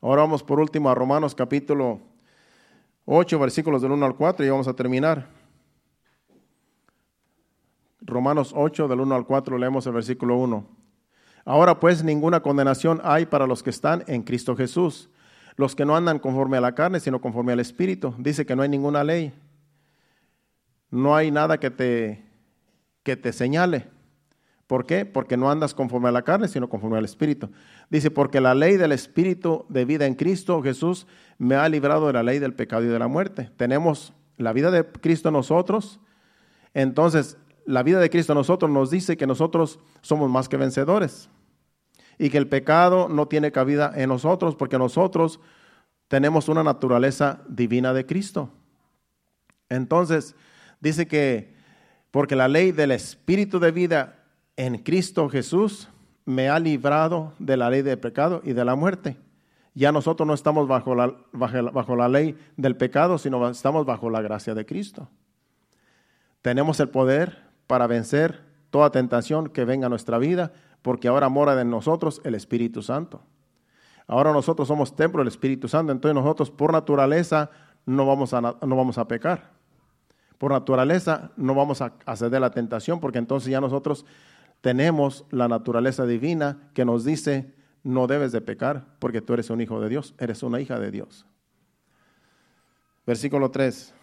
Ahora 0.00 0.22
vamos 0.22 0.42
por 0.42 0.60
último 0.60 0.90
a 0.90 0.94
Romanos 0.94 1.34
capítulo 1.34 2.00
8, 3.04 3.38
versículos 3.38 3.82
del 3.82 3.92
1 3.92 4.06
al 4.06 4.16
4 4.16 4.44
y 4.44 4.50
vamos 4.50 4.68
a 4.68 4.74
terminar. 4.74 5.28
Romanos 8.00 8.52
8, 8.54 8.88
del 8.88 9.00
1 9.00 9.14
al 9.14 9.26
4, 9.26 9.58
leemos 9.58 9.86
el 9.86 9.92
versículo 9.92 10.36
1. 10.36 10.85
Ahora 11.46 11.78
pues 11.78 12.02
ninguna 12.02 12.40
condenación 12.40 13.00
hay 13.04 13.24
para 13.24 13.46
los 13.46 13.62
que 13.62 13.70
están 13.70 14.02
en 14.08 14.24
Cristo 14.24 14.56
Jesús, 14.56 15.08
los 15.54 15.76
que 15.76 15.84
no 15.84 15.96
andan 15.96 16.18
conforme 16.18 16.56
a 16.56 16.60
la 16.60 16.74
carne, 16.74 16.98
sino 16.98 17.20
conforme 17.20 17.52
al 17.52 17.60
Espíritu. 17.60 18.12
Dice 18.18 18.44
que 18.44 18.56
no 18.56 18.62
hay 18.62 18.68
ninguna 18.68 19.04
ley, 19.04 19.32
no 20.90 21.14
hay 21.14 21.30
nada 21.30 21.58
que 21.60 21.70
te, 21.70 22.26
que 23.04 23.16
te 23.16 23.32
señale. 23.32 23.86
¿Por 24.66 24.86
qué? 24.86 25.06
Porque 25.06 25.36
no 25.36 25.48
andas 25.48 25.72
conforme 25.72 26.08
a 26.08 26.12
la 26.12 26.22
carne, 26.22 26.48
sino 26.48 26.68
conforme 26.68 26.98
al 26.98 27.04
Espíritu. 27.04 27.48
Dice, 27.90 28.10
porque 28.10 28.40
la 28.40 28.56
ley 28.56 28.76
del 28.76 28.90
Espíritu 28.90 29.66
de 29.68 29.84
vida 29.84 30.06
en 30.06 30.16
Cristo 30.16 30.60
Jesús 30.62 31.06
me 31.38 31.54
ha 31.54 31.68
librado 31.68 32.08
de 32.08 32.14
la 32.14 32.24
ley 32.24 32.40
del 32.40 32.54
pecado 32.54 32.82
y 32.82 32.88
de 32.88 32.98
la 32.98 33.06
muerte. 33.06 33.52
Tenemos 33.56 34.12
la 34.36 34.52
vida 34.52 34.72
de 34.72 34.84
Cristo 34.84 35.28
en 35.28 35.34
nosotros. 35.34 36.00
Entonces, 36.74 37.38
la 37.66 37.84
vida 37.84 38.00
de 38.00 38.10
Cristo 38.10 38.32
a 38.32 38.34
nosotros 38.34 38.68
nos 38.68 38.90
dice 38.90 39.16
que 39.16 39.28
nosotros 39.28 39.78
somos 40.02 40.28
más 40.28 40.48
que 40.48 40.56
vencedores. 40.56 41.30
Y 42.18 42.30
que 42.30 42.38
el 42.38 42.48
pecado 42.48 43.08
no 43.08 43.26
tiene 43.28 43.52
cabida 43.52 43.92
en 43.94 44.08
nosotros 44.08 44.56
porque 44.56 44.78
nosotros 44.78 45.40
tenemos 46.08 46.48
una 46.48 46.62
naturaleza 46.62 47.40
divina 47.48 47.92
de 47.92 48.06
Cristo. 48.06 48.50
Entonces, 49.68 50.34
dice 50.80 51.06
que 51.06 51.54
porque 52.10 52.36
la 52.36 52.48
ley 52.48 52.72
del 52.72 52.92
Espíritu 52.92 53.58
de 53.58 53.72
vida 53.72 54.24
en 54.56 54.78
Cristo 54.78 55.28
Jesús 55.28 55.88
me 56.24 56.48
ha 56.48 56.58
librado 56.58 57.34
de 57.38 57.56
la 57.56 57.70
ley 57.70 57.82
del 57.82 57.98
pecado 57.98 58.40
y 58.44 58.52
de 58.52 58.64
la 58.64 58.74
muerte. 58.74 59.16
Ya 59.74 59.92
nosotros 59.92 60.26
no 60.26 60.32
estamos 60.32 60.66
bajo 60.66 60.94
la, 60.94 61.14
bajo 61.32 61.96
la 61.96 62.08
ley 62.08 62.38
del 62.56 62.76
pecado, 62.76 63.18
sino 63.18 63.48
estamos 63.48 63.84
bajo 63.84 64.08
la 64.08 64.22
gracia 64.22 64.54
de 64.54 64.64
Cristo. 64.64 65.08
Tenemos 66.40 66.80
el 66.80 66.88
poder 66.88 67.42
para 67.66 67.86
vencer 67.86 68.42
toda 68.70 68.90
tentación 68.90 69.48
que 69.48 69.64
venga 69.64 69.86
a 69.86 69.90
nuestra 69.90 70.18
vida, 70.18 70.52
porque 70.82 71.08
ahora 71.08 71.28
mora 71.28 71.60
en 71.60 71.70
nosotros 71.70 72.20
el 72.24 72.34
Espíritu 72.34 72.82
Santo. 72.82 73.22
Ahora 74.06 74.32
nosotros 74.32 74.68
somos 74.68 74.94
templo 74.94 75.20
del 75.20 75.28
Espíritu 75.28 75.68
Santo, 75.68 75.92
entonces 75.92 76.14
nosotros 76.14 76.50
por 76.50 76.72
naturaleza 76.72 77.50
no 77.86 78.06
vamos 78.06 78.34
a, 78.34 78.40
no 78.40 78.76
vamos 78.76 78.98
a 78.98 79.08
pecar. 79.08 79.56
Por 80.38 80.52
naturaleza 80.52 81.30
no 81.36 81.54
vamos 81.54 81.80
a, 81.80 81.92
ceder 82.14 82.36
a 82.36 82.40
la 82.40 82.50
tentación, 82.50 83.00
porque 83.00 83.18
entonces 83.18 83.50
ya 83.50 83.60
nosotros 83.60 84.04
tenemos 84.60 85.24
la 85.30 85.48
naturaleza 85.48 86.04
divina 86.04 86.70
que 86.74 86.84
nos 86.84 87.04
dice, 87.04 87.54
no 87.82 88.06
debes 88.06 88.32
de 88.32 88.40
pecar, 88.40 88.84
porque 88.98 89.22
tú 89.22 89.32
eres 89.32 89.50
un 89.50 89.60
hijo 89.60 89.80
de 89.80 89.88
Dios, 89.88 90.14
eres 90.18 90.42
una 90.42 90.60
hija 90.60 90.78
de 90.78 90.90
Dios. 90.90 91.26
Versículo 93.06 93.50
3. 93.50 93.94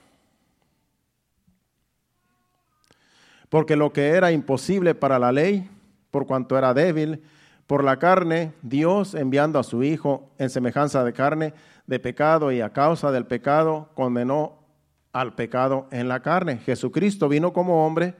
Porque 3.49 3.75
lo 3.75 3.93
que 3.93 4.07
era 4.07 4.31
imposible 4.31 4.95
para 4.95 5.19
la 5.19 5.31
ley, 5.31 5.69
por 6.13 6.27
cuanto 6.27 6.55
era 6.59 6.75
débil, 6.75 7.23
por 7.65 7.83
la 7.83 7.97
carne, 7.97 8.53
Dios 8.61 9.15
enviando 9.15 9.57
a 9.57 9.63
su 9.63 9.81
Hijo 9.81 10.29
en 10.37 10.51
semejanza 10.51 11.03
de 11.03 11.11
carne, 11.11 11.55
de 11.87 11.99
pecado 11.99 12.51
y 12.51 12.61
a 12.61 12.71
causa 12.71 13.11
del 13.11 13.25
pecado, 13.25 13.89
condenó 13.95 14.59
al 15.11 15.33
pecado 15.33 15.87
en 15.89 16.07
la 16.07 16.21
carne. 16.21 16.59
Jesucristo 16.59 17.27
vino 17.29 17.51
como 17.51 17.83
hombre 17.83 18.13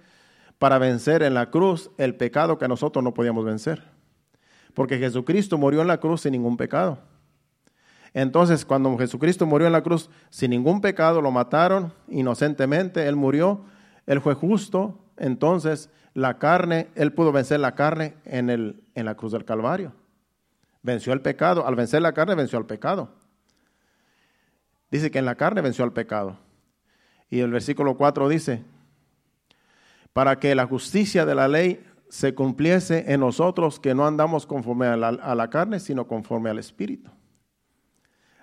para 0.58 0.80
vencer 0.80 1.22
en 1.22 1.36
la 1.36 1.52
cruz 1.52 1.92
el 2.00 2.16
pecado 2.16 2.58
que 2.58 2.68
nosotros 2.68 3.04
no 3.04 3.14
podíamos 3.14 3.46
vencer. 3.46 3.84
Porque 4.74 4.98
Jesucristo 4.98 5.60
murió 5.60 5.82
en 5.82 5.88
la 5.88 6.00
cruz 6.00 6.22
sin 6.22 6.32
ningún 6.32 6.58
pecado. 6.58 6.98
Entonces, 8.16 8.66
cuando 8.66 8.98
Jesucristo 8.98 9.46
murió 9.46 9.68
en 9.68 9.74
la 9.74 9.84
cruz 9.84 10.10
sin 10.32 10.50
ningún 10.50 10.82
pecado, 10.82 11.22
lo 11.22 11.30
mataron 11.30 11.94
inocentemente, 12.08 13.08
Él 13.08 13.16
murió, 13.16 13.66
Él 14.08 14.20
fue 14.20 14.34
justo, 14.34 14.98
entonces 15.16 15.92
la 16.14 16.38
carne, 16.38 16.90
Él 16.96 17.14
pudo 17.14 17.32
vencer 17.32 17.60
la 17.60 17.76
carne 17.76 18.16
en, 18.26 18.50
el, 18.50 18.84
en 18.96 19.06
la 19.06 19.16
cruz 19.16 19.32
del 19.32 19.46
Calvario. 19.46 19.94
Venció 20.82 21.14
el 21.14 21.22
pecado, 21.22 21.66
al 21.66 21.76
vencer 21.76 22.02
la 22.02 22.14
carne 22.14 22.36
venció 22.36 22.58
al 22.58 22.66
pecado. 22.66 23.10
Dice 24.92 25.10
que 25.10 25.20
en 25.20 25.26
la 25.26 25.36
carne 25.36 25.62
venció 25.62 25.84
al 25.84 25.94
pecado. 25.94 26.38
Y 27.30 27.40
el 27.40 27.52
versículo 27.52 27.98
4 27.98 28.30
dice, 28.30 28.64
para 30.14 30.40
que 30.40 30.54
la 30.54 30.68
justicia 30.68 31.26
de 31.26 31.36
la 31.36 31.48
ley 31.48 31.84
se 32.10 32.36
cumpliese 32.36 33.12
en 33.12 33.22
nosotros 33.22 33.80
que 33.80 33.96
no 33.96 34.06
andamos 34.06 34.46
conforme 34.46 34.86
a 34.86 34.96
la, 34.96 35.50
carne, 35.50 35.80
sino 35.80 36.08
conforme 36.08 36.52
al 36.52 36.60
Espíritu. 36.60 37.10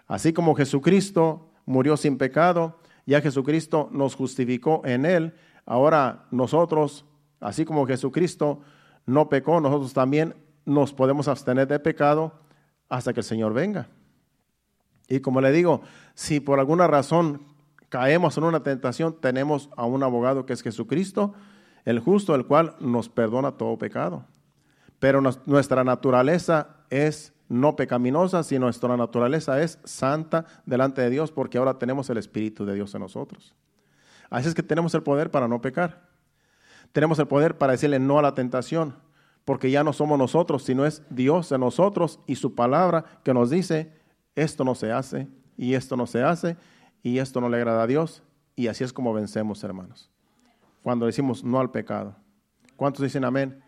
Así 0.08 0.32
como 0.32 0.56
Jesucristo 0.56 1.52
murió 1.66 1.96
sin 1.96 2.18
pecado, 2.18 2.80
ya 3.06 3.20
Jesucristo 3.20 3.88
nos 3.92 4.16
justificó 4.16 4.82
en 4.84 5.06
él, 5.06 5.34
ahora 5.66 6.26
nosotros, 6.32 7.04
así 7.41 7.64
como 7.64 7.86
Jesucristo 7.86 8.61
no 9.07 9.28
pecó, 9.28 9.61
nosotros 9.61 9.93
también 9.93 10.34
nos 10.64 10.93
podemos 10.93 11.28
abstener 11.28 11.66
de 11.66 11.80
pecado 11.80 12.32
hasta 12.88 13.12
que 13.12 13.20
el 13.20 13.24
Señor 13.24 13.53
venga. 13.55 13.88
Y 15.09 15.20
como 15.20 15.41
le 15.41 15.51
digo, 15.51 15.82
si 16.14 16.41
por 16.41 16.61
alguna 16.61 16.86
razón 16.86 17.43
caemos 17.88 18.36
en 18.38 18.45
una 18.45 18.62
tentación, 18.62 19.16
tenemos 19.20 19.68
a 19.76 19.84
un 19.84 20.03
abogado 20.03 20.47
que 20.47 20.53
es 20.53 20.62
Jesucristo, 20.62 21.34
el 21.84 21.99
justo, 21.99 22.34
el 22.34 22.47
cual 22.47 22.76
nos 22.78 23.09
perdona 23.09 23.53
todo 23.53 23.76
pecado. 23.78 24.24
Pero 24.99 25.20
nuestra 25.47 25.82
naturaleza 25.82 26.68
es 26.91 27.32
no 27.49 27.74
pecaminosa, 27.74 28.45
sino 28.45 28.66
nuestra 28.66 28.97
naturaleza 28.97 29.61
es 29.61 29.80
santa 29.82 30.47
delante 30.66 31.03
de 31.03 31.11
Dios, 31.11 31.32
porque 31.32 31.59
ahora 31.59 31.78
tenemos 31.78 32.09
el 32.11 32.18
Espíritu 32.18 32.64
de 32.64 32.74
Dios 32.74 32.95
en 32.95 33.01
nosotros. 33.01 33.55
Así 34.28 34.49
es 34.49 34.55
que 34.55 34.62
tenemos 34.62 34.95
el 34.95 35.03
poder 35.03 35.32
para 35.32 35.49
no 35.49 35.61
pecar. 35.61 36.09
Tenemos 36.93 37.18
el 37.18 37.26
poder 37.26 37.59
para 37.59 37.72
decirle 37.72 37.99
no 37.99 38.18
a 38.18 38.22
la 38.22 38.34
tentación, 38.34 38.97
porque 39.45 39.70
ya 39.70 39.84
no 39.84 39.93
somos 39.93 40.18
nosotros, 40.18 40.64
sino 40.64 40.84
es 40.84 41.03
Dios 41.11 41.53
en 41.53 41.61
nosotros 41.61 42.20
y 42.26 42.36
su 42.36 42.55
palabra 42.55 43.05
que 43.24 43.34
nos 43.34 43.51
dice, 43.51 43.93
esto 44.34 44.64
no 44.64 44.74
se 44.74 44.93
hace, 44.93 45.28
y 45.57 45.74
esto 45.74 45.97
no 45.97 46.07
se 46.07 46.22
hace, 46.22 46.57
y 47.03 47.18
esto 47.18 47.41
no 47.41 47.49
le 47.49 47.57
agrada 47.57 47.82
a 47.82 47.86
Dios. 47.86 48.22
Y 48.57 48.68
así 48.68 48.84
es 48.84 48.93
como 48.93 49.12
vencemos, 49.12 49.62
hermanos 49.64 50.11
cuando 50.82 51.07
decimos 51.07 51.45
no 51.45 51.61
al 51.61 51.70
pecado. 51.70 52.16
¿Cuántos 52.76 53.03
dicen 53.03 53.24
amén? 53.24 53.62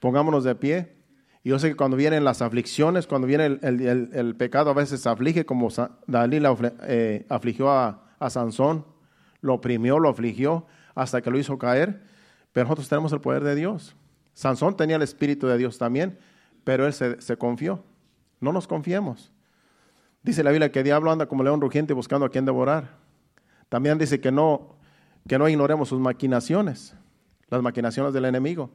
Pongámonos 0.00 0.44
de 0.44 0.54
pie. 0.54 0.96
Yo 1.42 1.58
sé 1.58 1.68
que 1.70 1.76
cuando 1.76 1.96
vienen 1.96 2.24
las 2.24 2.40
aflicciones, 2.40 3.06
cuando 3.06 3.26
viene 3.26 3.58
el, 3.62 4.34
pecado 4.36 4.70
a 4.70 4.74
veces 4.74 5.06
aflige, 5.06 5.44
como 5.44 5.68
Dalila 6.06 6.56
eh, 6.82 7.26
afligió 7.28 7.70
a, 7.70 8.00
Sansón, 8.30 8.86
lo 9.42 9.54
oprimió, 9.54 9.98
lo 9.98 10.08
afligió 10.08 10.66
hasta 10.94 11.20
que 11.20 11.30
lo 11.30 11.38
hizo 11.38 11.58
caer. 11.58 12.02
Pero 12.54 12.66
nosotros 12.66 12.88
tenemos 12.88 13.12
el 13.12 13.20
poder 13.20 13.42
de 13.42 13.56
Dios. 13.56 13.96
Sansón 14.32 14.76
tenía 14.76 14.94
el 14.94 15.02
Espíritu 15.02 15.48
de 15.48 15.58
Dios 15.58 15.76
también, 15.76 16.18
pero 16.62 16.86
él 16.86 16.92
se, 16.92 17.36
confió. 17.36 17.84
No 18.40 18.52
nos 18.52 18.68
confiemos. 18.68 19.32
Dice 20.22 20.44
la 20.44 20.52
Biblia 20.52 20.70
que 20.70 20.78
el 20.78 20.84
diablo 20.84 21.10
anda 21.10 21.26
como 21.26 21.42
león 21.42 21.60
rugiente 21.60 21.92
buscando 21.92 22.24
a 22.24 22.30
quien 22.30 22.44
devorar. 22.44 22.96
También 23.68 23.98
dice 23.98 24.20
que 24.20 24.30
no, 24.30 24.76
que 25.26 25.36
no 25.36 25.48
ignoremos 25.48 25.88
sus 25.88 25.98
maquinaciones, 25.98 26.94
las 27.48 27.60
maquinaciones 27.60 28.14
del 28.14 28.24
enemigo, 28.24 28.70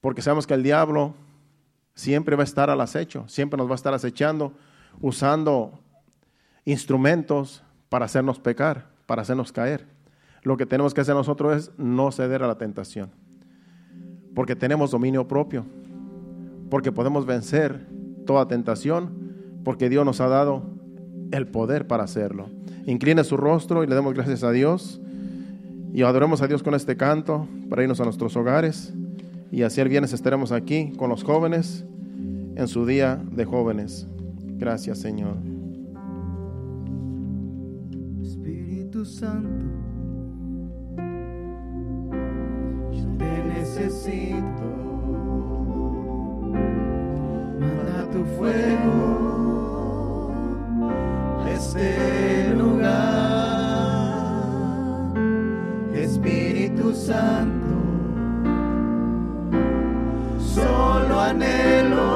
porque 0.00 0.20
sabemos 0.20 0.46
que 0.46 0.54
el 0.54 0.64
diablo 0.64 1.14
siempre 1.94 2.34
va 2.34 2.42
a 2.42 2.44
estar 2.44 2.70
al 2.70 2.80
acecho, 2.80 3.24
siempre 3.28 3.56
nos 3.56 3.68
va 3.68 3.72
a 3.72 3.76
estar 3.76 3.94
acechando, 3.94 4.52
usando 5.00 5.78
instrumentos 6.64 7.62
para 7.88 8.06
hacernos 8.06 8.40
pecar, 8.40 8.90
para 9.06 9.22
hacernos 9.22 9.52
caer. 9.52 9.86
Lo 10.48 10.56
que 10.56 10.64
tenemos 10.64 10.94
que 10.94 11.02
hacer 11.02 11.14
nosotros 11.14 11.54
es 11.54 11.72
no 11.76 12.10
ceder 12.10 12.42
a 12.42 12.46
la 12.46 12.56
tentación, 12.56 13.10
porque 14.34 14.56
tenemos 14.56 14.90
dominio 14.90 15.28
propio, 15.28 15.66
porque 16.70 16.90
podemos 16.90 17.26
vencer 17.26 17.86
toda 18.24 18.48
tentación, 18.48 19.10
porque 19.62 19.90
Dios 19.90 20.06
nos 20.06 20.22
ha 20.22 20.28
dado 20.28 20.62
el 21.32 21.48
poder 21.48 21.86
para 21.86 22.04
hacerlo. 22.04 22.48
Incline 22.86 23.24
su 23.24 23.36
rostro 23.36 23.84
y 23.84 23.88
le 23.88 23.94
demos 23.94 24.14
gracias 24.14 24.42
a 24.42 24.50
Dios. 24.50 25.02
Y 25.92 26.00
adoremos 26.00 26.40
a 26.40 26.46
Dios 26.46 26.62
con 26.62 26.74
este 26.74 26.96
canto 26.96 27.46
para 27.68 27.82
irnos 27.82 28.00
a 28.00 28.04
nuestros 28.04 28.34
hogares. 28.34 28.94
Y 29.52 29.64
así 29.64 29.82
el 29.82 29.90
viernes 29.90 30.14
estaremos 30.14 30.50
aquí 30.50 30.94
con 30.96 31.10
los 31.10 31.24
jóvenes 31.24 31.84
en 32.56 32.68
su 32.68 32.86
día 32.86 33.22
de 33.32 33.44
jóvenes. 33.44 34.06
Gracias, 34.56 34.96
Señor. 34.96 35.36
Espíritu 38.22 39.04
Santo, 39.04 39.87
necesito. 43.78 44.66
Manda 47.60 48.06
tu 48.12 48.24
fuego 48.36 50.32
a 51.44 51.50
este 51.50 52.54
lugar. 52.54 52.98
Espíritu 55.94 56.94
Santo, 56.94 57.76
solo 60.38 61.20
anhelo 61.20 62.07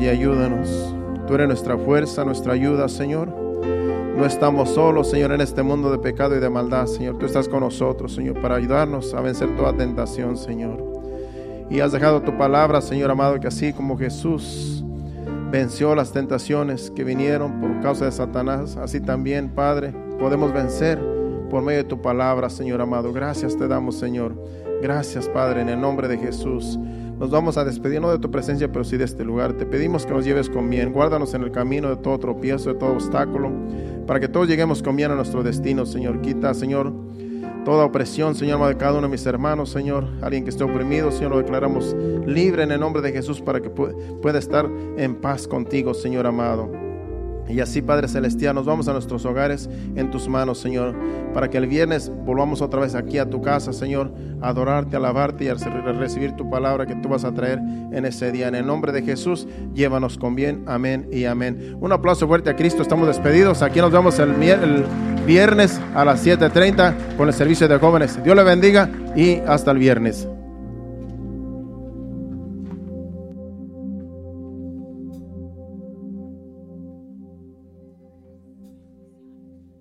y 0.00 0.08
ayúdanos. 0.08 0.94
Tú 1.26 1.34
eres 1.34 1.48
nuestra 1.48 1.76
fuerza, 1.76 2.24
nuestra 2.24 2.52
ayuda, 2.52 2.88
Señor. 2.88 3.28
No 4.16 4.24
estamos 4.24 4.70
solos, 4.70 5.10
Señor, 5.10 5.32
en 5.32 5.40
este 5.40 5.62
mundo 5.62 5.90
de 5.90 5.98
pecado 5.98 6.36
y 6.36 6.40
de 6.40 6.50
maldad, 6.50 6.86
Señor. 6.86 7.18
Tú 7.18 7.26
estás 7.26 7.48
con 7.48 7.60
nosotros, 7.60 8.14
Señor, 8.14 8.40
para 8.40 8.56
ayudarnos 8.56 9.14
a 9.14 9.20
vencer 9.20 9.54
toda 9.56 9.76
tentación, 9.76 10.36
Señor. 10.36 10.84
Y 11.70 11.80
has 11.80 11.92
dejado 11.92 12.22
tu 12.22 12.36
palabra, 12.36 12.80
Señor 12.80 13.10
amado, 13.10 13.38
que 13.38 13.46
así 13.46 13.72
como 13.72 13.98
Jesús 13.98 14.84
venció 15.50 15.94
las 15.94 16.12
tentaciones 16.12 16.90
que 16.90 17.04
vinieron 17.04 17.60
por 17.60 17.80
causa 17.80 18.06
de 18.06 18.12
Satanás, 18.12 18.76
así 18.76 19.00
también, 19.00 19.50
Padre, 19.50 19.92
podemos 20.18 20.52
vencer 20.52 20.98
por 21.50 21.62
medio 21.62 21.78
de 21.78 21.88
tu 21.88 22.00
palabra, 22.00 22.50
Señor 22.50 22.80
amado. 22.80 23.12
Gracias 23.12 23.56
te 23.56 23.68
damos, 23.68 23.96
Señor. 23.96 24.34
Gracias, 24.82 25.28
Padre, 25.28 25.62
en 25.62 25.68
el 25.68 25.80
nombre 25.80 26.08
de 26.08 26.18
Jesús. 26.18 26.78
Nos 27.18 27.30
vamos 27.30 27.56
a 27.58 27.64
despedir 27.64 28.00
no 28.00 28.10
de 28.10 28.18
tu 28.18 28.30
presencia, 28.30 28.70
pero 28.70 28.84
sí 28.84 28.96
de 28.96 29.04
este 29.04 29.24
lugar. 29.24 29.54
Te 29.54 29.66
pedimos 29.66 30.06
que 30.06 30.12
nos 30.14 30.24
lleves 30.24 30.48
con 30.48 30.70
bien. 30.70 30.92
Guárdanos 30.92 31.34
en 31.34 31.42
el 31.42 31.50
camino 31.50 31.88
de 31.88 31.96
todo 31.96 32.18
tropiezo, 32.18 32.72
de 32.72 32.78
todo 32.78 32.92
obstáculo, 32.92 33.50
para 34.06 34.20
que 34.20 34.28
todos 34.28 34.46
lleguemos 34.48 34.82
con 34.82 34.94
bien 34.96 35.10
a 35.10 35.14
nuestro 35.16 35.42
destino, 35.42 35.84
Señor. 35.84 36.20
Quita, 36.20 36.54
Señor, 36.54 36.92
toda 37.64 37.84
opresión, 37.84 38.36
Señor, 38.36 38.66
de 38.68 38.76
cada 38.76 38.92
uno 38.92 39.02
de 39.02 39.08
mis 39.08 39.26
hermanos, 39.26 39.70
Señor. 39.70 40.06
Alguien 40.22 40.44
que 40.44 40.50
esté 40.50 40.62
oprimido, 40.62 41.10
Señor, 41.10 41.32
lo 41.32 41.38
declaramos 41.38 41.96
libre 42.24 42.62
en 42.62 42.70
el 42.70 42.78
nombre 42.80 43.02
de 43.02 43.10
Jesús 43.12 43.40
para 43.40 43.60
que 43.60 43.70
pu- 43.74 44.20
pueda 44.20 44.38
estar 44.38 44.70
en 44.96 45.16
paz 45.16 45.48
contigo, 45.48 45.94
Señor 45.94 46.24
amado. 46.26 46.70
Y 47.48 47.60
así, 47.60 47.80
Padre 47.82 48.08
Celestial, 48.08 48.54
nos 48.54 48.66
vamos 48.66 48.88
a 48.88 48.92
nuestros 48.92 49.24
hogares 49.24 49.70
en 49.96 50.10
tus 50.10 50.28
manos, 50.28 50.58
Señor, 50.58 50.94
para 51.32 51.48
que 51.48 51.56
el 51.58 51.66
viernes 51.66 52.12
volvamos 52.26 52.60
otra 52.60 52.80
vez 52.80 52.94
aquí 52.94 53.18
a 53.18 53.28
tu 53.28 53.40
casa, 53.40 53.72
Señor, 53.72 54.12
a 54.42 54.50
adorarte, 54.50 54.96
a 54.96 54.98
alabarte 54.98 55.44
y 55.44 55.48
a 55.48 55.54
re- 55.54 55.92
recibir 55.94 56.32
tu 56.32 56.48
palabra 56.50 56.84
que 56.86 56.94
tú 56.96 57.08
vas 57.08 57.24
a 57.24 57.32
traer 57.32 57.58
en 57.92 58.04
ese 58.04 58.30
día. 58.32 58.48
En 58.48 58.54
el 58.54 58.66
nombre 58.66 58.92
de 58.92 59.02
Jesús, 59.02 59.48
llévanos 59.74 60.18
con 60.18 60.34
bien. 60.34 60.62
Amén 60.66 61.08
y 61.10 61.24
amén. 61.24 61.76
Un 61.80 61.92
aplauso 61.92 62.26
fuerte 62.28 62.50
a 62.50 62.56
Cristo. 62.56 62.82
Estamos 62.82 63.08
despedidos. 63.08 63.62
Aquí 63.62 63.80
nos 63.80 63.90
vemos 63.92 64.18
el, 64.18 64.30
el 64.42 64.84
viernes 65.26 65.80
a 65.94 66.04
las 66.04 66.24
7:30 66.26 67.16
con 67.16 67.28
el 67.28 67.34
servicio 67.34 67.66
de 67.66 67.78
jóvenes. 67.78 68.22
Dios 68.22 68.36
le 68.36 68.42
bendiga 68.42 68.90
y 69.16 69.36
hasta 69.46 69.70
el 69.70 69.78
viernes. 69.78 70.28